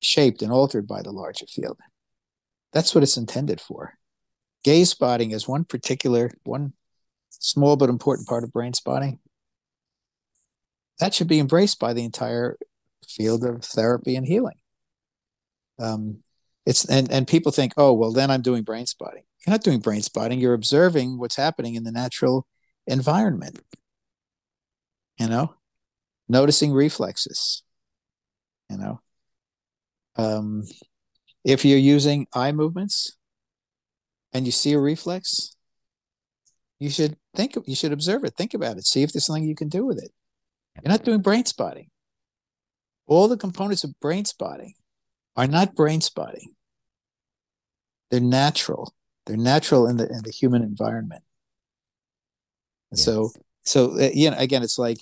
shaped 0.00 0.42
and 0.42 0.50
altered 0.50 0.86
by 0.88 1.02
the 1.02 1.12
larger 1.12 1.46
field. 1.46 1.78
That's 2.72 2.94
what 2.94 3.04
it's 3.04 3.16
intended 3.16 3.60
for. 3.60 3.94
Gaze 4.64 4.90
spotting 4.90 5.32
is 5.32 5.48
one 5.48 5.64
particular, 5.64 6.30
one 6.44 6.72
small 7.30 7.76
but 7.76 7.88
important 7.88 8.28
part 8.28 8.44
of 8.44 8.52
brain 8.52 8.74
spotting. 8.74 9.18
That 11.00 11.14
should 11.14 11.28
be 11.28 11.40
embraced 11.40 11.80
by 11.80 11.92
the 11.92 12.04
entire 12.04 12.56
field 13.08 13.44
of 13.44 13.64
therapy 13.64 14.14
and 14.14 14.26
healing. 14.26 14.56
Um, 15.78 16.22
it's 16.64 16.84
and 16.84 17.10
and 17.10 17.26
people 17.26 17.50
think, 17.50 17.72
oh 17.76 17.92
well, 17.92 18.12
then 18.12 18.30
I'm 18.30 18.42
doing 18.42 18.62
brain 18.62 18.86
spotting. 18.86 19.24
You're 19.44 19.52
not 19.52 19.64
doing 19.64 19.80
brain 19.80 20.02
spotting. 20.02 20.38
You're 20.38 20.54
observing 20.54 21.18
what's 21.18 21.36
happening 21.36 21.74
in 21.74 21.82
the 21.82 21.90
natural 21.90 22.46
environment. 22.86 23.60
You 25.18 25.28
know, 25.28 25.54
noticing 26.28 26.72
reflexes. 26.72 27.64
You 28.70 28.78
know, 28.78 29.00
um, 30.16 30.62
if 31.44 31.64
you're 31.64 31.78
using 31.78 32.28
eye 32.32 32.52
movements 32.52 33.16
and 34.32 34.46
you 34.46 34.52
see 34.52 34.72
a 34.72 34.78
reflex, 34.78 35.56
you 36.78 36.90
should 36.90 37.16
think 37.34 37.56
you 37.66 37.76
should 37.76 37.92
observe 37.92 38.24
it. 38.24 38.34
Think 38.36 38.54
about 38.54 38.76
it. 38.76 38.86
See 38.86 39.02
if 39.02 39.12
there's 39.12 39.26
something 39.26 39.44
you 39.44 39.54
can 39.54 39.68
do 39.68 39.84
with 39.84 40.02
it. 40.02 40.10
You're 40.76 40.90
not 40.90 41.04
doing 41.04 41.20
brain 41.20 41.44
spotting. 41.44 41.88
All 43.06 43.28
the 43.28 43.36
components 43.36 43.84
of 43.84 43.98
brain 44.00 44.24
spotting 44.24 44.74
are 45.36 45.46
not 45.46 45.74
brain 45.74 46.00
spotting. 46.00 46.54
They're 48.10 48.20
natural. 48.20 48.94
They're 49.26 49.36
natural 49.36 49.86
in 49.86 49.96
the 49.96 50.08
in 50.08 50.22
the 50.24 50.30
human 50.30 50.62
environment. 50.62 51.22
Yes. 52.90 53.04
So 53.04 53.30
so 53.64 53.92
uh, 54.00 54.10
you 54.12 54.30
know 54.30 54.36
again 54.38 54.62
it's 54.62 54.78
like 54.78 54.98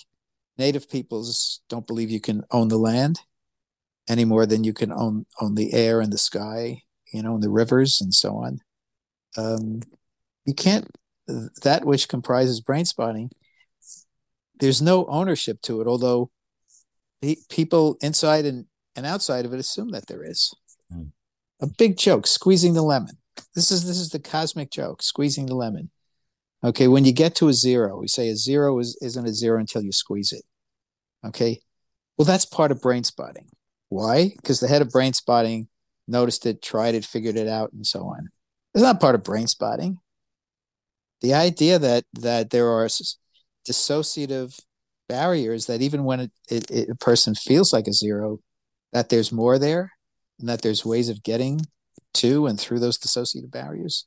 native 0.57 0.89
peoples 0.89 1.61
don't 1.69 1.87
believe 1.87 2.11
you 2.11 2.21
can 2.21 2.43
own 2.51 2.67
the 2.67 2.77
land 2.77 3.21
any 4.07 4.25
more 4.25 4.45
than 4.45 4.63
you 4.63 4.73
can 4.73 4.91
own 4.91 5.25
own 5.39 5.55
the 5.55 5.73
air 5.73 6.01
and 6.01 6.11
the 6.11 6.17
sky, 6.17 6.83
you 7.13 7.23
know, 7.23 7.35
and 7.35 7.43
the 7.43 7.49
rivers 7.49 7.99
and 8.01 8.13
so 8.13 8.35
on. 8.35 8.59
Um, 9.37 9.81
you 10.45 10.53
can't 10.53 10.87
that 11.27 11.85
which 11.85 12.09
comprises 12.09 12.61
brain 12.61 12.85
spotting. 12.85 13.31
There's 14.59 14.81
no 14.81 15.05
ownership 15.05 15.61
to 15.63 15.81
it, 15.81 15.87
although 15.87 16.29
people 17.49 17.97
inside 18.01 18.45
and 18.45 18.65
and 18.95 19.05
outside 19.05 19.45
of 19.45 19.53
it 19.53 19.59
assume 19.59 19.91
that 19.91 20.07
there 20.07 20.23
is. 20.23 20.53
Mm. 20.93 21.11
A 21.61 21.67
big 21.67 21.97
joke, 21.97 22.27
squeezing 22.27 22.73
the 22.73 22.81
lemon. 22.81 23.17
This 23.55 23.71
is 23.71 23.85
this 23.85 23.97
is 23.97 24.09
the 24.09 24.19
cosmic 24.19 24.71
joke, 24.71 25.01
squeezing 25.01 25.45
the 25.45 25.55
lemon. 25.55 25.89
Okay, 26.63 26.87
when 26.87 27.05
you 27.05 27.11
get 27.11 27.33
to 27.35 27.47
a 27.47 27.53
zero, 27.53 27.97
we 27.99 28.07
say 28.07 28.29
a 28.29 28.35
zero 28.35 28.77
is, 28.79 28.97
isn't 29.01 29.25
a 29.25 29.33
zero 29.33 29.59
until 29.59 29.81
you 29.81 29.91
squeeze 29.91 30.31
it. 30.31 30.43
Okay. 31.25 31.59
Well, 32.17 32.25
that's 32.25 32.45
part 32.45 32.71
of 32.71 32.81
brain 32.81 33.03
spotting. 33.03 33.47
Why? 33.89 34.31
Because 34.35 34.59
the 34.59 34.67
head 34.67 34.81
of 34.81 34.91
brain 34.91 35.13
spotting 35.13 35.69
noticed 36.07 36.45
it, 36.45 36.61
tried 36.61 36.93
it, 36.93 37.03
figured 37.03 37.35
it 37.35 37.47
out, 37.47 37.73
and 37.73 37.85
so 37.85 38.01
on. 38.01 38.29
It's 38.73 38.83
not 38.83 38.99
part 38.99 39.15
of 39.15 39.23
brain 39.23 39.47
spotting. 39.47 39.99
The 41.21 41.33
idea 41.33 41.77
that 41.79 42.05
that 42.13 42.49
there 42.49 42.69
are 42.69 42.87
dissociative 43.67 44.59
barriers 45.07 45.65
that 45.65 45.81
even 45.81 46.03
when 46.03 46.21
it, 46.21 46.31
it, 46.49 46.71
it, 46.71 46.89
a 46.89 46.95
person 46.95 47.35
feels 47.35 47.73
like 47.73 47.87
a 47.87 47.93
zero, 47.93 48.39
that 48.93 49.09
there's 49.09 49.31
more 49.31 49.59
there 49.59 49.91
and 50.39 50.47
that 50.49 50.61
there's 50.61 50.85
ways 50.85 51.09
of 51.09 51.21
getting 51.23 51.61
to 52.13 52.47
and 52.47 52.59
through 52.59 52.79
those 52.79 52.97
dissociative 52.97 53.51
barriers. 53.51 54.05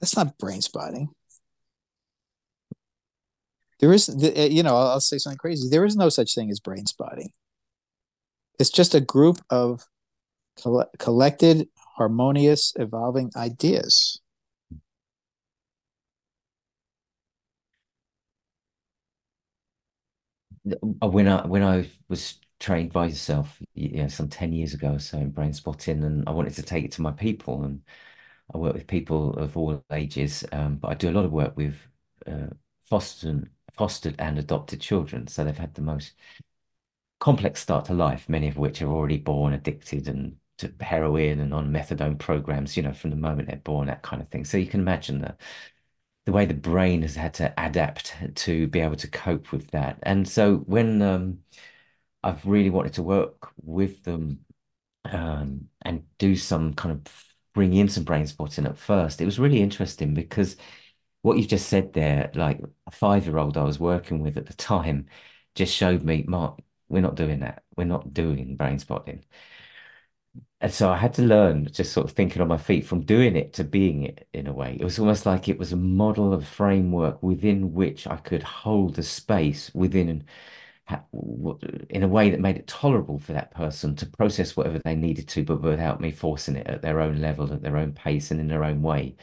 That's 0.00 0.16
not 0.16 0.38
brain 0.38 0.60
spotting. 0.60 1.08
There 3.80 3.92
is, 3.92 4.08
uh, 4.08 4.48
you 4.50 4.62
know, 4.62 4.76
I'll 4.76 5.00
say 5.00 5.18
something 5.18 5.38
crazy. 5.38 5.68
There 5.68 5.84
is 5.84 5.96
no 5.96 6.08
such 6.08 6.34
thing 6.34 6.50
as 6.50 6.60
brain 6.60 6.86
spotting. 6.86 7.30
It's 8.58 8.70
just 8.70 8.94
a 8.94 9.00
group 9.00 9.38
of 9.50 9.86
collected, 10.98 11.68
harmonious, 11.98 12.72
evolving 12.76 13.30
ideas. 13.36 14.20
When 21.00 21.28
I 21.28 21.46
when 21.46 21.62
I 21.62 21.88
was 22.08 22.38
trained 22.60 22.92
by 22.92 23.06
yourself, 23.06 23.60
you 23.74 23.98
know, 24.02 24.08
some 24.08 24.28
10 24.28 24.52
years 24.52 24.74
ago 24.74 24.94
or 24.94 24.98
so 24.98 25.18
in 25.18 25.30
brain 25.30 25.52
spotting, 25.52 26.04
and 26.04 26.28
I 26.28 26.32
wanted 26.32 26.54
to 26.54 26.62
take 26.62 26.84
it 26.84 26.92
to 26.92 27.02
my 27.02 27.12
people. 27.12 27.62
And 27.64 27.82
I 28.54 28.58
work 28.58 28.74
with 28.74 28.86
people 28.86 29.34
of 29.34 29.56
all 29.56 29.84
ages, 29.92 30.44
um, 30.52 30.76
but 30.76 30.88
I 30.90 30.94
do 30.94 31.10
a 31.10 31.12
lot 31.12 31.24
of 31.24 31.32
work 31.32 31.56
with 31.56 31.76
uh, 32.26 32.48
fostered, 32.84 33.50
fostered 33.74 34.16
and 34.18 34.38
adopted 34.38 34.80
children. 34.80 35.26
So 35.28 35.44
they've 35.44 35.56
had 35.58 35.74
the 35.74 35.82
most 35.82 36.14
complex 37.20 37.60
start 37.60 37.84
to 37.86 37.94
life, 37.94 38.28
many 38.28 38.48
of 38.48 38.56
which 38.56 38.82
are 38.82 38.90
already 38.90 39.18
born 39.18 39.52
addicted 39.52 40.08
and 40.08 40.36
to 40.58 40.72
heroin 40.80 41.40
and 41.40 41.54
on 41.54 41.72
methadone 41.72 42.18
programs, 42.18 42.76
you 42.76 42.82
know, 42.82 42.92
from 42.92 43.10
the 43.10 43.16
moment 43.16 43.48
they're 43.48 43.58
born, 43.58 43.86
that 43.88 44.02
kind 44.02 44.22
of 44.22 44.28
thing. 44.28 44.44
So 44.44 44.58
you 44.58 44.66
can 44.66 44.80
imagine 44.80 45.20
the 45.20 45.36
the 46.26 46.32
way 46.32 46.44
the 46.46 46.54
brain 46.54 47.02
has 47.02 47.14
had 47.16 47.34
to 47.34 47.52
adapt 47.58 48.14
to 48.34 48.66
be 48.68 48.80
able 48.80 48.96
to 48.96 49.08
cope 49.10 49.50
with 49.52 49.70
that. 49.70 49.98
And 50.02 50.28
so 50.28 50.56
when 50.58 51.00
um, 51.02 51.38
I've 52.22 52.44
really 52.46 52.70
wanted 52.70 52.94
to 52.94 53.02
work 53.02 53.50
with 53.62 54.04
them 54.04 54.44
um, 55.04 55.68
and 55.82 56.04
do 56.18 56.36
some 56.36 56.74
kind 56.74 56.92
of 56.94 57.24
bring 57.54 57.74
in 57.74 57.88
some 57.88 58.04
brain 58.04 58.26
spotting 58.26 58.66
at 58.66 58.78
first. 58.78 59.20
It 59.20 59.24
was 59.24 59.38
really 59.38 59.60
interesting 59.62 60.14
because 60.14 60.56
what 61.22 61.38
you've 61.38 61.48
just 61.48 61.68
said 61.68 61.92
there, 61.92 62.30
like 62.34 62.60
a 62.86 62.90
five-year-old 62.90 63.56
I 63.56 63.64
was 63.64 63.80
working 63.80 64.20
with 64.22 64.36
at 64.36 64.46
the 64.46 64.54
time, 64.54 65.06
just 65.54 65.74
showed 65.74 66.02
me, 66.04 66.24
Mark, 66.28 66.60
we're 66.88 67.02
not 67.02 67.16
doing 67.16 67.40
that. 67.40 67.64
We're 67.76 67.84
not 67.84 68.14
doing 68.14 68.56
brain 68.56 68.78
spotting. 68.78 69.24
And 70.60 70.72
so 70.72 70.90
I 70.90 70.96
had 70.96 71.14
to 71.14 71.22
learn 71.22 71.66
just 71.72 71.92
sort 71.92 72.06
of 72.06 72.16
thinking 72.16 72.42
on 72.42 72.48
my 72.48 72.58
feet 72.58 72.84
from 72.84 73.02
doing 73.04 73.36
it 73.36 73.52
to 73.54 73.64
being 73.64 74.02
it 74.04 74.26
in 74.32 74.48
a 74.48 74.52
way. 74.52 74.76
It 74.80 74.84
was 74.84 74.98
almost 74.98 75.24
like 75.24 75.48
it 75.48 75.58
was 75.58 75.72
a 75.72 75.76
model 75.76 76.32
of 76.32 76.46
framework 76.46 77.22
within 77.22 77.72
which 77.74 78.06
I 78.08 78.16
could 78.16 78.42
hold 78.42 78.96
the 78.96 79.02
space 79.04 79.70
within 79.74 80.24
in 81.90 82.02
a 82.02 82.08
way 82.08 82.30
that 82.30 82.40
made 82.40 82.56
it 82.56 82.66
tolerable 82.66 83.18
for 83.18 83.32
that 83.34 83.50
person 83.52 83.94
to 83.96 84.06
process 84.06 84.56
whatever 84.56 84.78
they 84.84 84.94
needed 84.94 85.28
to, 85.28 85.44
but 85.44 85.62
without 85.62 86.00
me 86.00 86.10
forcing 86.10 86.56
it 86.56 86.66
at 86.66 86.82
their 86.82 87.00
own 87.00 87.20
level, 87.20 87.52
at 87.52 87.62
their 87.62 87.76
own 87.76 87.92
pace, 87.92 88.30
and 88.30 88.40
in 88.40 88.48
their 88.48 88.64
own 88.64 88.82
way. 88.82 89.16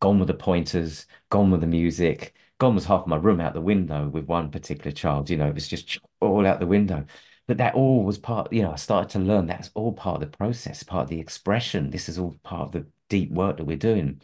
Gone 0.00 0.18
with 0.18 0.28
the 0.28 0.34
pointers, 0.34 1.06
gone 1.30 1.50
with 1.50 1.60
the 1.60 1.66
music, 1.66 2.34
gone 2.58 2.74
was 2.74 2.84
half 2.84 3.06
my 3.06 3.16
room 3.16 3.40
out 3.40 3.54
the 3.54 3.60
window 3.60 4.08
with 4.08 4.26
one 4.26 4.50
particular 4.50 4.92
child. 4.92 5.30
You 5.30 5.36
know, 5.36 5.48
it 5.48 5.54
was 5.54 5.68
just 5.68 5.98
all 6.20 6.46
out 6.46 6.60
the 6.60 6.66
window. 6.66 7.04
But 7.48 7.58
that 7.58 7.74
all 7.74 8.04
was 8.04 8.18
part, 8.18 8.52
you 8.52 8.62
know, 8.62 8.72
I 8.72 8.76
started 8.76 9.10
to 9.10 9.18
learn 9.18 9.46
that's 9.46 9.70
all 9.74 9.92
part 9.92 10.22
of 10.22 10.30
the 10.30 10.36
process, 10.36 10.82
part 10.82 11.04
of 11.04 11.08
the 11.10 11.20
expression. 11.20 11.90
This 11.90 12.08
is 12.08 12.18
all 12.18 12.36
part 12.42 12.68
of 12.68 12.72
the 12.72 12.86
deep 13.08 13.30
work 13.32 13.56
that 13.56 13.64
we're 13.64 13.76
doing 13.76 14.20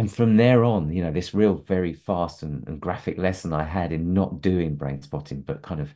and 0.00 0.10
from 0.10 0.38
there 0.38 0.64
on, 0.64 0.90
you 0.90 1.02
know, 1.02 1.12
this 1.12 1.34
real 1.34 1.56
very 1.56 1.92
fast 1.92 2.42
and, 2.42 2.66
and 2.66 2.80
graphic 2.80 3.18
lesson 3.18 3.52
I 3.52 3.64
had 3.64 3.92
in 3.92 4.14
not 4.14 4.40
doing 4.40 4.74
brain 4.74 5.02
spotting, 5.02 5.42
but 5.42 5.60
kind 5.60 5.78
of, 5.78 5.92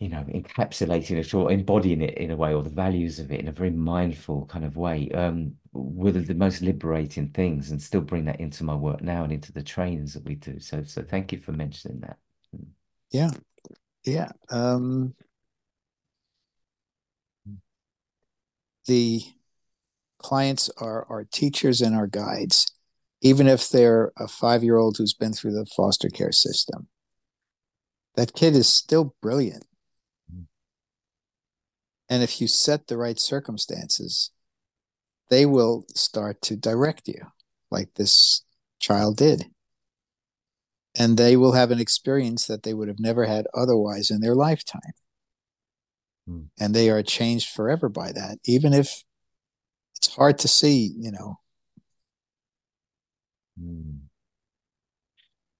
you 0.00 0.08
know, 0.08 0.24
encapsulating 0.32 1.18
it 1.18 1.34
or 1.34 1.52
embodying 1.52 2.00
it 2.00 2.16
in 2.16 2.30
a 2.30 2.36
way, 2.36 2.54
or 2.54 2.62
the 2.62 2.70
values 2.70 3.18
of 3.18 3.30
it 3.30 3.40
in 3.40 3.48
a 3.48 3.52
very 3.52 3.68
mindful 3.68 4.46
kind 4.46 4.64
of 4.64 4.78
way, 4.78 5.10
um, 5.10 5.52
were 5.72 6.12
the, 6.12 6.32
most 6.32 6.62
liberating 6.62 7.28
things, 7.28 7.72
and 7.72 7.82
still 7.82 8.00
bring 8.00 8.24
that 8.24 8.40
into 8.40 8.64
my 8.64 8.74
work 8.74 9.02
now 9.02 9.22
and 9.22 9.34
into 9.34 9.52
the 9.52 9.62
trainings 9.62 10.14
that 10.14 10.24
we 10.24 10.36
do. 10.36 10.58
So, 10.58 10.82
so 10.82 11.02
thank 11.02 11.30
you 11.30 11.38
for 11.38 11.52
mentioning 11.52 12.00
that. 12.00 12.16
Yeah, 13.10 13.32
yeah. 14.08 14.30
Um, 14.50 15.14
the 18.86 19.22
clients 20.18 20.70
are 20.78 21.06
our 21.08 21.24
teachers 21.24 21.80
and 21.80 21.94
our 21.94 22.06
guides 22.06 22.66
even 23.20 23.46
if 23.46 23.68
they're 23.68 24.12
a 24.16 24.28
five 24.28 24.62
year 24.62 24.76
old 24.76 24.96
who's 24.96 25.14
been 25.14 25.32
through 25.32 25.52
the 25.52 25.66
foster 25.66 26.08
care 26.08 26.32
system. 26.32 26.88
That 28.14 28.34
kid 28.34 28.54
is 28.54 28.68
still 28.68 29.14
brilliant. 29.20 29.64
And 32.10 32.22
if 32.22 32.40
you 32.40 32.48
set 32.48 32.86
the 32.86 32.96
right 32.96 33.18
circumstances, 33.20 34.30
they 35.30 35.44
will 35.44 35.84
start 35.94 36.40
to 36.42 36.56
direct 36.56 37.06
you 37.06 37.20
like 37.70 37.94
this 37.94 38.44
child 38.80 39.18
did. 39.18 39.44
And 40.98 41.16
they 41.16 41.36
will 41.36 41.52
have 41.52 41.70
an 41.70 41.78
experience 41.78 42.46
that 42.46 42.64
they 42.64 42.74
would 42.74 42.88
have 42.88 42.98
never 42.98 43.24
had 43.24 43.46
otherwise 43.54 44.10
in 44.10 44.20
their 44.20 44.34
lifetime. 44.34 44.92
Mm. 46.28 46.48
And 46.58 46.74
they 46.74 46.90
are 46.90 47.02
changed 47.02 47.50
forever 47.50 47.88
by 47.88 48.12
that, 48.12 48.38
even 48.44 48.74
if 48.74 49.04
it's 49.96 50.14
hard 50.14 50.38
to 50.40 50.48
see, 50.48 50.92
you 50.98 51.12
know, 51.12 51.38
Mm. 53.60 54.08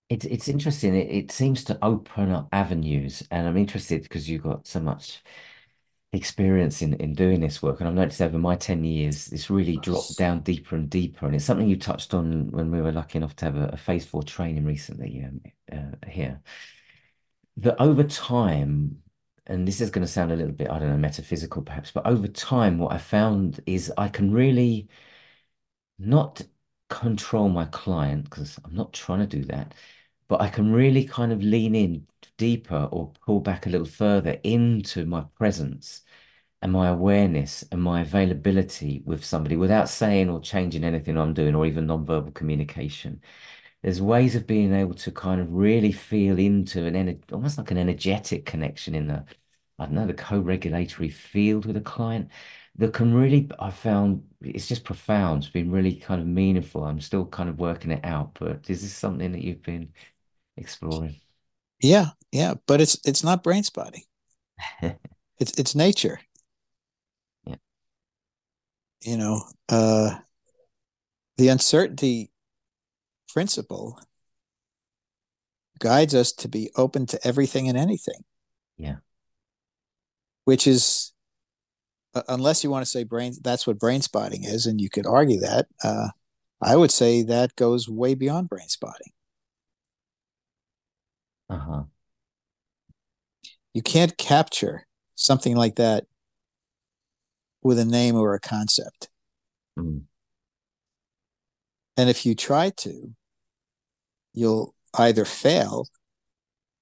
It's 0.09 0.24
it's 0.24 0.49
interesting. 0.49 0.95
It, 0.95 1.11
it 1.11 1.30
seems 1.32 1.64
to 1.64 1.78
open 1.84 2.30
up 2.30 2.49
avenues, 2.53 3.22
and 3.30 3.47
I'm 3.47 3.57
interested 3.57 4.03
because 4.03 4.28
you've 4.28 4.43
got 4.43 4.66
so 4.66 4.80
much 4.80 5.22
experience 6.13 6.81
in, 6.81 6.95
in 6.95 7.15
doing 7.15 7.41
this 7.41 7.63
work. 7.63 7.81
And 7.81 7.89
I've 7.89 7.95
noticed 7.95 8.23
over 8.23 8.39
my 8.39 8.57
10 8.57 8.85
years, 8.85 9.27
this 9.27 9.51
really 9.51 9.77
dropped 9.77 10.17
down 10.17 10.41
deeper 10.41 10.77
and 10.77 10.89
deeper. 10.89 11.27
And 11.27 11.35
it's 11.35 11.45
something 11.45 11.69
you 11.69 11.77
touched 11.77 12.15
on 12.15 12.51
when 12.51 12.71
we 12.71 12.81
were 12.81 12.93
lucky 12.93 13.19
enough 13.19 13.37
to 13.37 13.45
have 13.45 13.57
a, 13.57 13.67
a 13.73 13.77
phase 13.77 14.07
four 14.07 14.23
training 14.23 14.65
recently 14.65 15.25
um, 15.25 15.41
uh, 15.71 16.09
here. 16.09 16.41
That 17.59 17.81
over 17.81 18.05
time, 18.05 19.03
and 19.47 19.67
this 19.67 19.81
is 19.81 19.91
going 19.91 20.07
to 20.07 20.13
sound 20.13 20.33
a 20.33 20.37
little 20.37 20.53
bit, 20.53 20.71
I 20.71 20.79
don't 20.79 20.91
know, 20.91 20.97
metaphysical 20.97 21.63
perhaps, 21.63 21.91
but 21.91 22.07
over 22.07 22.29
time, 22.29 22.79
what 22.79 22.93
I 22.93 22.99
found 22.99 23.61
is 23.67 23.93
I 23.99 24.09
can 24.09 24.33
really 24.33 24.89
not 25.99 26.43
control 26.89 27.49
my 27.49 27.67
client 27.67 28.25
because 28.25 28.59
I'm 28.65 28.75
not 28.75 28.93
trying 28.93 29.21
to 29.21 29.27
do 29.27 29.45
that, 29.47 29.75
but 30.29 30.41
I 30.41 30.49
can 30.49 30.72
really 30.72 31.05
kind 31.05 31.33
of 31.33 31.43
lean 31.43 31.74
in 31.74 32.07
deeper 32.37 32.89
or 32.93 33.12
pull 33.24 33.41
back 33.41 33.66
a 33.66 33.70
little 33.70 33.87
further 33.87 34.39
into 34.45 35.07
my 35.07 35.22
presence 35.37 36.03
and 36.62 36.72
my 36.72 36.89
awareness 36.89 37.64
and 37.72 37.83
my 37.83 38.01
availability 38.03 39.03
with 39.07 39.24
somebody 39.24 39.57
without 39.57 39.89
saying 39.89 40.29
or 40.31 40.41
changing 40.41 40.85
anything 40.85 41.16
I'm 41.18 41.35
doing 41.35 41.55
or 41.55 41.66
even 41.66 41.87
non-verbal 41.87 42.33
communication. 42.33 43.20
There's 43.83 44.03
ways 44.03 44.35
of 44.35 44.47
being 44.47 44.72
able 44.74 44.95
to 44.95 45.12
kind 45.12 45.41
of 45.41 45.53
really 45.53 45.93
feel 45.93 46.39
into 46.39 46.85
an 46.87 46.97
energy, 46.97 47.20
almost 47.33 47.59
like 47.59 47.70
an 47.70 47.79
energetic 47.79 48.45
connection 48.45 48.95
in 48.95 49.07
the, 49.07 49.24
I 49.79 49.85
don't 49.87 49.95
know, 49.95 50.07
the 50.07 50.14
co-regulatory 50.14 51.11
field 51.11 51.64
with 51.66 51.76
a 51.76 51.81
client 51.81 52.31
that 52.76 52.93
can 52.93 53.14
really, 53.14 53.49
I 53.59 53.70
found 53.70 54.24
it's 54.41 54.68
just 54.68 54.85
profound. 54.85 55.43
It's 55.45 55.53
been 55.53 55.70
really 55.70 55.95
kind 55.97 56.20
of 56.20 56.26
meaningful. 56.26 56.85
I'm 56.85 57.01
still 57.01 57.26
kind 57.26 57.49
of 57.49 57.59
working 57.59 57.91
it 57.93 58.05
out, 58.05 58.37
but 58.39 58.68
is 58.70 58.83
this 58.83 58.95
something 58.95 59.33
that 59.33 59.43
you've 59.43 59.62
been 59.62 59.93
exploring? 60.59 61.21
Yeah, 61.81 62.09
yeah, 62.33 62.55
but 62.67 62.81
it's 62.81 62.99
it's 63.05 63.25
not 63.25 63.43
brain 63.43 63.63
spotting. 63.63 64.03
it's 65.39 65.59
it's 65.59 65.75
nature. 65.75 66.21
Yeah. 67.45 67.57
You 69.03 69.17
know, 69.17 69.43
uh 69.69 70.19
the 71.37 71.49
uncertainty 71.49 72.31
principle 73.33 74.01
guides 75.79 76.15
us 76.15 76.33
to 76.33 76.49
be 76.49 76.71
open 76.77 77.07
to 77.07 77.27
everything 77.27 77.69
and 77.69 77.79
anything. 77.79 78.25
Yeah. 78.77 78.97
Which 80.45 80.67
is 80.67 81.13
uh, 82.15 82.23
unless 82.29 82.65
you 82.65 82.71
want 82.71 82.85
to 82.85 82.91
say 82.91 83.05
brain, 83.05 83.35
that's 83.43 83.67
what 83.67 83.79
brain 83.79 84.03
spotting 84.03 84.45
is, 84.45 84.67
and 84.67 84.81
you 84.81 84.91
could 84.91 85.07
argue 85.07 85.41
that. 85.41 85.67
Uh, 85.83 86.09
I 86.61 86.75
would 86.75 86.91
say 86.91 87.23
that 87.23 87.55
goes 87.55 87.89
way 87.89 88.15
beyond 88.15 88.49
brain 88.49 88.69
spotting. 88.69 89.13
Uh 91.49 91.59
huh. 91.59 91.83
You 93.75 93.83
can't 93.83 94.17
capture 94.17 94.87
something 95.15 95.57
like 95.57 95.77
that 95.77 96.05
with 97.63 97.79
a 97.79 97.85
name 97.85 98.17
or 98.17 98.35
a 98.35 98.41
concept. 98.41 99.09
Mm. 99.79 100.03
And 101.97 102.11
if 102.11 102.25
you 102.25 102.35
try 102.35 102.71
to, 102.71 103.15
you'll 104.33 104.75
either 104.95 105.25
fail 105.25 105.87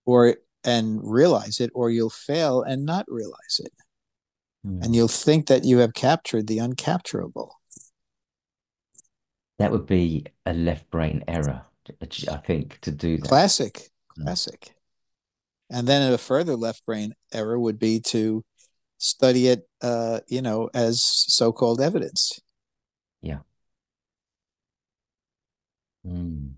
or 0.04 0.36
and 0.64 1.00
realize 1.02 1.60
it, 1.60 1.70
or 1.74 1.90
you'll 1.90 2.10
fail 2.10 2.62
and 2.62 2.84
not 2.84 3.04
realize 3.08 3.60
it 3.60 3.72
mm. 4.66 4.84
and 4.84 4.94
you'll 4.94 5.08
think 5.08 5.46
that 5.46 5.64
you 5.64 5.78
have 5.78 5.94
captured 5.94 6.46
the 6.46 6.58
uncapturable. 6.58 7.50
That 9.58 9.72
would 9.72 9.86
be 9.86 10.26
a 10.44 10.52
left 10.52 10.90
brain 10.90 11.24
error, 11.28 11.62
I 12.02 12.36
think, 12.36 12.78
to 12.82 12.90
do 12.90 13.16
that. 13.16 13.28
Classic. 13.28 13.88
Classic. 14.22 14.74
And 15.70 15.86
then 15.86 16.12
a 16.12 16.18
further 16.18 16.56
left 16.56 16.84
brain 16.86 17.14
error 17.32 17.58
would 17.58 17.78
be 17.78 18.00
to 18.00 18.44
study 18.98 19.48
it, 19.48 19.68
uh, 19.82 20.20
you 20.28 20.42
know, 20.42 20.70
as 20.74 21.02
so-called 21.02 21.80
evidence. 21.80 22.38
Yeah. 23.20 23.38
Mm. 26.06 26.52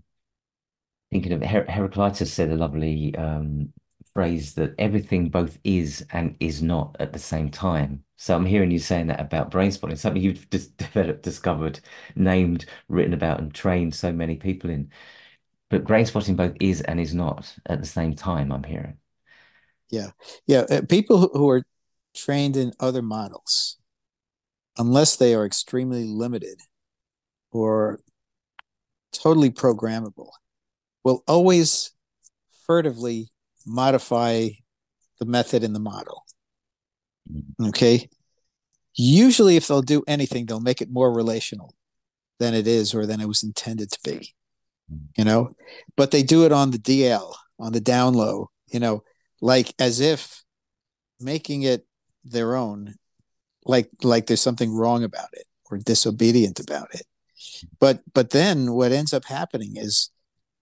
Thinking 1.11 1.31
of 1.33 1.41
Her 1.41 1.65
Heraclitus 1.67 2.31
said 2.31 2.51
a 2.51 2.55
lovely 2.55 3.15
um, 3.15 3.73
phrase 4.13 4.53
that 4.55 4.75
everything 4.77 5.29
both 5.29 5.57
is 5.63 6.05
and 6.11 6.35
is 6.39 6.61
not 6.61 6.95
at 6.99 7.13
the 7.13 7.19
same 7.19 7.49
time. 7.49 8.03
So 8.17 8.35
I'm 8.35 8.45
hearing 8.45 8.69
you 8.69 8.79
saying 8.79 9.07
that 9.07 9.19
about 9.19 9.49
brain 9.49 9.71
spotting, 9.71 9.95
something 9.95 10.21
you've 10.21 10.49
just 10.51 10.77
developed, 10.77 11.23
discovered, 11.23 11.79
named, 12.15 12.65
written 12.87 13.13
about, 13.13 13.39
and 13.39 13.53
trained 13.53 13.95
so 13.95 14.11
many 14.11 14.35
people 14.35 14.69
in. 14.69 14.91
But 15.69 15.85
brain 15.85 16.05
spotting 16.05 16.35
both 16.35 16.55
is 16.59 16.81
and 16.81 16.99
is 16.99 17.13
not 17.13 17.53
at 17.65 17.79
the 17.79 17.87
same 17.87 18.15
time, 18.15 18.51
I'm 18.51 18.63
hearing. 18.63 18.97
Yeah. 19.89 20.11
Yeah. 20.47 20.61
Uh, 20.69 20.81
people 20.87 21.29
who 21.33 21.49
are 21.49 21.63
trained 22.15 22.57
in 22.57 22.73
other 22.79 23.01
models, 23.01 23.77
unless 24.77 25.15
they 25.15 25.35
are 25.35 25.45
extremely 25.45 26.05
limited 26.05 26.59
or 27.51 27.99
totally 29.11 29.51
programmable, 29.51 30.29
will 31.03 31.23
always 31.27 31.91
furtively 32.65 33.29
modify 33.65 34.49
the 35.19 35.25
method 35.25 35.63
in 35.63 35.73
the 35.73 35.79
model. 35.79 36.25
Mm-hmm. 37.31 37.65
Okay. 37.65 38.09
Usually, 38.95 39.55
if 39.55 39.67
they'll 39.67 39.81
do 39.81 40.03
anything, 40.07 40.45
they'll 40.45 40.59
make 40.59 40.81
it 40.81 40.91
more 40.91 41.13
relational 41.13 41.73
than 42.39 42.53
it 42.53 42.67
is 42.67 42.93
or 42.93 43.05
than 43.05 43.21
it 43.21 43.27
was 43.27 43.43
intended 43.43 43.91
to 43.91 43.99
be. 44.03 44.35
You 45.17 45.23
know, 45.23 45.51
but 45.95 46.11
they 46.11 46.23
do 46.23 46.45
it 46.45 46.51
on 46.51 46.71
the 46.71 46.79
DL, 46.79 47.35
on 47.59 47.73
the 47.73 47.81
down 47.81 48.13
low, 48.13 48.49
you 48.71 48.79
know, 48.79 49.03
like 49.41 49.73
as 49.79 49.99
if 49.99 50.43
making 51.19 51.63
it 51.63 51.85
their 52.23 52.55
own, 52.55 52.95
like 53.65 53.89
like 54.03 54.27
there's 54.27 54.41
something 54.41 54.73
wrong 54.73 55.03
about 55.03 55.29
it 55.33 55.45
or 55.69 55.77
disobedient 55.77 56.59
about 56.59 56.93
it. 56.93 57.03
But 57.79 58.01
but 58.13 58.31
then 58.31 58.73
what 58.73 58.91
ends 58.91 59.13
up 59.13 59.25
happening 59.25 59.73
is 59.75 60.09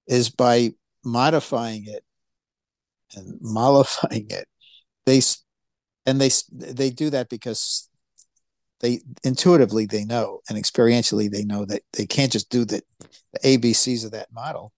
is 0.07 0.30
by 0.30 0.71
modifying 1.03 1.86
it 1.86 2.03
and 3.15 3.38
mollifying 3.41 4.28
it. 4.30 4.47
They 5.05 5.21
and 6.05 6.19
they 6.19 6.30
they 6.51 6.89
do 6.89 7.09
that 7.11 7.30
because 7.30 7.89
they 8.80 9.01
intuitively 9.23 9.86
they 9.86 10.05
know 10.05 10.41
and 10.49 10.57
experientially 10.57 11.30
they 11.30 11.43
know 11.43 11.65
that 11.65 11.82
they 11.93 12.05
can't 12.05 12.32
just 12.32 12.49
do 12.49 12.65
the, 12.65 12.82
the 13.34 13.39
ABCs 13.39 14.05
of 14.05 14.11
that 14.11 14.32
model. 14.32 14.71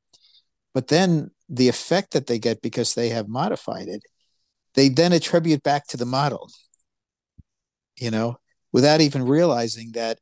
But 0.73 0.87
then 0.87 1.31
the 1.49 1.67
effect 1.67 2.13
that 2.13 2.27
they 2.27 2.39
get 2.39 2.61
because 2.61 2.93
they 2.93 3.09
have 3.09 3.27
modified 3.27 3.87
it 3.87 4.03
they 4.75 4.89
then 4.89 5.13
attribute 5.13 5.63
back 5.63 5.87
to 5.87 5.97
the 5.97 6.05
model, 6.05 6.49
you 7.97 8.11
know, 8.11 8.37
without 8.71 9.01
even 9.01 9.25
realizing 9.25 9.91
that 9.93 10.19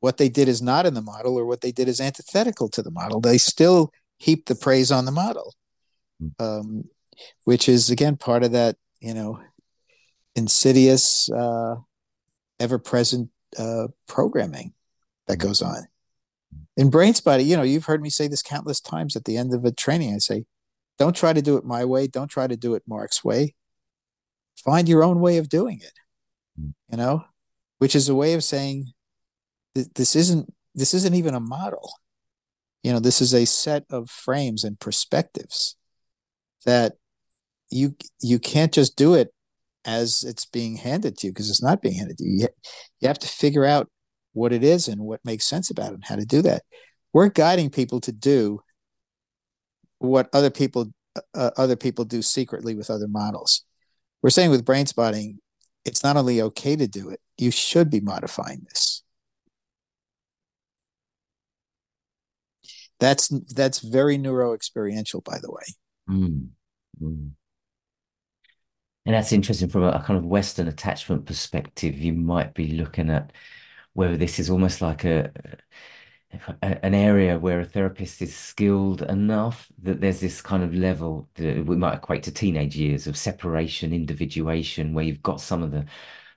what 0.00 0.16
they 0.16 0.28
did 0.28 0.48
is 0.48 0.62
not 0.62 0.86
in 0.86 0.94
the 0.94 1.02
model 1.02 1.38
or 1.38 1.46
what 1.46 1.60
they 1.60 1.72
did 1.72 1.88
is 1.88 2.00
antithetical 2.00 2.68
to 2.70 2.82
the 2.82 2.90
model. 2.90 3.20
They 3.20 3.38
still 3.38 3.90
heap 4.18 4.46
the 4.46 4.54
praise 4.54 4.92
on 4.92 5.04
the 5.04 5.12
model, 5.12 5.54
um, 6.38 6.84
which 7.44 7.68
is 7.68 7.90
again 7.90 8.16
part 8.16 8.44
of 8.44 8.52
that, 8.52 8.76
you 9.00 9.14
know, 9.14 9.40
insidious, 10.34 11.30
uh, 11.30 11.76
ever-present 12.60 13.30
uh, 13.58 13.88
programming 14.06 14.72
that 15.26 15.38
goes 15.38 15.62
on. 15.62 15.86
In 16.76 16.90
brain 16.90 17.14
spotting, 17.14 17.46
you 17.46 17.56
know, 17.56 17.62
you've 17.62 17.84
heard 17.84 18.02
me 18.02 18.10
say 18.10 18.28
this 18.28 18.42
countless 18.42 18.80
times 18.80 19.16
at 19.16 19.24
the 19.24 19.36
end 19.36 19.52
of 19.52 19.64
a 19.64 19.72
training. 19.72 20.14
I 20.14 20.18
say, 20.18 20.44
don't 20.98 21.14
try 21.14 21.32
to 21.32 21.42
do 21.42 21.56
it 21.56 21.64
my 21.64 21.84
way. 21.84 22.06
Don't 22.06 22.28
try 22.28 22.46
to 22.46 22.56
do 22.56 22.74
it 22.74 22.82
Mark's 22.86 23.24
way. 23.24 23.54
Find 24.64 24.88
your 24.88 25.04
own 25.04 25.20
way 25.20 25.38
of 25.38 25.48
doing 25.48 25.80
it. 25.80 25.92
You 26.90 26.96
know, 26.96 27.24
which 27.78 27.94
is 27.94 28.08
a 28.08 28.14
way 28.14 28.34
of 28.34 28.42
saying 28.42 28.86
this 29.74 30.16
isn't 30.16 30.52
this 30.74 30.94
isn't 30.94 31.14
even 31.14 31.34
a 31.34 31.40
model. 31.40 31.92
You 32.82 32.92
know, 32.92 32.98
this 32.98 33.20
is 33.20 33.34
a 33.34 33.44
set 33.44 33.84
of 33.90 34.10
frames 34.10 34.64
and 34.64 34.78
perspectives 34.80 35.76
that 36.64 36.94
you 37.70 37.94
you 38.20 38.38
can't 38.38 38.72
just 38.72 38.96
do 38.96 39.14
it 39.14 39.32
as 39.88 40.22
it's 40.22 40.44
being 40.44 40.76
handed 40.76 41.16
to 41.16 41.26
you 41.26 41.32
because 41.32 41.48
it's 41.48 41.62
not 41.62 41.80
being 41.80 41.94
handed 41.94 42.18
to 42.18 42.24
you. 42.24 42.46
you. 43.00 43.08
Have 43.08 43.18
to 43.20 43.26
figure 43.26 43.64
out 43.64 43.88
what 44.34 44.52
it 44.52 44.62
is 44.62 44.86
and 44.86 45.00
what 45.00 45.24
makes 45.24 45.46
sense 45.46 45.70
about 45.70 45.92
it 45.92 45.94
and 45.94 46.04
how 46.04 46.16
to 46.16 46.26
do 46.26 46.42
that. 46.42 46.62
We're 47.14 47.30
guiding 47.30 47.70
people 47.70 47.98
to 48.02 48.12
do 48.12 48.60
what 49.98 50.28
other 50.34 50.50
people 50.50 50.92
uh, 51.34 51.50
other 51.56 51.74
people 51.74 52.04
do 52.04 52.20
secretly 52.20 52.74
with 52.74 52.90
other 52.90 53.08
models. 53.08 53.64
We're 54.22 54.30
saying 54.30 54.50
with 54.50 54.64
brain 54.64 54.86
spotting, 54.86 55.38
it's 55.86 56.04
not 56.04 56.18
only 56.18 56.42
okay 56.42 56.76
to 56.76 56.86
do 56.86 57.08
it, 57.08 57.20
you 57.38 57.50
should 57.50 57.88
be 57.88 58.00
modifying 58.00 58.66
this. 58.68 59.02
That's 63.00 63.28
that's 63.54 63.78
very 63.78 64.18
neuro 64.18 64.52
experiential, 64.52 65.22
by 65.22 65.38
the 65.40 65.50
way. 65.50 65.64
Mm. 66.10 66.48
Mm. 67.00 67.30
And 69.08 69.14
that's 69.14 69.32
interesting 69.32 69.70
from 69.70 69.84
a, 69.84 69.88
a, 69.92 70.02
kind 70.02 70.18
of 70.18 70.26
Western 70.26 70.68
attachment 70.68 71.24
perspective. 71.24 71.96
You 71.98 72.12
might 72.12 72.52
be 72.52 72.72
looking 72.72 73.08
at 73.08 73.32
whether 73.94 74.18
this 74.18 74.38
is 74.38 74.50
almost 74.50 74.82
like 74.82 75.02
a, 75.04 75.32
an 76.60 76.92
area 76.94 77.38
where 77.38 77.60
a 77.60 77.64
therapist 77.64 78.20
is 78.20 78.36
skilled 78.36 79.00
enough 79.00 79.72
that 79.82 80.02
there's 80.02 80.20
this 80.20 80.42
kind 80.42 80.62
of 80.62 80.74
level 80.74 81.26
that 81.36 81.64
we 81.64 81.74
might 81.74 81.94
equate 81.94 82.22
to 82.24 82.32
teenage 82.32 82.76
years 82.76 83.06
of 83.06 83.16
separation, 83.16 83.94
individuation, 83.94 84.92
where 84.92 85.06
you've 85.06 85.22
got 85.22 85.40
some 85.40 85.62
of 85.62 85.70
the 85.70 85.86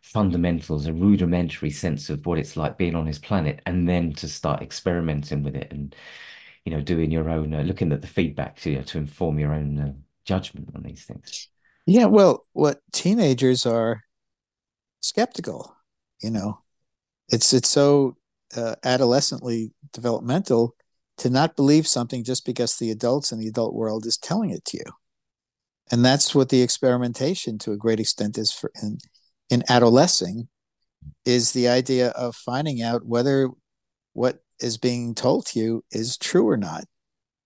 fundamentals, 0.01 0.88
a 0.88 0.93
rudimentary 0.93 1.72
sense 1.72 2.09
of 2.09 2.26
what 2.26 2.39
it's 2.39 2.55
like 2.55 2.78
being 2.78 2.95
on 2.95 3.05
his 3.05 3.19
planet, 3.19 3.61
and 3.65 3.89
then 3.89 4.13
to 4.13 4.30
start 4.30 4.61
experimenting 4.61 5.43
with 5.43 5.57
it 5.57 5.74
and 5.74 5.93
you 6.63 6.72
know 6.72 6.82
doing 6.82 7.11
your 7.11 7.30
own, 7.30 7.53
uh, 7.53 7.63
looking 7.63 7.91
at 7.91 8.01
the 8.01 8.07
feedback 8.07 8.55
to 8.61 8.72
you 8.72 8.78
know, 8.78 8.84
to 8.84 8.97
inform 8.97 9.39
your 9.39 9.53
own 9.53 9.78
uh, 9.78 9.93
judgment 10.24 10.69
on 10.74 10.84
these 10.84 11.03
things. 11.03 11.49
Yeah, 11.86 12.05
well, 12.05 12.43
what 12.53 12.79
teenagers 12.91 13.65
are 13.65 14.01
skeptical, 15.01 15.75
you 16.21 16.29
know, 16.29 16.59
it's 17.29 17.53
it's 17.53 17.69
so 17.69 18.17
uh, 18.55 18.75
adolescently 18.84 19.73
developmental 19.93 20.75
to 21.17 21.29
not 21.29 21.55
believe 21.55 21.88
something 21.88 22.23
just 22.23 22.45
because 22.45 22.77
the 22.77 22.91
adults 22.91 23.32
in 23.32 23.39
the 23.39 23.47
adult 23.47 23.73
world 23.73 24.05
is 24.05 24.17
telling 24.17 24.49
it 24.51 24.65
to 24.65 24.77
you. 24.77 24.84
And 25.91 26.05
that's 26.05 26.34
what 26.34 26.49
the 26.49 26.61
experimentation 26.61 27.57
to 27.59 27.71
a 27.73 27.77
great 27.77 27.99
extent 27.99 28.38
is 28.38 28.51
for 28.51 28.71
in, 28.82 28.97
in 29.49 29.63
adolescing 29.69 30.47
is 31.25 31.51
the 31.51 31.67
idea 31.67 32.09
of 32.09 32.36
finding 32.36 32.82
out 32.82 33.05
whether 33.05 33.49
what 34.13 34.39
is 34.59 34.77
being 34.77 35.15
told 35.15 35.45
to 35.47 35.59
you 35.59 35.84
is 35.91 36.17
true 36.17 36.47
or 36.47 36.57
not 36.57 36.86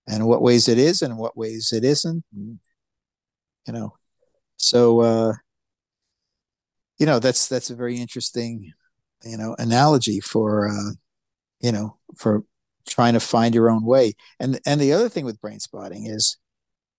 and 0.06 0.26
what 0.26 0.42
ways 0.42 0.68
it 0.68 0.78
is 0.78 1.02
and 1.02 1.18
what 1.18 1.36
ways 1.36 1.72
it 1.72 1.84
isn't 1.84 2.24
you 2.34 2.58
know 3.68 3.94
so 4.56 5.00
uh 5.00 5.32
you 6.98 7.06
know 7.06 7.18
that's 7.18 7.48
that's 7.48 7.70
a 7.70 7.76
very 7.76 7.96
interesting 7.96 8.72
you 9.24 9.36
know 9.36 9.54
analogy 9.58 10.20
for 10.20 10.68
uh, 10.68 10.92
you 11.60 11.72
know 11.72 11.96
for 12.16 12.44
trying 12.86 13.14
to 13.14 13.20
find 13.20 13.54
your 13.54 13.70
own 13.70 13.84
way. 13.84 14.14
And 14.40 14.60
and 14.64 14.80
the 14.80 14.92
other 14.92 15.08
thing 15.08 15.24
with 15.24 15.40
brain 15.40 15.60
spotting 15.60 16.06
is 16.06 16.36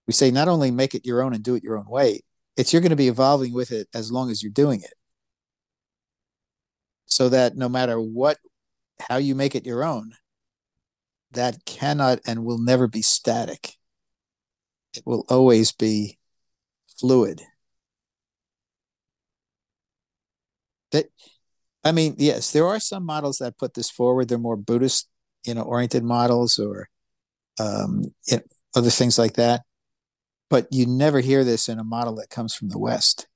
we 0.05 0.14
say 0.14 0.32
not 0.32 0.47
only 0.47 0.72
make 0.72 0.95
it 0.95 1.05
your 1.05 1.22
own 1.22 1.34
and 1.34 1.43
do 1.43 1.55
it 1.55 1.64
your 1.64 1.78
own 1.78 1.88
way, 1.88 2.22
it's 2.55 2.74
you're 2.74 2.82
going 2.82 2.89
to 2.91 2.95
be 2.95 3.08
evolving 3.08 3.53
with 3.53 3.72
it 3.72 3.88
as 3.93 4.12
long 4.12 4.30
as 4.30 4.43
you're 4.43 4.51
doing 4.51 4.82
it. 4.82 4.93
So 7.05 7.30
that 7.30 7.55
no 7.55 7.70
matter 7.70 7.99
what 7.99 8.38
how 8.99 9.18
you 9.18 9.36
make 9.36 9.55
it 9.55 9.66
your 9.66 9.84
own, 9.84 10.14
that 11.32 11.66
cannot 11.66 12.20
and 12.28 12.45
will 12.45 12.58
never 12.58 12.88
be 12.88 13.01
static. 13.01 13.76
It 14.95 15.03
will 15.05 15.26
always 15.30 15.72
be 15.72 16.16
fluid. 17.00 17.41
That 20.91 21.08
I 21.84 21.91
mean, 21.91 22.16
yes, 22.18 22.52
there 22.52 22.68
are 22.68 22.80
some 22.80 23.06
models 23.06 23.38
that 23.39 23.58
put 23.58 23.74
this 23.74 23.89
forward. 23.89 24.30
They're 24.30 24.38
more 24.38 24.58
Buddhist, 24.58 25.10
you 25.45 25.54
know, 25.54 25.64
oriented 25.64 26.04
models 26.04 26.60
or 26.60 26.89
um, 27.60 28.04
you 28.28 28.38
know, 28.38 28.43
other 28.76 28.89
things 28.89 29.18
like 29.18 29.34
that. 29.36 29.64
But 30.50 30.68
you 30.72 30.86
never 30.86 31.20
hear 31.22 31.43
this 31.43 31.70
in 31.70 31.80
a 31.80 31.84
model 31.84 32.16
that 32.16 32.30
comes 32.30 32.56
from 32.56 32.70
the 32.70 32.80
West. 32.80 33.28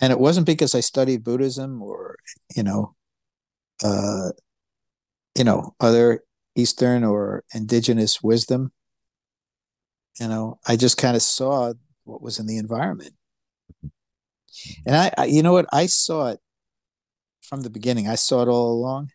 And 0.00 0.12
it 0.12 0.20
wasn't 0.20 0.46
because 0.46 0.74
I 0.74 0.80
studied 0.80 1.24
Buddhism 1.24 1.82
or, 1.82 2.16
you 2.54 2.62
know, 2.62 2.94
uh, 3.84 4.30
you 5.36 5.44
know, 5.44 5.74
other 5.80 6.24
Eastern 6.56 7.04
or 7.04 7.44
indigenous 7.54 8.22
wisdom. 8.22 8.72
You 10.20 10.28
know, 10.28 10.58
I 10.66 10.76
just 10.76 10.96
kind 10.96 11.16
of 11.16 11.22
saw 11.22 11.72
what 12.04 12.22
was 12.22 12.38
in 12.38 12.46
the 12.46 12.58
environment. 12.58 13.12
And 14.86 14.96
I, 14.96 15.12
I, 15.16 15.24
you 15.26 15.42
know 15.42 15.52
what? 15.52 15.66
I 15.72 15.86
saw 15.86 16.28
it 16.28 16.40
from 17.40 17.62
the 17.62 17.70
beginning. 17.70 18.08
I 18.08 18.16
saw 18.16 18.42
it 18.42 18.48
all 18.48 18.72
along. 18.72 19.10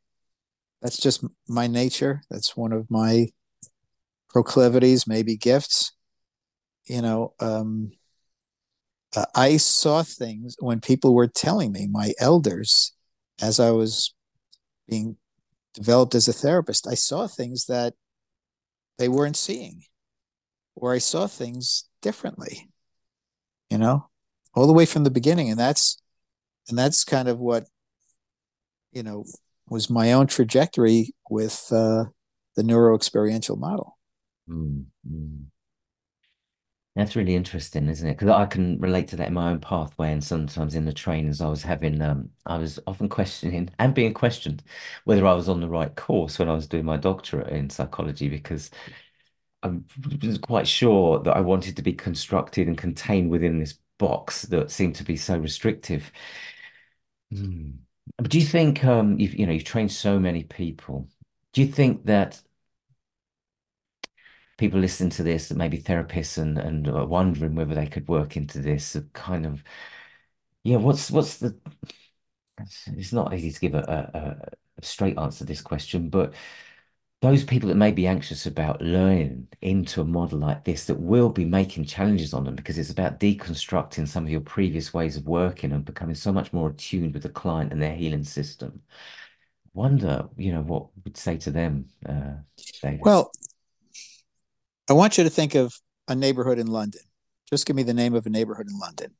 That's 0.82 0.98
just 0.98 1.24
my 1.48 1.68
nature. 1.68 2.22
That's 2.30 2.56
one 2.56 2.72
of 2.72 2.90
my 2.90 3.28
proclivities, 4.30 5.08
maybe 5.08 5.36
gifts. 5.36 5.94
You 6.86 7.02
know, 7.02 7.34
um, 7.40 7.92
uh, 9.16 9.26
I 9.36 9.58
saw 9.58 10.04
things 10.04 10.56
when 10.60 10.82
people 10.82 11.14
were 11.14 11.28
telling 11.28 11.72
me, 11.72 11.88
my 11.88 12.14
elders, 12.20 12.94
as 13.42 13.60
I 13.60 13.72
was 13.72 14.14
being 14.90 15.18
developed 15.74 16.16
as 16.16 16.28
a 16.28 16.34
therapist, 16.34 16.88
I 16.88 16.96
saw 16.96 17.28
things 17.28 17.66
that 17.68 17.94
they 18.98 19.08
weren't 19.08 19.38
seeing, 19.38 19.84
or 20.76 20.94
I 20.94 20.98
saw 20.98 21.28
things 21.28 21.86
differently. 22.02 22.70
You 23.70 23.78
know, 23.78 24.10
all 24.56 24.68
the 24.68 24.74
way 24.74 24.86
from 24.86 25.04
the 25.04 25.12
beginning 25.12 25.50
and 25.50 25.60
that's 25.60 25.98
and 26.70 26.78
that's 26.78 27.04
kind 27.04 27.28
of 27.28 27.40
what 27.40 27.66
you 28.92 29.04
know 29.04 29.26
was 29.70 29.90
my 29.90 30.14
own 30.14 30.28
trajectory 30.28 31.14
with 31.30 31.68
uh, 31.72 32.06
the 32.56 32.64
neuro 32.64 32.96
experiential 32.96 33.56
model 33.56 33.98
mm-hmm. 34.50 35.44
that's 36.96 37.16
really 37.16 37.36
interesting 37.36 37.88
isn't 37.88 38.08
it 38.08 38.18
because 38.18 38.30
i 38.30 38.46
can 38.46 38.80
relate 38.80 39.08
to 39.08 39.16
that 39.16 39.30
in 39.30 39.34
my 39.34 39.50
own 39.50 39.60
pathway 39.60 40.12
and 40.12 40.24
sometimes 40.24 40.76
in 40.76 40.86
the 40.86 40.94
trainings 40.94 41.42
i 41.42 41.48
was 41.48 41.64
having 41.64 42.02
um 42.02 42.30
i 42.46 42.58
was 42.58 42.80
often 42.86 43.10
questioning 43.10 43.70
and 43.80 43.96
being 43.96 44.14
questioned 44.14 44.64
whether 45.06 45.26
i 45.26 45.34
was 45.34 45.50
on 45.50 45.60
the 45.60 45.70
right 45.70 45.96
course 45.96 46.38
when 46.38 46.50
i 46.50 46.54
was 46.54 46.68
doing 46.68 46.86
my 46.86 46.98
doctorate 46.98 47.50
in 47.50 47.70
psychology 47.70 48.30
because 48.30 48.70
I 49.64 49.80
was 50.22 50.38
quite 50.38 50.68
sure 50.68 51.20
that 51.20 51.36
I 51.36 51.40
wanted 51.42 51.76
to 51.78 51.82
be 51.82 51.94
constructed 51.94 52.68
and 52.68 52.78
contained 52.78 53.32
within 53.32 53.60
this 53.60 53.76
box 53.98 54.44
that 54.44 54.72
seemed 54.72 54.96
to 54.96 55.04
be 55.04 55.16
so 55.16 55.38
restrictive. 55.38 56.12
Mm. 57.34 57.78
But 58.18 58.30
do 58.30 58.40
you 58.40 58.46
think 58.46 58.84
um, 58.84 59.18
you've 59.20 59.36
you 59.36 59.46
know 59.46 59.54
you've 59.54 59.64
trained 59.64 59.92
so 59.92 60.20
many 60.20 60.44
people? 60.44 61.08
Do 61.54 61.62
you 61.62 61.68
think 61.68 62.06
that 62.06 62.42
people 64.58 64.80
listening 64.80 65.10
to 65.12 65.24
this, 65.24 65.50
that 65.50 65.58
maybe 65.58 65.78
therapists 65.78 66.38
and 66.38 66.58
and 66.58 66.88
are 66.88 67.06
wondering 67.06 67.56
whether 67.56 67.76
they 67.76 67.88
could 67.88 68.08
work 68.08 68.38
into 68.38 68.60
this 68.60 68.98
kind 69.14 69.46
of 69.46 69.64
yeah, 70.64 70.78
what's 70.78 71.12
what's 71.12 71.38
the 71.38 71.58
it's 72.88 73.14
not 73.14 73.34
easy 73.34 73.52
to 73.52 73.60
give 73.60 73.74
a, 73.74 73.80
a, 74.14 74.50
a 74.78 74.86
straight 74.86 75.18
answer 75.18 75.40
to 75.40 75.46
this 75.46 75.62
question, 75.62 76.10
but 76.10 76.34
those 77.24 77.46
people 77.46 77.70
that 77.70 77.76
may 77.76 77.94
be 77.94 78.06
anxious 78.06 78.46
about 78.46 78.82
learning 78.82 79.48
into 79.62 80.02
a 80.02 80.06
model 80.06 80.40
like 80.40 80.66
this 80.66 80.84
that 80.84 81.00
will 81.00 81.30
be 81.30 81.46
making 81.46 81.86
challenges 81.86 82.34
on 82.34 82.44
them 82.44 82.54
because 82.54 82.78
it's 82.78 82.90
about 82.90 83.18
deconstructing 83.18 84.06
some 84.06 84.26
of 84.26 84.30
your 84.30 84.42
previous 84.42 84.94
ways 84.94 85.16
of 85.16 85.26
working 85.26 85.72
and 85.72 85.86
becoming 85.86 86.16
so 86.16 86.34
much 86.34 86.52
more 86.52 86.72
attuned 86.72 87.14
with 87.14 87.24
the 87.24 87.30
client 87.30 87.72
and 87.72 87.82
their 87.82 87.96
healing 87.96 88.26
system. 88.26 88.82
Wonder, 89.74 90.28
you 90.36 90.52
know, 90.52 90.64
what 90.64 90.88
would 91.06 91.16
say 91.16 91.38
to 91.38 91.50
them, 91.50 91.86
uh, 92.06 92.34
Well, 93.00 93.32
I 94.90 94.94
want 94.94 95.18
you 95.18 95.24
to 95.24 95.30
think 95.30 95.56
of 95.56 95.74
a 96.10 96.16
neighborhood 96.16 96.60
in 96.60 96.68
London. 96.68 97.04
Just 97.50 97.66
give 97.66 97.78
me 97.78 97.84
the 97.84 97.94
name 97.94 98.16
of 98.16 98.26
a 98.26 98.30
neighborhood 98.30 98.68
in 98.70 98.78
London. 98.78 99.14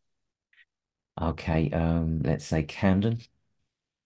Okay, 1.22 1.72
um, 1.72 2.20
let's 2.22 2.44
say 2.44 2.64
Camden. 2.64 3.22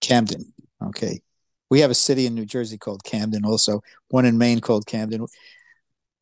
Camden. 0.00 0.52
Okay. 0.80 1.20
We 1.70 1.80
have 1.80 1.90
a 1.90 1.94
city 1.94 2.26
in 2.26 2.34
New 2.34 2.46
Jersey 2.46 2.78
called 2.78 3.04
Camden, 3.04 3.44
also 3.44 3.82
one 4.08 4.24
in 4.24 4.38
Maine 4.38 4.60
called 4.60 4.86
Camden. 4.86 5.26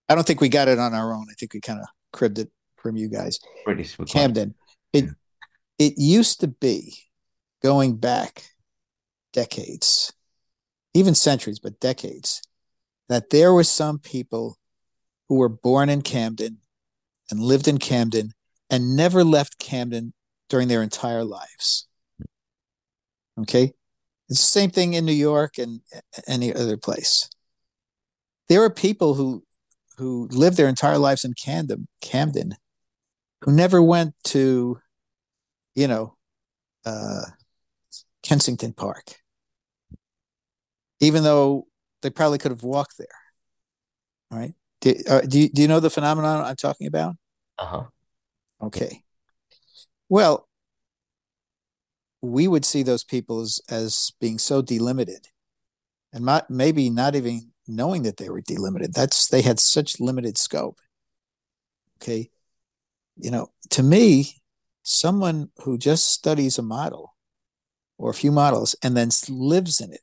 I 0.09 0.14
don't 0.14 0.26
think 0.26 0.40
we 0.40 0.49
got 0.49 0.68
it 0.68 0.78
on 0.78 0.94
our 0.94 1.12
own. 1.12 1.26
I 1.30 1.34
think 1.34 1.55
we 1.55 1.61
kind 1.61 1.80
of 1.80 1.86
cribbed 2.12 2.38
it 2.38 2.51
from 2.76 2.97
you 2.97 3.09
guys. 3.09 3.38
British. 3.64 3.97
Camden. 4.09 4.55
It 4.92 5.05
yeah. 5.05 5.86
it 5.86 5.94
used 5.97 6.40
to 6.40 6.49
be 6.49 6.94
going 7.62 7.97
back 7.97 8.44
decades, 9.32 10.12
even 10.94 11.14
centuries, 11.14 11.59
but 11.59 11.80
decades, 11.80 12.42
that 13.09 13.30
there 13.30 13.53
were 13.53 13.64
some 13.64 13.99
people 13.99 14.57
who 15.28 15.36
were 15.36 15.49
born 15.49 15.88
in 15.88 16.03
Camden 16.03 16.59
and 17.30 17.40
lived 17.40 17.68
in 17.68 17.78
Camden 17.78 18.32
and 18.70 18.97
never 18.97 19.24
left 19.24 19.59
Camden 19.59 20.12
during 20.49 20.68
their 20.68 20.82
entire 20.82 21.24
lives. 21.24 21.86
Okay. 23.38 23.72
It's 24.29 24.41
the 24.41 24.61
same 24.61 24.70
thing 24.70 24.95
in 24.95 25.05
New 25.07 25.12
York 25.12 25.59
and 25.59 25.81
any 26.27 26.53
other 26.55 26.77
place. 26.77 27.29
There 28.49 28.62
are 28.62 28.70
people 28.70 29.14
who 29.14 29.45
who 29.99 30.29
lived 30.31 30.57
their 30.57 30.68
entire 30.68 30.99
lives 30.99 31.24
in 31.24 31.33
Camden, 31.33 31.89
Camden, 32.03 32.57
who 33.43 33.53
never 33.53 33.83
went 33.83 34.14
to, 34.24 34.79
you 35.74 35.89
know, 35.89 36.16
uh, 36.85 37.22
Kensington 38.22 38.74
Park, 38.74 39.14
even 41.01 41.22
though 41.22 41.66
they 42.03 42.11
probably 42.11 42.39
could 42.39 42.51
have 42.51 42.62
walked 42.62 42.99
there. 42.99 43.07
All 44.31 44.39
right. 44.39 44.55
Do, 44.81 44.95
uh, 45.09 45.20
do, 45.22 45.41
you, 45.41 45.49
do 45.49 45.62
you 45.62 45.68
know 45.68 45.81
the 45.81 45.91
phenomenon 45.91 46.45
I'm 46.45 46.57
talking 46.57 46.87
about? 46.87 47.14
Uh 47.59 47.66
huh. 47.66 47.85
Okay. 48.61 49.03
Well, 50.09 50.45
we 52.22 52.48
would 52.48 52.64
see 52.64 52.82
those 52.82 53.04
people 53.04 53.40
as, 53.40 53.60
as 53.68 54.12
being 54.20 54.38
so 54.38 54.62
delimited 54.62 55.28
and 56.12 56.24
not, 56.24 56.50
maybe 56.50 56.90
not 56.90 57.14
even 57.14 57.52
knowing 57.68 58.02
that 58.04 58.16
they 58.16 58.30
were 58.30 58.40
delimited. 58.40 58.94
That's 58.94 59.28
they 59.28 59.42
had 59.42 59.60
such 59.60 60.00
limited 60.00 60.38
scope. 60.38 60.78
Okay. 62.00 62.30
You 63.16 63.30
know, 63.30 63.48
to 63.70 63.82
me, 63.82 64.42
someone 64.82 65.50
who 65.62 65.78
just 65.78 66.12
studies 66.12 66.58
a 66.58 66.62
model 66.62 67.14
or 67.98 68.10
a 68.10 68.14
few 68.14 68.30
models 68.30 68.76
and 68.82 68.96
then 68.96 69.10
lives 69.28 69.80
in 69.80 69.92
it 69.92 70.00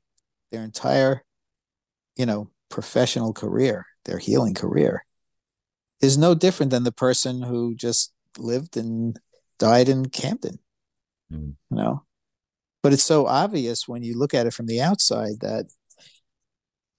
their 0.51 0.63
entire, 0.63 1.23
you 2.15 2.25
know, 2.25 2.49
professional 2.69 3.33
career, 3.33 3.85
their 4.05 4.17
healing 4.17 4.53
career, 4.53 5.05
is 6.01 6.17
no 6.17 6.35
different 6.35 6.71
than 6.71 6.83
the 6.83 6.91
person 6.91 7.41
who 7.41 7.75
just 7.75 8.11
lived 8.37 8.77
and 8.77 9.19
died 9.57 9.89
in 9.89 10.07
Camden. 10.09 10.59
Mm. 11.33 11.55
You 11.69 11.77
know, 11.77 12.03
but 12.81 12.93
it's 12.93 13.03
so 13.03 13.25
obvious 13.25 13.87
when 13.87 14.03
you 14.03 14.17
look 14.17 14.33
at 14.33 14.45
it 14.45 14.53
from 14.53 14.67
the 14.67 14.81
outside 14.81 15.39
that 15.39 15.65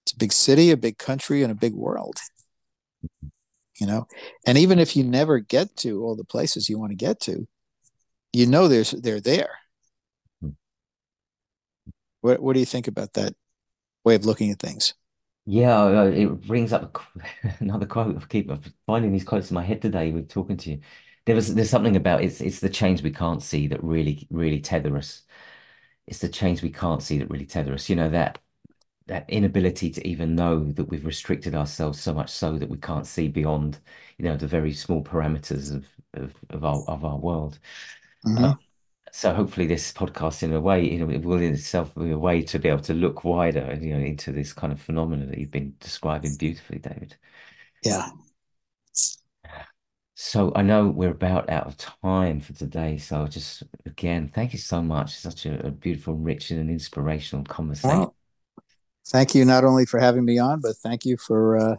it's 0.03 0.13
a 0.13 0.17
big 0.17 0.33
city, 0.33 0.71
a 0.71 0.77
big 0.77 0.97
country, 0.97 1.41
and 1.43 1.51
a 1.51 1.55
big 1.55 1.73
world. 1.73 2.17
You 3.79 3.87
know, 3.87 4.07
and 4.45 4.57
even 4.57 4.79
if 4.79 4.95
you 4.95 5.03
never 5.03 5.39
get 5.39 5.75
to 5.77 6.01
all 6.03 6.15
the 6.15 6.23
places 6.23 6.69
you 6.69 6.79
want 6.79 6.91
to 6.91 6.95
get 6.95 7.19
to, 7.21 7.47
you 8.31 8.45
know 8.45 8.67
there's 8.67 8.91
they're 8.91 9.21
there. 9.21 9.49
Hmm. 10.41 10.51
What 12.21 12.41
what 12.41 12.53
do 12.53 12.59
you 12.59 12.65
think 12.65 12.87
about 12.87 13.13
that 13.13 13.33
way 14.03 14.15
of 14.15 14.25
looking 14.25 14.51
at 14.51 14.59
things? 14.59 14.93
Yeah, 15.45 16.05
it 16.05 16.47
brings 16.47 16.73
up 16.73 16.97
another 17.59 17.85
quote. 17.85 18.17
I 18.17 18.25
keep 18.25 18.49
finding 18.87 19.11
these 19.11 19.23
quotes 19.23 19.51
in 19.51 19.55
my 19.55 19.63
head 19.63 19.81
today 19.81 20.11
with 20.11 20.29
talking 20.29 20.57
to 20.57 20.71
you. 20.71 20.79
There 21.25 21.35
was 21.35 21.55
there's 21.55 21.69
something 21.69 21.95
about 21.95 22.23
it's 22.23 22.41
it's 22.41 22.59
the 22.59 22.69
change 22.69 23.01
we 23.01 23.11
can't 23.11 23.41
see 23.41 23.67
that 23.67 23.83
really 23.83 24.27
really 24.29 24.61
tether 24.61 24.95
us. 24.97 25.23
It's 26.07 26.19
the 26.19 26.29
change 26.29 26.61
we 26.61 26.69
can't 26.71 27.01
see 27.01 27.17
that 27.19 27.29
really 27.29 27.45
tether 27.45 27.73
us. 27.73 27.89
You 27.89 27.95
know 27.95 28.09
that 28.09 28.39
that 29.07 29.29
inability 29.29 29.91
to 29.91 30.07
even 30.07 30.35
know 30.35 30.63
that 30.73 30.85
we've 30.85 31.05
restricted 31.05 31.53
ourselves 31.53 31.99
so 31.99 32.13
much 32.13 32.29
so 32.29 32.57
that 32.57 32.69
we 32.69 32.77
can't 32.77 33.05
see 33.05 33.27
beyond, 33.27 33.79
you 34.17 34.25
know, 34.25 34.35
the 34.35 34.47
very 34.47 34.73
small 34.73 35.03
parameters 35.03 35.73
of 35.73 35.87
of, 36.13 36.33
of 36.49 36.63
our 36.65 36.83
of 36.87 37.05
our 37.05 37.17
world. 37.17 37.59
Mm-hmm. 38.25 38.43
Uh, 38.45 38.53
so 39.11 39.33
hopefully 39.33 39.67
this 39.67 39.93
podcast 39.93 40.43
in 40.43 40.53
a 40.53 40.59
way, 40.59 40.83
you 40.89 40.99
know, 40.99 41.09
it 41.09 41.23
will 41.23 41.37
in 41.37 41.53
itself 41.53 41.93
be 41.95 42.11
a 42.11 42.17
way 42.17 42.41
to 42.41 42.59
be 42.59 42.67
able 42.67 42.81
to 42.81 42.93
look 42.93 43.23
wider, 43.23 43.77
you 43.79 43.93
know, 43.93 44.03
into 44.03 44.31
this 44.31 44.51
kind 44.51 44.73
of 44.73 44.81
phenomena 44.81 45.25
that 45.27 45.37
you've 45.37 45.51
been 45.51 45.73
describing 45.79 46.35
beautifully, 46.35 46.79
David. 46.79 47.15
Yeah. 47.83 48.09
So 50.17 50.53
I 50.55 50.61
know 50.61 50.87
we're 50.87 51.11
about 51.11 51.49
out 51.49 51.67
of 51.67 51.77
time 51.77 52.39
for 52.39 52.53
today. 52.53 52.97
So 52.97 53.27
just 53.27 53.63
again, 53.85 54.31
thank 54.33 54.53
you 54.53 54.59
so 54.59 54.81
much. 54.81 55.13
Such 55.13 55.45
a, 55.45 55.67
a 55.67 55.71
beautiful, 55.71 56.15
rich, 56.15 56.51
and 56.51 56.59
an 56.59 56.69
inspirational 56.69 57.43
conversation. 57.43 57.97
Well, 57.97 58.15
thank 59.07 59.35
you 59.35 59.43
not 59.43 59.65
only 59.65 59.85
for 59.85 59.99
having 59.99 60.23
me 60.23 60.39
on, 60.39 60.61
but 60.61 60.77
thank 60.77 61.03
you 61.03 61.17
for 61.17 61.57
uh, 61.57 61.75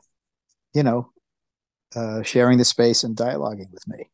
you 0.75 0.83
know 0.83 1.11
uh, 1.95 2.23
sharing 2.23 2.59
the 2.59 2.65
space 2.67 3.05
and 3.05 3.17
dialoguing 3.17 3.73
with 3.73 3.89
me. 3.89 4.11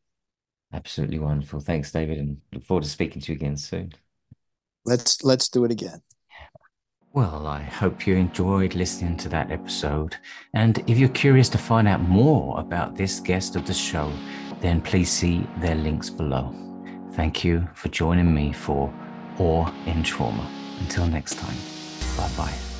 Absolutely 0.71 1.19
wonderful. 1.19 1.59
Thanks, 1.59 1.91
David, 1.91 2.17
and 2.17 2.37
look 2.53 2.63
forward 2.63 2.83
to 2.83 2.89
speaking 2.89 3.21
to 3.21 3.33
you 3.33 3.35
again 3.35 3.57
soon. 3.57 3.91
Let's 4.85 5.21
let's 5.23 5.49
do 5.49 5.65
it 5.65 5.71
again. 5.71 6.01
Well, 7.13 7.45
I 7.45 7.61
hope 7.61 8.07
you 8.07 8.15
enjoyed 8.15 8.73
listening 8.73 9.17
to 9.17 9.29
that 9.29 9.51
episode. 9.51 10.17
And 10.55 10.83
if 10.89 10.97
you're 10.97 11.09
curious 11.09 11.47
to 11.49 11.59
find 11.59 11.87
out 11.87 12.01
more 12.01 12.59
about 12.59 12.95
this 12.95 13.19
guest 13.19 13.55
of 13.55 13.67
the 13.67 13.73
show, 13.73 14.11
then 14.61 14.81
please 14.81 15.11
see 15.11 15.45
their 15.57 15.75
links 15.75 16.09
below. 16.09 16.55
Thank 17.11 17.43
you 17.43 17.67
for 17.75 17.89
joining 17.89 18.33
me 18.33 18.51
for 18.51 18.91
Awe 19.37 19.71
in 19.85 20.01
Trauma. 20.01 20.49
Until 20.79 21.05
next 21.05 21.35
time, 21.35 21.57
bye 22.17 22.31
bye. 22.35 22.72